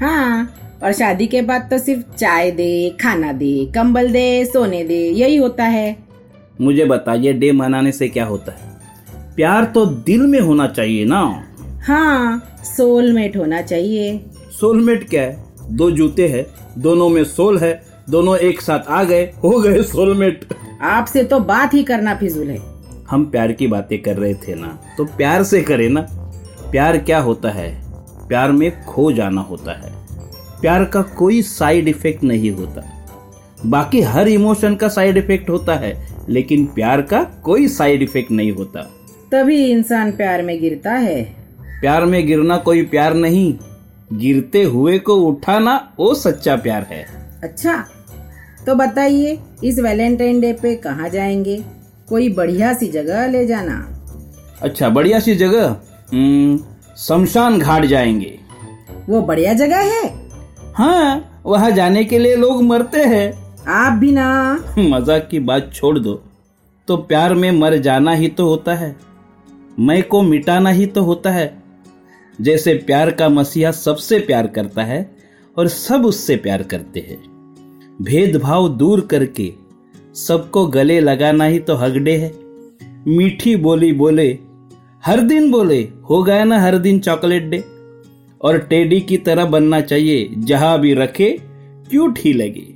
हाँ 0.00 0.56
और 0.82 0.92
शादी 0.92 1.26
के 1.26 1.42
बाद 1.42 1.68
तो 1.70 1.78
सिर्फ़ 1.78 2.16
चाय 2.16 2.50
दे 2.50 2.96
खाना 3.02 3.32
दे 3.32 3.66
कंबल 3.74 4.08
दे 4.08 4.44
सोने 4.44 4.84
दे 4.84 5.10
यही 5.10 5.36
होता 5.36 5.64
है। 5.64 5.96
मुझे 6.60 6.84
बताइए 6.84 7.32
डे 7.32 7.52
मनाने 7.52 7.92
से 7.92 8.08
क्या 8.08 8.24
होता 8.24 8.52
है? 8.52 8.80
प्यार 9.36 9.64
तो 9.64 9.86
दिल 9.86 10.20
में 10.20 10.40
होना 10.40 10.66
चाहिए 10.66 11.04
ना? 11.04 11.48
हाँ 11.86 12.56
सोलमेट 12.64 13.36
होना 13.36 13.62
चाहिए। 13.62 14.24
सोलमेट 14.60 15.08
क्या 15.08 15.22
है? 15.22 15.46
दो 15.70 15.90
जूते 15.90 16.28
हैं 16.28 16.46
दोनों 16.78 17.08
में 17.08 17.24
सोल 17.24 17.58
है 17.58 17.85
दोनों 18.08 18.36
एक 18.38 18.60
साथ 18.60 18.88
आ 18.88 19.02
गए 19.04 19.22
हो 19.44 19.58
गए 19.60 19.82
सोलमेट 19.82 20.44
आपसे 20.82 21.22
तो 21.24 21.38
बात 21.40 21.74
ही 21.74 21.82
करना 21.84 22.14
फिजूल 22.14 22.50
है। 22.50 22.58
हम 23.10 23.24
प्यार 23.24 23.52
की 23.52 23.66
बातें 23.66 24.00
कर 24.02 24.16
रहे 24.16 24.34
थे 24.36 24.54
ना 24.54 24.68
तो 24.98 25.04
प्यार 25.06 25.42
से 25.44 25.60
करें 25.62 25.88
ना। 25.88 26.00
प्यार 26.70 26.98
क्या 26.98 27.18
होता 27.20 27.50
है? 27.50 27.68
प्यार 28.28 28.52
में 28.52 28.84
खो 28.84 29.10
जाना 29.12 29.40
होता 29.40 29.72
है। 29.72 29.92
प्यार 30.60 30.84
का 30.84 31.02
कोई 31.02 31.40
साइड 31.42 31.88
इफ़ेक्ट 31.88 32.22
नहीं 32.24 32.50
होता। 32.50 32.82
बाकी 33.66 34.00
हर 34.02 34.28
इमोशन 34.28 34.74
का 34.74 34.88
साइड 34.88 35.16
इफ़ेक्ट 35.16 35.50
होता 35.50 35.74
है 35.74 35.94
लेकिन 36.28 36.66
प्यार 36.66 37.02
का 37.02 37.22
कोई 37.44 37.68
साइड 37.68 38.02
इफ़ेक्ट 38.02 38.30
नहीं 38.30 38.52
होता। 38.52 38.80
तभी 39.32 39.64
इंसान 39.66 40.12
प्यार 40.12 40.42
में 40.42 40.60
गिरता 40.60 40.92
है। 40.92 41.22
प्यार 41.80 42.04
में 42.04 42.26
गिरना 42.26 42.56
कोई 42.58 42.82
प्यार 42.84 43.14
नहीं 43.14 43.54
गिरते 44.12 44.62
हुए 44.64 44.98
को 44.98 45.14
उठाना 45.22 45.76
वो 45.98 46.14
सच्चा 46.14 46.56
प्यार 46.56 46.86
है। 46.90 47.04
अच्छा 47.42 47.84
तो 48.66 48.74
बताइए 48.74 49.38
इस 49.64 49.78
वैलेंटाइन 49.78 50.40
डे 50.40 50.52
पे 50.52 50.74
कहाँ 50.76 51.08
जाएँगे? 51.08 51.64
कोई 52.08 52.28
बढ़िया 52.28 52.74
सी 52.74 52.86
जगह 52.86 53.26
ले 53.26 53.46
जाना। 53.46 53.92
अच्छा 54.62 54.88
बढ़िया 54.88 55.20
सी 55.20 55.34
जगह? 55.34 55.76
हम्म, 56.12 56.58
शमशान 56.96 57.58
घाट 57.58 57.84
जाएँगे। 57.84 58.38
वो 59.08 59.22
बढ़िया 59.22 59.52
जगह 59.52 59.76
है? 59.76 60.14
हाँ 60.74 61.42
वहाँ 61.46 61.70
जाने 61.70 62.04
के 62.04 62.18
लिए 62.18 62.36
लोग 62.36 62.62
मरते 62.62 63.00
हैं। 63.00 63.32
आप 63.68 63.92
भी 63.92 64.12
ना। 64.12 64.58
मज़ाक 64.78 65.28
की 65.30 65.38
बात 65.38 65.70
छोड़ 65.74 65.98
दो। 65.98 66.22
तो 66.88 66.96
प्यार 66.96 67.34
में 67.34 67.50
मर 67.50 67.76
जाना 67.76 68.12
ही 68.12 68.28
तो 68.28 68.48
होता 68.48 68.74
है। 68.74 68.96
मैं 69.78 70.02
को 70.02 70.22
मिटाना 70.22 70.70
ही 70.70 70.86
तो 70.86 71.02
होता 71.02 71.30
है। 71.30 71.62
जैसे 72.40 72.74
प्यार 72.74 73.10
का 73.10 73.28
मसीहा 73.28 73.70
सबसे 73.70 74.18
प्यार 74.18 74.46
करता 74.46 74.82
है 74.82 75.10
और 75.58 75.68
सब 75.68 76.06
उससे 76.06 76.36
प्यार 76.36 76.62
करते 76.62 77.00
हैं। 77.00 77.35
भेदभाव 78.02 78.68
दूर 78.68 79.00
करके 79.00 79.52
सबको 80.14 80.66
गले 80.66 81.00
लगाना 81.00 81.44
ही 81.44 81.58
तो 81.58 81.74
हगडे 81.74 82.16
है। 82.16 82.34
मीठी 83.08 83.56
बोली 83.56 83.92
बोले, 83.92 84.38
हर 85.06 85.20
दिन 85.20 85.50
बोले, 85.50 85.88
हो 86.10 86.22
गया 86.22 86.44
ना 86.44 86.60
हर 86.60 86.78
दिन 86.78 86.98
चॉकलेट 87.00 87.42
डे। 87.42 87.64
और 88.42 88.58
टेडी 88.58 89.00
की 89.00 89.16
तरह 89.16 89.44
बनना 89.44 89.80
चाहिए, 89.80 90.34
जहाँ 90.38 90.80
भी 90.80 90.94
रखे 90.94 91.40
क्यूट 91.90 92.18
ही 92.18 92.32
लगे? 92.32 92.66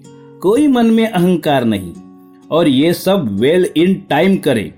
कोई 0.41 0.69
मन 0.69 0.87
में 0.87 1.09
अहंकार 1.09 1.65
नहीं। 1.65 1.93
और 2.51 2.69
ये 2.69 2.93
सब 2.93 3.41
वेल 3.41 3.69
इन 3.77 4.03
टाइम 4.11 4.37
करे। 4.37 4.75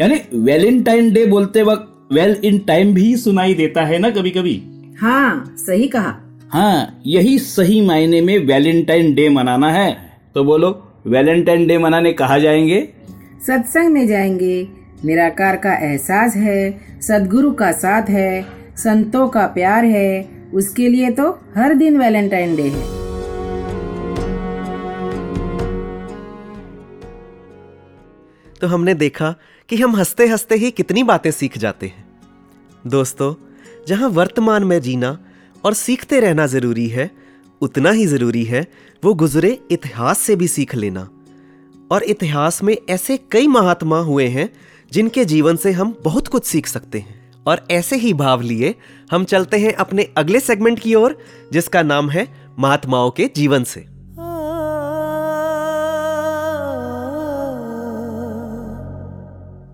यानी 0.00 0.38
वैलेंटाइन 0.38 1.12
डे 1.12 1.26
बोलते 1.26 1.62
वक्त 1.62 2.14
वेल 2.14 2.36
इन 2.44 2.58
टाइम 2.58 2.94
भी 2.94 3.16
सुनाई 3.16 3.54
देता 3.54 3.84
है 3.84 3.98
ना 3.98 4.10
कभी 4.10 4.30
कभी 4.30 4.62
हाँ 5.00 5.54
सही 5.58 5.88
कहा। 5.88 6.20
हाँ 6.50 7.02
यही 7.06 7.38
सही 7.38 7.80
मायने 7.80 8.20
में 8.20 8.38
वैलेंटाइन 8.38 9.14
डे 9.14 9.28
मनाना 9.28 9.70
है। 9.72 9.94
तो 10.34 10.44
बोलो 10.44 10.70
वैलेंटाइन 11.06 11.66
डे 11.66 11.78
मनाने 11.78 12.12
कहा 12.12 12.38
जाएँगे? 12.38 12.80
सत्संग 13.46 13.92
में 13.92 14.06
जाएँगे। 14.08 14.68
निराकार 15.04 15.56
का 15.56 15.74
एहसास 15.86 16.36
है 16.36 17.00
सदगुरु 17.00 17.50
का 17.52 17.72
साथ 17.72 18.10
है 18.10 18.46
संतों 18.76 19.28
का 19.28 19.46
प्यार 19.46 19.84
है 19.84 20.28
उसके 20.54 20.88
लिए 20.88 21.10
तो 21.10 21.30
हर 21.56 21.74
दिन 21.74 21.98
वैलेंटाइन 21.98 22.56
डे 22.56 22.68
है। 22.68 22.84
तो 28.60 28.66
हमने 28.66 28.94
देखा 28.94 29.34
कि 29.68 29.76
हम 29.76 29.96
हँसते 29.96 30.26
हँसते 30.26 30.54
ही 30.54 30.70
कितनी 30.70 31.02
बातें 31.02 31.30
सीख 31.30 31.58
जाते 31.58 31.86
हैं। 31.86 32.04
दोस्तों 32.86 33.34
जहाँ 33.88 34.08
वर्तमान 34.08 34.64
में 34.64 34.80
जीना 34.80 35.18
और 35.64 35.74
सीखते 35.74 36.20
रहना 36.20 36.46
ज़रूरी 36.46 36.88
है, 36.88 37.10
उतना 37.62 37.90
ही 37.90 38.06
ज़रूरी 38.06 38.44
है, 38.44 38.66
वो 39.04 39.14
गुजरे 39.14 39.60
इतिहास 39.70 40.18
से 40.18 40.36
भी 40.36 40.48
सीख 40.48 40.74
लेना। 40.74 41.08
और 41.90 42.02
इतिहास 42.02 42.62
में 42.62 42.76
ऐसे 42.90 43.16
कई 43.16 43.46
महात्मा 43.46 43.98
हुए 43.98 44.26
हैं, 44.26 44.52
जिनके 44.92 45.24
जीवन 45.24 45.56
से 45.56 45.72
हम 45.72 45.98
बहुत 46.04 46.28
कुछ 46.28 46.44
सीख 46.44 46.66
सकते 46.66 46.98
हैं। 46.98 47.44
और 47.46 47.66
ऐसे 47.70 47.96
ही 47.96 48.12
भाव 48.14 48.40
लिए, 48.40 48.74
हम 49.10 49.24
चलते 49.24 49.58
हैं 49.58 49.72
अपने 49.74 50.02
अगले 50.16 50.40
सेगमेंट 50.40 50.78
की 50.78 50.94
ओर, 50.94 51.18
जिसका 51.52 51.82
नाम 51.82 52.10
है 52.10 52.28
महात्माओं 52.58 53.10
के 53.10 53.30
जीवन 53.36 53.64
से। 53.64 53.80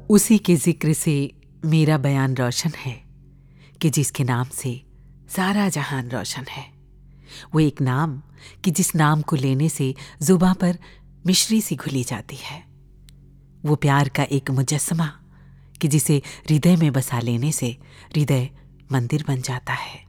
उसी 0.08 0.38
के 0.38 0.56
ज़िक्र 0.56 0.92
से 0.92 1.32
मेरा 1.64 1.98
बयान 1.98 2.34
रोशन 2.34 2.70
है, 2.76 3.02
कि 3.82 3.90
जिसके 3.90 4.24
नाम 4.24 4.46
से 4.52 4.91
सारा 5.36 5.68
जहान 5.68 6.08
रोशन 6.08 6.44
है। 6.50 6.72
वो 7.54 7.60
एक 7.60 7.80
नाम 7.80 8.22
कि 8.64 8.70
जिस 8.70 8.94
नाम 8.94 9.22
को 9.22 9.36
लेने 9.36 9.68
से 9.68 9.94
जुबा 10.22 10.52
पर 10.52 10.78
मिश्री 11.26 11.60
सी 11.60 11.76
घुली 11.76 12.04
जाती 12.04 12.36
है। 12.36 12.64
वो 13.64 13.74
प्यार 13.74 14.08
का 14.08 14.22
एक 14.22 14.50
मुजस्मा 14.50 15.20
कि 15.80 15.88
जिसे 15.88 16.22
हृदय 16.50 16.76
में 16.76 16.92
बसा 16.92 17.20
लेने 17.20 17.52
से 17.52 17.76
हृदय 18.16 18.50
मंदिर 18.92 19.24
बन 19.28 19.40
जाता 19.40 19.72
है। 19.72 20.04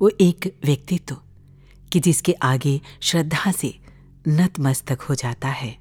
वो 0.00 0.10
एक 0.20 0.60
व्यक्तित्व 0.64 1.16
कि 1.92 2.00
जिसके 2.00 2.32
आगे 2.32 2.80
श्रद्धा 3.00 3.52
से 3.52 3.78
नतमस्तक 4.28 5.00
हो 5.00 5.14
जाता 5.14 5.48
है। 5.48 5.78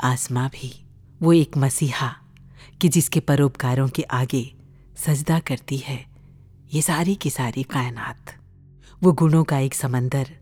आसमा 0.00 0.48
भी 0.48 0.86
वो 1.22 1.32
एक 1.32 1.56
मसीहा 1.56 2.16
कि 2.80 2.88
जिसके 2.88 3.20
परोपकारों 3.20 3.88
के 3.88 4.02
आगे 4.02 4.54
सजदा 4.96 5.38
करती 5.38 5.76
है। 5.76 6.17
ये 6.72 6.82
सारी 6.82 7.14
की 7.14 7.30
सारी 7.30 7.62
कायनात। 7.62 8.34
वो 9.02 9.12
गुणों 9.12 9.44
का 9.44 9.58
एक 9.58 9.74
समंदर, 9.74 10.36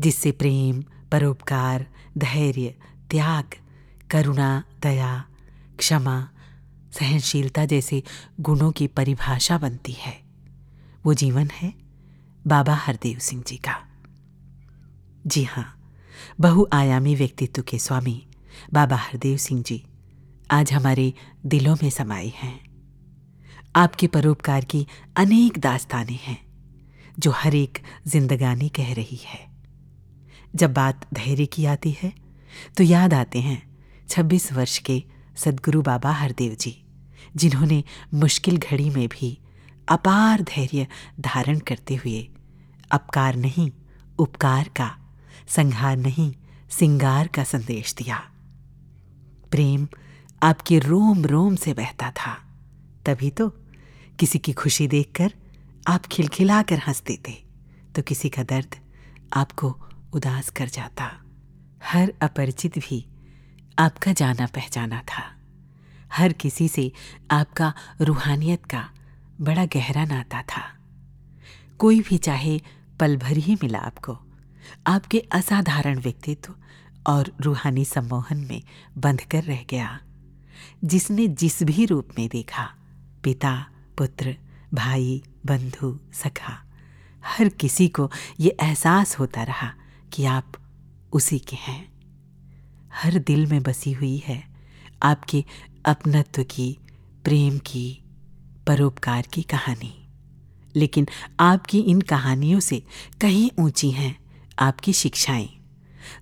जिससे 0.00 0.32
प्रेम, 0.32 0.84
परोपकार, 1.12 1.86
धैर्य, 2.18 2.74
त्याग, 3.10 3.44
करुणा, 4.10 4.64
दया, 4.82 5.24
क्षमा, 5.78 6.28
सहनशीलता 6.98 7.64
जैसे 7.64 8.02
गुणों 8.40 8.72
की 8.72 8.86
परिभाषा 8.86 9.58
बनती 9.58 9.92
है। 9.92 10.22
वो 11.04 11.14
जीवन 11.14 11.50
है 11.52 11.74
बाबा 12.46 12.74
हरदेव 12.74 13.18
सिंह 13.18 13.44
जी 13.46 13.56
का। 13.56 13.88
जी 15.26 15.44
हाँ 15.44 15.94
बहुआयामी 16.40 17.14
व्यक्तित्व 17.14 17.62
के 17.62 17.78
स्वामी 17.78 18.26
बाबा 18.72 18.96
हरदेव 18.96 19.36
सिंह 19.36 19.62
जी 19.62 19.84
आज 20.50 20.72
हमारे 20.72 21.14
दिलों 21.46 21.76
में 21.82 21.90
समाये 21.90 22.32
हैं। 22.36 22.71
आपके 23.74 24.06
परोपकार 24.06 24.64
की 24.64 24.86
अनेक 25.16 25.58
दास्तानें 25.58 26.18
हैं, 26.22 26.38
जो 27.18 27.30
हर 27.30 27.54
एक 27.54 27.78
जिंदगानी 28.06 28.68
कह 28.68 28.92
रही 28.94 29.20
है। 29.24 29.40
जब 30.54 30.72
बात 30.72 31.06
धैर्य 31.14 31.46
की 31.46 31.64
आती 31.64 31.96
है 32.02 32.12
तो 32.76 32.84
याद 32.84 33.14
आते 33.14 33.40
हैं 33.40 33.62
26 34.08 34.52
वर्ष 34.52 34.78
के 34.78 35.02
सदगुरु 35.36 35.82
बाबा 35.82 36.12
हरदेव 36.12 36.54
जी, 36.54 36.74
जिन्होंने 37.36 37.82
मुश्किल 38.14 38.58
घड़ी 38.58 38.90
में 38.90 39.08
भी 39.08 39.38
अपार 39.88 40.42
धैर्य 40.42 40.86
धारण 41.20 41.58
करते 41.58 41.94
हुए 41.94 42.28
अपकार 42.90 43.36
नहीं, 43.36 43.70
उपकार 44.18 44.68
का 44.76 44.90
संहार 45.48 45.96
नहीं, 45.96 46.32
सिंगार 46.70 47.26
का 47.26 47.44
संदेश 47.44 47.94
दिया। 47.94 48.20
प्रेम 49.50 49.88
आपके 50.42 50.78
रोम 50.78 51.24
रोम 51.24 51.56
से 51.56 51.74
बहता 51.74 52.10
था, 52.10 52.36
तभी 53.06 53.30
तो 53.30 53.48
किसी 54.20 54.38
की 54.38 54.52
खुशी 54.52 54.88
देखकर 54.88 55.32
आप 55.88 56.06
खिलखिलाकर 56.06 56.78
हँसते 56.78 57.18
थे 57.28 57.32
तो 57.94 58.02
किसी 58.02 58.28
का 58.28 58.42
दर्द 58.42 58.76
आपको 59.32 59.78
उदास 60.12 60.50
कर 60.50 60.68
जाता। 60.68 61.22
हर 61.84 62.12
अपरिचित 62.22 62.78
भी 62.78 63.08
आपका 63.78 64.12
जाना 64.12 64.46
पहचाना 64.46 65.00
था। 65.00 65.36
हर 66.12 66.32
किसी 66.32 66.68
से 66.68 66.92
आपका 67.30 67.74
रूहानियत 68.00 68.66
का 68.66 68.90
बड़ा 69.40 69.66
गहरा 69.66 70.04
नाता 70.04 70.42
था। 70.42 70.78
कोई 71.78 72.00
भी 72.00 72.18
चाहे 72.18 72.60
पल 73.00 73.16
भर 73.16 73.36
ही 73.36 73.54
मिला 73.54 73.78
आपको। 73.78 74.18
आपके 74.86 75.18
असाधारण 75.18 75.98
व्यक्तित्व 75.98 76.54
और 77.06 77.36
रूहानी 77.40 77.84
सम्मोहन 77.84 78.36
में 78.36 78.62
बंध 78.98 79.20
कर 79.20 79.42
रह 79.42 79.64
गया। 79.70 80.00
जिसने 80.84 81.26
जिस 81.26 81.62
भी 81.62 81.86
रूप 81.86 82.08
में 82.18 82.28
देखा, 82.28 82.74
पिता 83.24 83.66
पुत्र, 83.98 84.36
भाई, 84.74 85.22
बंधु, 85.46 85.98
सखा, 86.12 86.64
हर 87.26 87.48
किसी 87.48 87.88
को 87.88 88.10
ये 88.40 88.56
एहसास 88.60 89.18
होता 89.18 89.42
रहा 89.42 89.74
कि 90.12 90.24
आप 90.24 90.52
उसी 91.12 91.38
के 91.38 91.56
हैं। 91.56 91.92
हर 92.94 93.18
दिल 93.18 93.46
में 93.46 93.62
बसी 93.62 93.92
हुई 93.92 94.16
है 94.18 94.44
आपके 95.02 95.44
अपनत्व 95.84 96.42
की, 96.42 96.78
प्रेम 97.24 97.58
की, 97.58 98.02
परोपकार 98.66 99.22
की 99.22 99.42
कहानी। 99.42 100.08
लेकिन 100.76 101.08
आपकी 101.40 101.80
इन 101.80 102.00
कहानियों 102.00 102.60
से 102.60 102.82
कहीं 103.20 103.50
ऊँची 103.58 103.90
हैं 103.90 104.18
आपकी 104.58 104.92
शिक्षाएँ, 104.92 105.50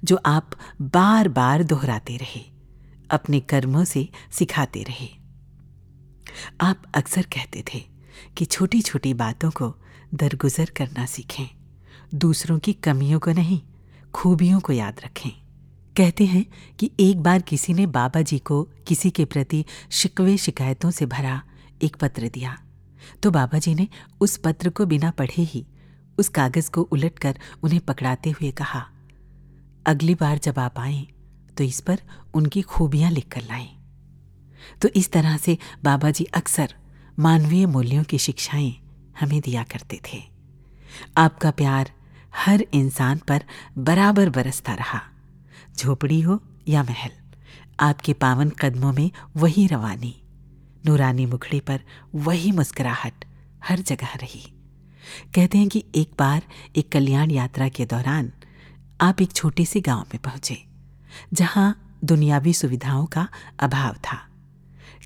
जो 0.04 0.20
आप 0.26 0.50
बार 0.82 1.28
बार 1.28 1.62
दोहराते 1.62 2.16
रहे, 2.16 2.44
अपने 3.10 3.40
कर्मों 3.40 3.84
से 3.84 4.08
सिखाते 4.32 4.82
रहे। 4.82 5.19
आप 6.60 6.82
अक्सर 6.94 7.22
कहते 7.32 7.64
थे 7.64 7.84
कि 8.36 8.44
छोटी 8.44 8.80
छोटी 8.82 9.14
बातों 9.14 9.50
को 9.50 9.74
दरगुजर 10.14 10.70
करना 10.76 11.06
सीखें। 11.06 11.48
दूसरों 12.14 12.58
की 12.58 12.72
कमियों 12.72 13.18
को 13.20 13.32
नहीं, 13.32 13.60
खूबियों 14.14 14.60
को 14.60 14.72
याद 14.72 15.00
रखें। 15.04 15.30
कहते 15.96 16.24
हैं 16.24 16.44
कि 16.78 16.90
एक 17.00 17.22
बार 17.22 17.42
किसी 17.42 17.74
ने 17.74 17.86
बाबा 17.88 18.20
जी 18.22 18.38
को 18.38 18.62
किसी 18.88 19.10
के 19.10 19.24
प्रति 19.24 19.64
शिकवे 19.90 20.36
शिकायतों 20.36 20.90
से 20.90 21.06
भरा 21.06 21.40
एक 21.82 21.96
पत्र 21.96 22.28
दिया। 22.28 22.56
तो 23.22 23.30
बाबा 23.30 23.58
जी 23.58 23.74
ने 23.74 23.88
उस 24.20 24.36
पत्र 24.36 24.70
को 24.70 24.86
बिना 24.86 25.10
पढ़े 25.10 25.42
ही 25.42 25.66
उस 26.18 26.28
कागज़ 26.28 26.70
को 26.70 26.82
उलटकर 26.82 27.38
उन्हें 27.62 27.80
पकड़ाते 27.80 28.30
हुए 28.30 28.50
कहा, 28.52 28.86
अगली 29.86 30.14
बार 30.14 30.38
जब 30.38 30.58
आप 30.58 30.78
आए 30.78 31.06
तो 31.56 31.64
इस 31.64 31.80
पर 31.80 32.00
उनकी 32.34 32.62
खूबियाँ 32.62 33.10
लिखकर 33.10 33.42
लाएँ। 33.42 33.68
तो 34.82 34.88
इस 34.88 35.10
तरह 35.12 35.36
से 35.36 35.56
बाबा 35.84 36.10
जी 36.10 36.24
अक्सर 36.24 36.74
मानवीय 37.18 37.66
मूल्यों 37.66 38.04
की 38.04 38.18
शिक्षाएँ 38.18 38.74
हमें 39.20 39.40
दिया 39.40 39.62
करते 39.62 40.00
थे। 40.04 40.22
आपका 41.16 41.50
प्यार 41.50 41.90
हर 42.36 42.64
इंसान 42.74 43.18
पर 43.18 43.44
बराबर 43.78 44.30
बरसता 44.30 44.74
रहा। 44.74 45.00
झोपड़ी 45.76 46.20
हो 46.20 46.40
या 46.68 46.82
महल, 46.82 47.10
आपके 47.80 48.12
पावन 48.12 48.50
कदमों 48.50 48.92
में 48.92 49.10
वही 49.36 49.66
रवानी, 49.66 50.14
नूरानी 50.86 51.26
मुखड़ी 51.26 51.60
पर 51.60 51.80
वही 52.14 52.52
मुस्कुराहट 52.52 53.24
हर 53.64 53.80
जगह 53.80 54.14
रही। 54.14 54.42
कहते 55.34 55.58
हैं 55.58 55.68
कि 55.68 55.84
एक 55.94 56.10
बार 56.18 56.42
एक 56.76 56.92
कल्याण 56.92 57.30
यात्रा 57.30 57.68
के 57.68 57.86
दौरान 57.86 58.32
आप 59.00 59.22
एक 59.22 59.32
छोटे 59.32 59.64
से 59.64 59.80
गाँव 59.80 60.00
में 60.00 60.20
पहुँचे, 60.22 60.62
जहाँ 61.32 61.96
दुनियावी 62.04 62.52
सुविधाओं 62.52 63.06
का 63.06 63.28
अभाव 63.58 63.94
था। 64.04 64.29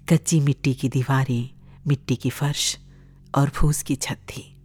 कच्ची 0.09 0.41
मिट्टी 0.41 0.75
की 0.75 0.89
दीवारें, 0.89 1.51
मिट्टी 1.87 2.17
की 2.17 2.31
फर्श 2.31 2.79
और 3.35 3.49
फूस 3.49 3.83
की 3.83 3.97
छत 3.97 4.17
थी। 4.17 4.57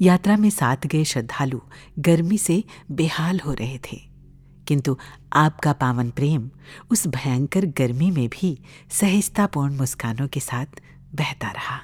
यात्रा 0.00 0.36
में 0.36 0.50
साथ 0.50 0.76
गए 0.86 1.04
श्रद्धालु 1.04 1.60
गर्मी 1.98 2.38
से 2.38 2.64
बेहाल 2.90 3.40
हो 3.40 3.52
रहे 3.52 3.78
थे। 3.78 4.00
किंतु 4.68 4.98
आपका 5.32 5.72
पावन 5.72 6.10
प्रेम 6.10 6.50
उस 6.90 7.06
भयंकर 7.06 7.66
गर्मी 7.66 8.10
में 8.10 8.28
भी 8.28 8.58
सहजतापूर्ण 8.90 9.76
मुस्कानों 9.76 10.28
के 10.28 10.40
साथ 10.40 10.66
बहता 11.14 11.50
रहा। 11.50 11.80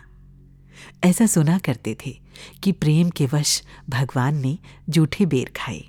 ऐसा 1.05 1.27
सुना 1.27 1.59
करते 1.59 1.97
थे 2.07 2.21
कि 2.63 2.73
प्रेम 2.73 3.11
के 3.11 3.27
वश 3.27 3.63
भगवान 3.91 4.37
ने 4.37 4.59
जूठे 4.89 5.27
बेर 5.27 5.53
खाए। 5.57 5.85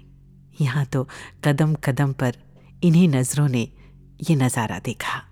यहाँ 0.62 0.86
तो 0.86 1.10
कदम 1.43 1.74
कदम 1.74 2.14
पर 2.14 2.36
इन्हीं 2.84 3.10
नज़रों 3.10 3.47
ने 3.47 3.70
ये 4.30 4.36
नज़ारा 4.36 4.80
देखा। 4.80 5.26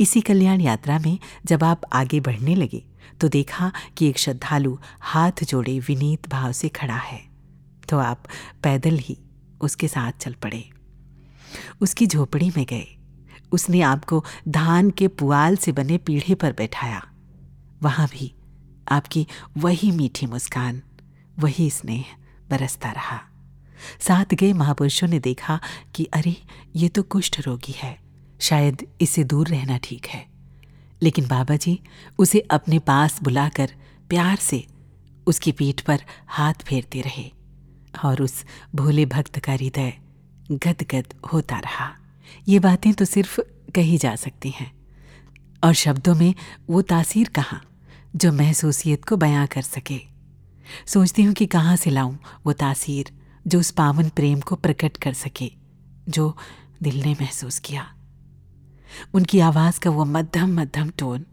इसी 0.00 0.20
कल्याण 0.20 0.60
यात्रा 0.60 0.98
में 0.98 1.18
जब 1.46 1.64
आप 1.64 1.80
आगे 1.92 2.20
बढ़ने 2.20 2.54
लगे 2.54 2.84
तो 3.20 3.28
देखा 3.28 3.72
कि 3.96 4.08
एक 4.08 4.18
श्रद्धालु 4.18 4.78
हाथ 5.00 5.44
जोड़े 5.44 5.78
विनीत 5.78 6.28
भाव 6.28 6.52
से 6.52 6.68
खड़ा 6.68 6.96
है। 6.96 7.26
तो 7.88 7.98
आप 7.98 8.24
पैदल 8.62 8.98
ही 8.98 9.18
उसके 9.60 9.88
साथ 9.88 10.12
चल 10.12 10.32
पड़े। 10.32 10.70
उसकी 11.80 12.06
झोपड़ी 12.06 12.50
में 12.56 12.66
गए। 12.66 12.98
उसने 13.52 13.80
आपको 13.80 14.24
धान 14.48 14.90
के 14.90 15.08
पुआल 15.08 15.56
से 15.56 15.72
बने 15.72 15.98
पीढ़े 15.98 16.34
पर 16.34 16.52
बैठाया। 16.52 17.06
वहाँ 17.82 18.08
भी 18.08 18.34
आपकी 18.88 19.26
वही 19.58 19.90
मीठी 19.90 20.26
मुस्कान, 20.26 20.82
वही 21.38 21.70
स्नेह 21.70 22.04
बरसता 22.50 22.90
रहा। 22.90 23.20
साथ 24.00 24.34
गए 24.34 24.52
महापुरुषों 24.52 25.08
ने 25.08 25.18
देखा 25.18 25.60
कि 25.94 26.04
अरे, 26.04 26.36
ये 26.76 26.88
तो 26.88 27.02
कुष्ठ 27.02 27.40
रोगी 27.40 27.72
है। 27.72 28.05
शायद 28.40 28.86
इससे 29.00 29.24
दूर 29.24 29.48
रहना 29.48 29.76
ठीक 29.76 30.06
है। 30.06 30.26
लेकिन 31.02 31.26
बाबा 31.26 31.56
जी 31.56 31.80
उसे 32.18 32.40
अपने 32.40 32.78
पास 32.78 33.22
बुलाकर 33.22 33.70
प्यार 34.10 34.36
से 34.36 34.66
उसकी 35.26 35.52
पीठ 35.52 35.80
पर 35.80 36.00
हाथ 36.26 36.54
फेरते 36.54 37.00
रहे 37.00 37.32
और 38.04 38.22
उस 38.22 38.44
भोले 38.74 39.06
भक्त 39.06 39.38
का 39.38 39.52
हृदय 39.52 39.98
गदगद 40.52 41.06
होता 41.32 41.58
रहा। 41.58 41.96
ये 42.48 42.58
बातें 42.58 42.92
तो 42.92 43.04
सिर्फ़ 43.04 43.40
कही 43.74 43.98
जा 43.98 44.16
सकती 44.16 44.50
हैं। 44.50 44.76
और 45.64 45.74
शब्दों 45.74 46.14
में 46.14 46.34
वो 46.70 46.82
तासीर 46.82 47.28
कहाँ, 47.28 47.62
जो 48.16 48.32
महसूसियत 48.32 49.04
को 49.04 49.16
बयां 49.16 49.46
कर 49.46 49.62
सके। 49.62 50.00
सोचती 50.86 51.22
हूँ 51.22 51.34
कि 51.34 51.46
कहाँ 51.46 51.76
से 51.76 51.90
लाऊं 51.90 52.16
वो 52.46 52.52
तासीर, 52.52 53.12
जो 53.46 53.60
उस 53.60 53.70
पावन 53.70 54.08
प्रेम 54.08 54.40
को 54.40 54.56
प्रकट 54.56 54.96
कर 54.96 55.12
सके, 55.12 55.52
जो 56.08 56.36
दिल 56.82 57.02
ने 57.02 57.12
महसूस 57.12 57.58
किया। 57.58 57.95
उनकी 59.14 59.40
आवाज़ 59.40 59.80
का 59.80 59.90
वो 59.90 60.04
मध्यम 60.04 60.60
मध्यम 60.60 60.90
टोन, 60.98 61.24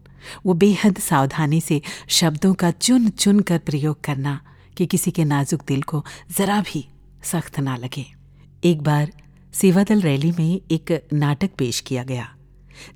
वो 0.46 0.54
बेहद 0.54 0.98
सावधानी 0.98 1.60
से 1.60 1.80
शब्दों 2.10 2.52
का 2.54 2.70
चुन 2.70 3.08
चुन 3.08 3.40
कर 3.40 3.58
प्रयोग 3.58 4.00
करना 4.00 4.40
कि 4.76 4.86
किसी 4.86 5.10
के 5.10 5.24
नाजुक 5.24 5.62
दिल 5.68 5.82
को 5.82 6.04
ज़रा 6.30 6.60
भी 6.62 6.86
सख्त 7.24 7.58
ना 7.60 7.76
लगे। 7.76 8.04
एक 8.64 8.82
बार 8.82 9.12
सेवादल 9.54 10.00
रैली 10.00 10.30
में 10.32 10.60
एक 10.70 11.08
नाटक 11.12 11.50
पेश 11.58 11.80
किया 11.80 12.04
गया, 12.04 12.28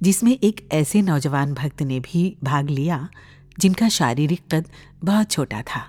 जिसमें 0.02 0.32
एक 0.32 0.66
ऐसे 0.72 1.02
नौजवान 1.02 1.54
भक्त 1.54 1.82
ने 1.82 2.00
भी 2.00 2.36
भाग 2.44 2.70
लिया, 2.70 3.08
जिनका 3.58 3.88
शारीरिक 3.88 4.40
कद 4.52 4.68
बहुत 5.04 5.30
छोटा 5.30 5.62
था। 5.62 5.84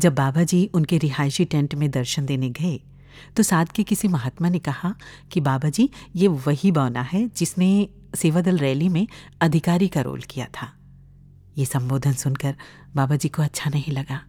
जब 0.00 0.14
बाबा 0.14 0.42
जी 0.42 0.64
उनके 0.74 0.98
रिहायशी 0.98 1.44
टेंट 1.44 1.74
में 1.74 1.90
दर्शन 1.90 2.26
देने 2.26 2.50
गए 2.50 2.80
तो 3.36 3.42
साथ 3.42 3.66
के 3.66 3.82
किसी 3.82 4.08
महात्मा 4.08 4.48
ने 4.48 4.58
कहा 4.58 4.94
कि 5.32 5.40
बाबा 5.40 5.68
जी 5.68 5.88
ये 6.16 6.28
वही 6.28 6.70
बौना 6.72 7.02
है 7.02 7.28
जिसने 7.28 7.88
सेवादल 8.16 8.58
रैली 8.58 8.88
में 8.88 9.06
अधिकारी 9.40 9.88
का 9.88 10.00
रोल 10.00 10.20
किया 10.20 10.46
था। 10.54 10.72
ये 11.58 11.64
संबोधन 11.64 12.12
सुनकर 12.12 12.56
बाबा 12.96 13.16
जी 13.16 13.28
को 13.28 13.42
अच्छा 13.42 13.70
नहीं 13.70 13.92
लगा 13.92 14.20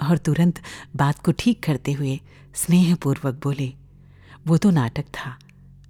और 0.00 0.18
तुरंत 0.18 0.60
बात 0.96 1.18
को 1.18 1.32
ठीक 1.32 1.62
करते 1.62 1.92
हुए 1.92 2.18
स्नेहपूर्वक 2.54 3.40
बोले, 3.42 3.72
वो 4.46 4.56
तो 4.56 4.70
नाटक 4.70 5.04
था। 5.14 5.36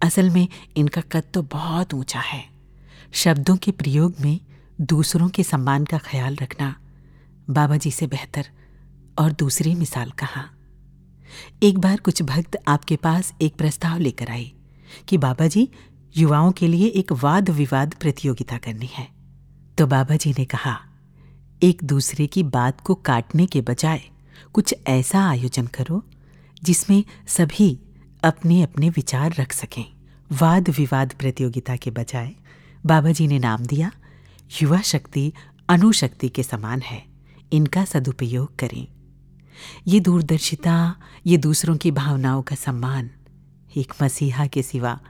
असल 0.03 0.31
में 0.31 0.47
इनका 0.77 1.01
कद 1.13 1.25
तो 1.35 1.43
बहुत 1.43 1.95
ऊँचा 1.95 2.21
है। 2.21 2.45
शब्दों 3.15 3.57
के 3.57 3.71
प्रयोग 3.73 4.15
में 4.21 4.39
दूसरों 4.81 5.29
के 5.29 5.43
सम्मान 5.43 5.85
का 5.85 5.99
ख्याल 5.99 6.37
रखना 6.37 6.75
बाबा 7.51 7.77
जी 7.77 7.91
से 7.91 8.07
बेहतर 8.07 8.47
और 9.19 9.33
दूसरी 9.33 9.75
मिसाल 9.75 10.11
कहाँ। 10.11 10.51
एक 11.63 11.79
बार 11.79 11.97
कुछ 11.97 12.23
भक्त 12.23 12.57
आपके 12.69 12.97
पास 12.97 13.33
एक 13.43 13.55
प्रस्ताव 13.55 13.99
लेकर 13.99 14.31
आए 14.31 14.51
कि 15.09 15.19
बाबा 15.19 15.47
जी 15.47 15.69
युवाओं 16.17 16.53
के 16.53 16.69
लिए 16.69 16.87
एक 16.87 17.13
वाद 17.13 17.51
विवाद 17.51 17.95
प्रतियोगिता 17.95 18.59
करनी 18.59 18.89
है। 18.93 19.09
तो 19.79 19.87
बाबा 19.87 20.17
जी 20.17 20.35
ने 20.39 20.45
कहा, 20.45 20.79
एक 21.63 21.85
दूसरे 21.85 22.27
की 22.27 22.43
बात 22.43 22.81
को 22.81 22.95
काटने 22.95 23.47
के 23.47 23.61
बजाय 23.61 24.03
कुछ 24.53 24.75
ऐसा 24.87 25.29
आयोजन 25.29 25.67
करो 25.67 26.03
जिसमें 26.63 27.05
सभी 27.27 27.79
अपने 28.23 28.63
अपने 28.63 28.91
विचार 28.91 29.35
रख 29.35 29.53
सकें। 29.53 29.85
वाद 30.33 30.69
विवाद 30.69 31.15
प्रतियोगिता 31.19 31.77
के 31.77 31.91
बजाय 31.91 32.35
बाबा 32.87 33.11
जी 33.11 33.27
ने 33.27 33.39
नाम 33.39 33.65
दिया, 33.65 33.91
युवा 34.63 34.81
शक्ति 34.81 35.33
अणुशक्ति 35.69 36.29
के 36.29 36.43
समान 36.43 36.81
है, 36.81 37.03
इनका 37.53 37.85
सदुपयोग 37.85 38.57
करें। 38.57 38.87
ये 39.87 40.01
दूरदर्शिता, 40.01 40.97
ये 41.27 41.37
दूसरों 41.37 41.77
की 41.77 41.91
भावनाओं 41.91 42.43
का 42.43 42.57
सम्मान, 42.57 43.11
एक 43.77 43.93
मसीहा 44.03 44.47
के 44.47 44.63
सिवा 44.63 45.01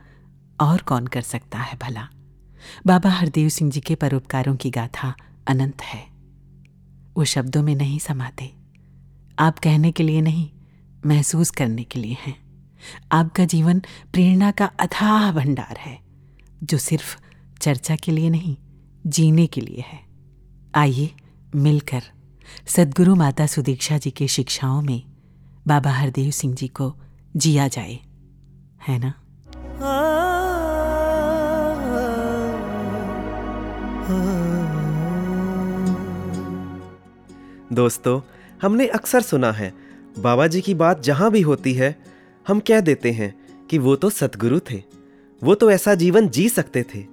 और 0.61 0.83
कौन 0.83 1.07
कर 1.07 1.23
सकता 1.23 1.59
है 1.59 1.79
भला? 1.79 2.09
बाबा 2.87 3.11
हरदेव 3.11 3.49
सिंह 3.49 3.71
जी 3.71 3.81
के 3.81 3.95
परोपकारों 3.95 4.57
की 4.57 4.71
गाथा 4.71 5.15
अनंत 5.47 5.83
है। 5.83 6.07
वो 7.17 7.25
शब्दों 7.25 7.63
में 7.63 7.75
नहीं 7.75 7.99
समाते। 7.99 8.55
आप 9.39 9.59
कहने 9.59 9.93
के 9.93 10.03
लिए 10.03 10.21
नहीं, 10.21 10.51
महसूस 11.07 11.51
करने 11.51 11.85
के 11.85 11.99
लिए 11.99 12.17
हैं। 12.27 12.41
आपका 13.13 13.45
जीवन 13.45 13.81
प्रेरणा 14.13 14.51
का 14.51 14.65
अथाह 14.65 15.33
भंडार 15.33 15.77
है, 15.79 16.01
जो 16.63 16.79
सिर्फ़ 16.79 17.19
चर्चा 17.61 17.97
के 17.97 18.13
लिए 18.13 18.31
नहीं, 18.31 18.57
जीने 19.07 19.47
के 19.47 19.61
लिए 19.61 19.81
है। 19.81 20.01
आइए 20.75 21.11
मिलकर 21.55 22.03
सदगुरु 22.67 23.15
माता 23.15 23.47
सुदीक्षा 23.47 23.99
जी 23.99 24.11
की 24.11 24.29
शिक्षाओं 24.29 24.83
में 24.83 25.03
बाबा 25.67 25.91
हरदेव 25.91 26.31
सिंह 26.31 26.55
जी 26.55 26.69
को 26.69 26.95
जिया 27.37 27.69
जाए, 27.69 27.99
है 28.89 28.99
ना? 28.99 29.15
दोस्तों, 37.73 38.21
हमने 38.63 38.87
अक्सर 38.87 39.21
सुना 39.21 39.53
है, 39.53 39.73
बाबा 40.19 40.47
जी 40.47 40.61
की 40.61 40.75
बात 40.75 41.03
जहाँ 41.03 41.31
भी 41.31 41.41
होती 41.41 41.75
है, 41.75 41.97
हम 42.49 42.61
कह 42.61 42.81
देते 42.81 43.13
हैं 43.13 43.35
कि 43.67 43.79
वो 43.79 43.97
तो 43.97 44.11
सतगुरु 44.11 44.61
थे, 44.71 44.83
वो 45.43 45.55
तो 45.55 45.71
ऐसा 45.71 45.95
जीवन 45.95 46.29
जी 46.29 46.49
सकते 46.49 46.83
थे। 46.95 47.05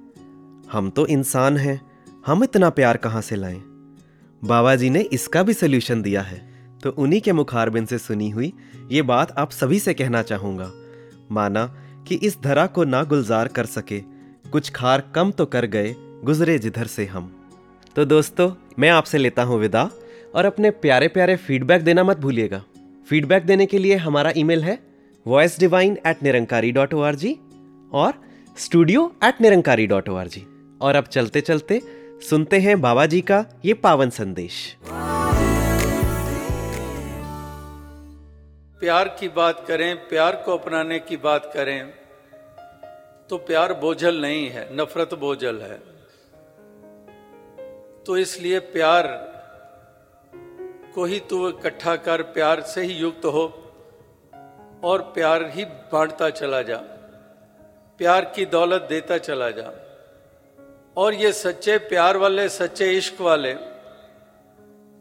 हम 0.71 0.89
तो 0.89 1.05
इंसान 1.07 1.57
हैं, 1.57 1.79
हम 2.25 2.43
इतना 2.43 2.69
प्यार 2.69 2.97
कहाँ 2.97 3.21
से 3.21 3.35
लाएँ? 3.35 3.61
बाबा 4.41 4.75
जी 4.75 4.89
ने 4.89 5.01
इसका 5.13 5.43
भी 5.43 5.53
सोल्यूशन 5.53 6.01
दिया 6.01 6.21
है। 6.21 6.39
तो 6.83 6.89
उन्हीं 6.93 7.21
के 7.21 7.31
मुखारबिन 7.33 7.85
से 7.85 7.97
सुनी 7.97 8.29
हुई 8.29 8.51
ये 8.91 9.01
बात 9.03 9.31
आप 9.37 9.51
सभी 9.51 9.79
से 9.79 9.93
कहना 9.93 10.21
चाहूँगा। 10.21 10.71
माना 11.31 11.65
कि 12.07 12.15
इस 12.17 12.37
धरा 12.41 12.65
को 12.67 12.83
ना 12.83 13.03
गुलजार 13.03 13.47
कर 13.47 13.65
सके, 13.65 13.99
कुछ 14.51 14.69
खार 14.69 15.03
कम 15.15 15.31
तो 15.31 15.45
कर 15.45 15.65
गए, 15.65 15.95
गुजरे 16.23 16.57
जिधर 16.59 16.87
से 16.87 17.05
हम। 17.05 17.31
तो 17.95 18.05
दोस्तों, 18.05 18.51
मैं 18.79 18.89
आपसे 18.89 19.17
लेता 19.17 19.43
हूँ 19.43 19.59
विदा, 19.59 19.89
और 20.35 20.45
अपने 20.45 20.69
प्यारे 20.71 21.07
प्यारे 21.07 21.35
फीडबैक 21.37 21.83
देना 21.83 22.03
मत 22.03 22.19
भूलिएगा। 22.19 22.63
फीडबैक 23.07 23.45
देने 23.45 23.65
के 23.65 23.79
लिए 23.79 23.95
हमारा 23.95 24.31
ईमेल 24.37 24.63
है 24.63 24.79
voice 25.25 25.59
divine 25.59 25.97
at 26.07 26.23
Nirankari 26.23 26.71
dot 26.71 26.93
O 26.93 27.01
R 27.01 27.15
G 27.15 27.37
और 27.91 28.13
studio 28.57 29.11
at 29.23 29.41
Nirankari 29.41 29.87
dot 29.87 30.09
O 30.09 30.15
R 30.15 30.27
G 30.27 30.45
और 30.81 30.95
अब 30.95 31.03
चलते 31.05 31.41
चलते 31.41 31.81
सुनते 32.21 32.57
हैं 32.59 32.79
बाबा 32.81 33.05
जी 33.05 33.19
का 33.21 33.45
ये 33.65 33.73
पावन 33.73 34.09
संदेश। 34.09 34.55
प्यार 38.81 39.07
की 39.19 39.27
बात 39.29 39.63
करें, 39.67 39.95
प्यार 40.09 40.35
को 40.45 40.57
अपनाने 40.57 40.99
की 40.99 41.17
बात 41.17 41.51
करें 41.53 41.89
तो 43.29 43.37
प्यार 43.37 43.73
बोझल 43.73 44.21
नहीं 44.21 44.49
है, 44.49 44.67
नफरत 44.75 45.13
बोझल 45.13 45.61
है। 45.61 45.79
तो 48.05 48.17
इसलिए 48.17 48.59
प्यार 48.73 49.07
को 50.95 51.05
ही 51.05 51.19
तू 51.29 51.47
इकट्ठा 51.49 51.95
कर, 51.95 52.21
प्यार 52.21 52.61
से 52.65 52.83
ही 52.83 52.93
युक्त 52.93 53.25
हो 53.25 53.47
और 54.83 55.01
प्यार 55.15 55.49
ही 55.55 55.65
बांटता 55.65 56.29
चला 56.31 56.61
जा, 56.61 56.77
प्यार 57.99 58.31
की 58.35 58.45
दौलत 58.47 58.87
देता 58.89 59.17
चला 59.19 59.49
जा। 59.51 59.71
और 60.97 61.13
ये 61.13 61.33
सच्चे 61.33 61.77
प्यार 61.77 62.17
वाले, 62.17 62.49
सच्चे 62.49 62.93
इश्क 62.93 63.21
वाले, 63.21 63.55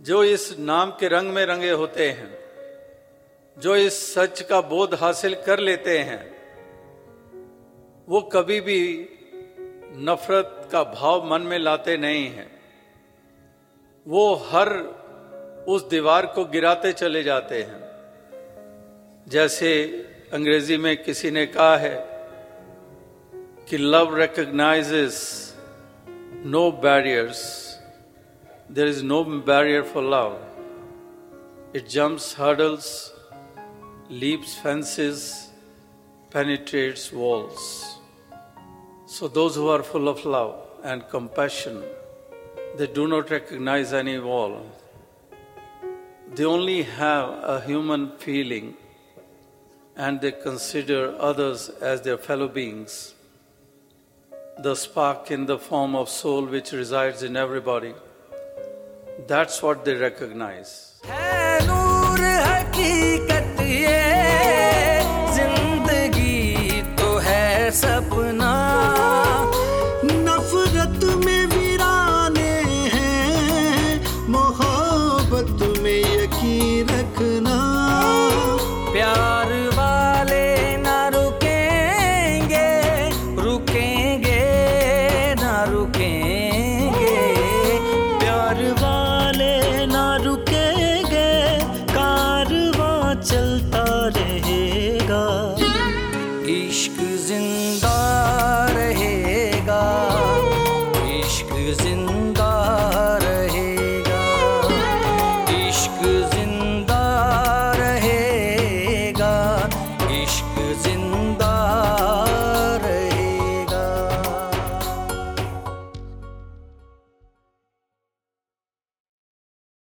जो 0.00 0.24
इस 0.24 0.58
नाम 0.58 0.90
के 0.90 1.08
रंग 1.08 1.32
में 1.32 1.46
रंगे 1.46 1.70
होते 1.70 2.10
हैं, 2.10 2.38
जो 3.58 3.76
इस 3.76 4.14
सच 4.14 4.42
का 4.42 4.60
बोध 4.60 4.94
हासिल 4.94 5.34
कर 5.34 5.58
लेते 5.58 5.98
हैं, 5.98 6.36
वो 8.08 8.20
कभी 8.20 8.60
भी 8.60 9.08
नफरत 9.92 10.68
का 10.72 10.84
भाव 10.84 11.30
मन 11.30 11.42
में 11.42 11.58
लाते 11.58 11.96
नहीं 11.96 12.26
हैं। 12.26 12.60
वो 14.06 14.34
हर 14.34 14.68
उस 15.68 15.88
दीवार 15.88 16.26
को 16.26 16.44
गिराते 16.44 16.92
चले 16.92 17.22
जाते 17.22 17.62
हैं। 17.62 17.86
जैसे 19.28 19.84
अंग्रेज़ी 20.32 20.76
में 20.76 21.02
किसी 21.02 21.30
ने 21.30 21.46
कहा 21.46 21.76
है 21.76 22.06
कि 23.70 23.76
love 23.78 24.16
recognises 24.16 25.45
no 26.46 26.70
barriers. 26.70 27.78
There 28.70 28.86
is 28.86 29.02
no 29.02 29.24
barrier 29.40 29.82
for 29.82 30.00
love. 30.00 30.38
It 31.72 31.88
jumps 31.88 32.32
hurdles, 32.34 33.12
leaps 34.08 34.54
fences, 34.54 35.50
penetrates 36.30 37.12
walls. 37.12 37.98
So, 39.06 39.26
those 39.26 39.56
who 39.56 39.68
are 39.68 39.82
full 39.82 40.08
of 40.08 40.24
love 40.24 40.54
and 40.84 41.08
compassion, 41.08 41.82
they 42.76 42.86
do 42.86 43.08
not 43.08 43.30
recognize 43.30 43.92
any 43.92 44.18
wall. 44.20 44.64
They 46.32 46.44
only 46.44 46.82
have 46.82 47.28
a 47.42 47.60
human 47.66 48.12
feeling 48.18 48.76
and 49.96 50.20
they 50.20 50.32
consider 50.32 51.16
others 51.18 51.70
as 51.80 52.02
their 52.02 52.18
fellow 52.18 52.46
beings 52.46 53.15
the 54.58 54.74
spark 54.74 55.30
in 55.30 55.44
the 55.46 55.58
form 55.58 55.94
of 55.94 56.08
soul 56.08 56.46
which 56.46 56.72
resides 56.72 57.22
in 57.22 57.36
everybody. 57.36 57.94
That's 59.26 59.62
what 59.62 59.84
they 59.84 59.94
recognize. 59.94 61.00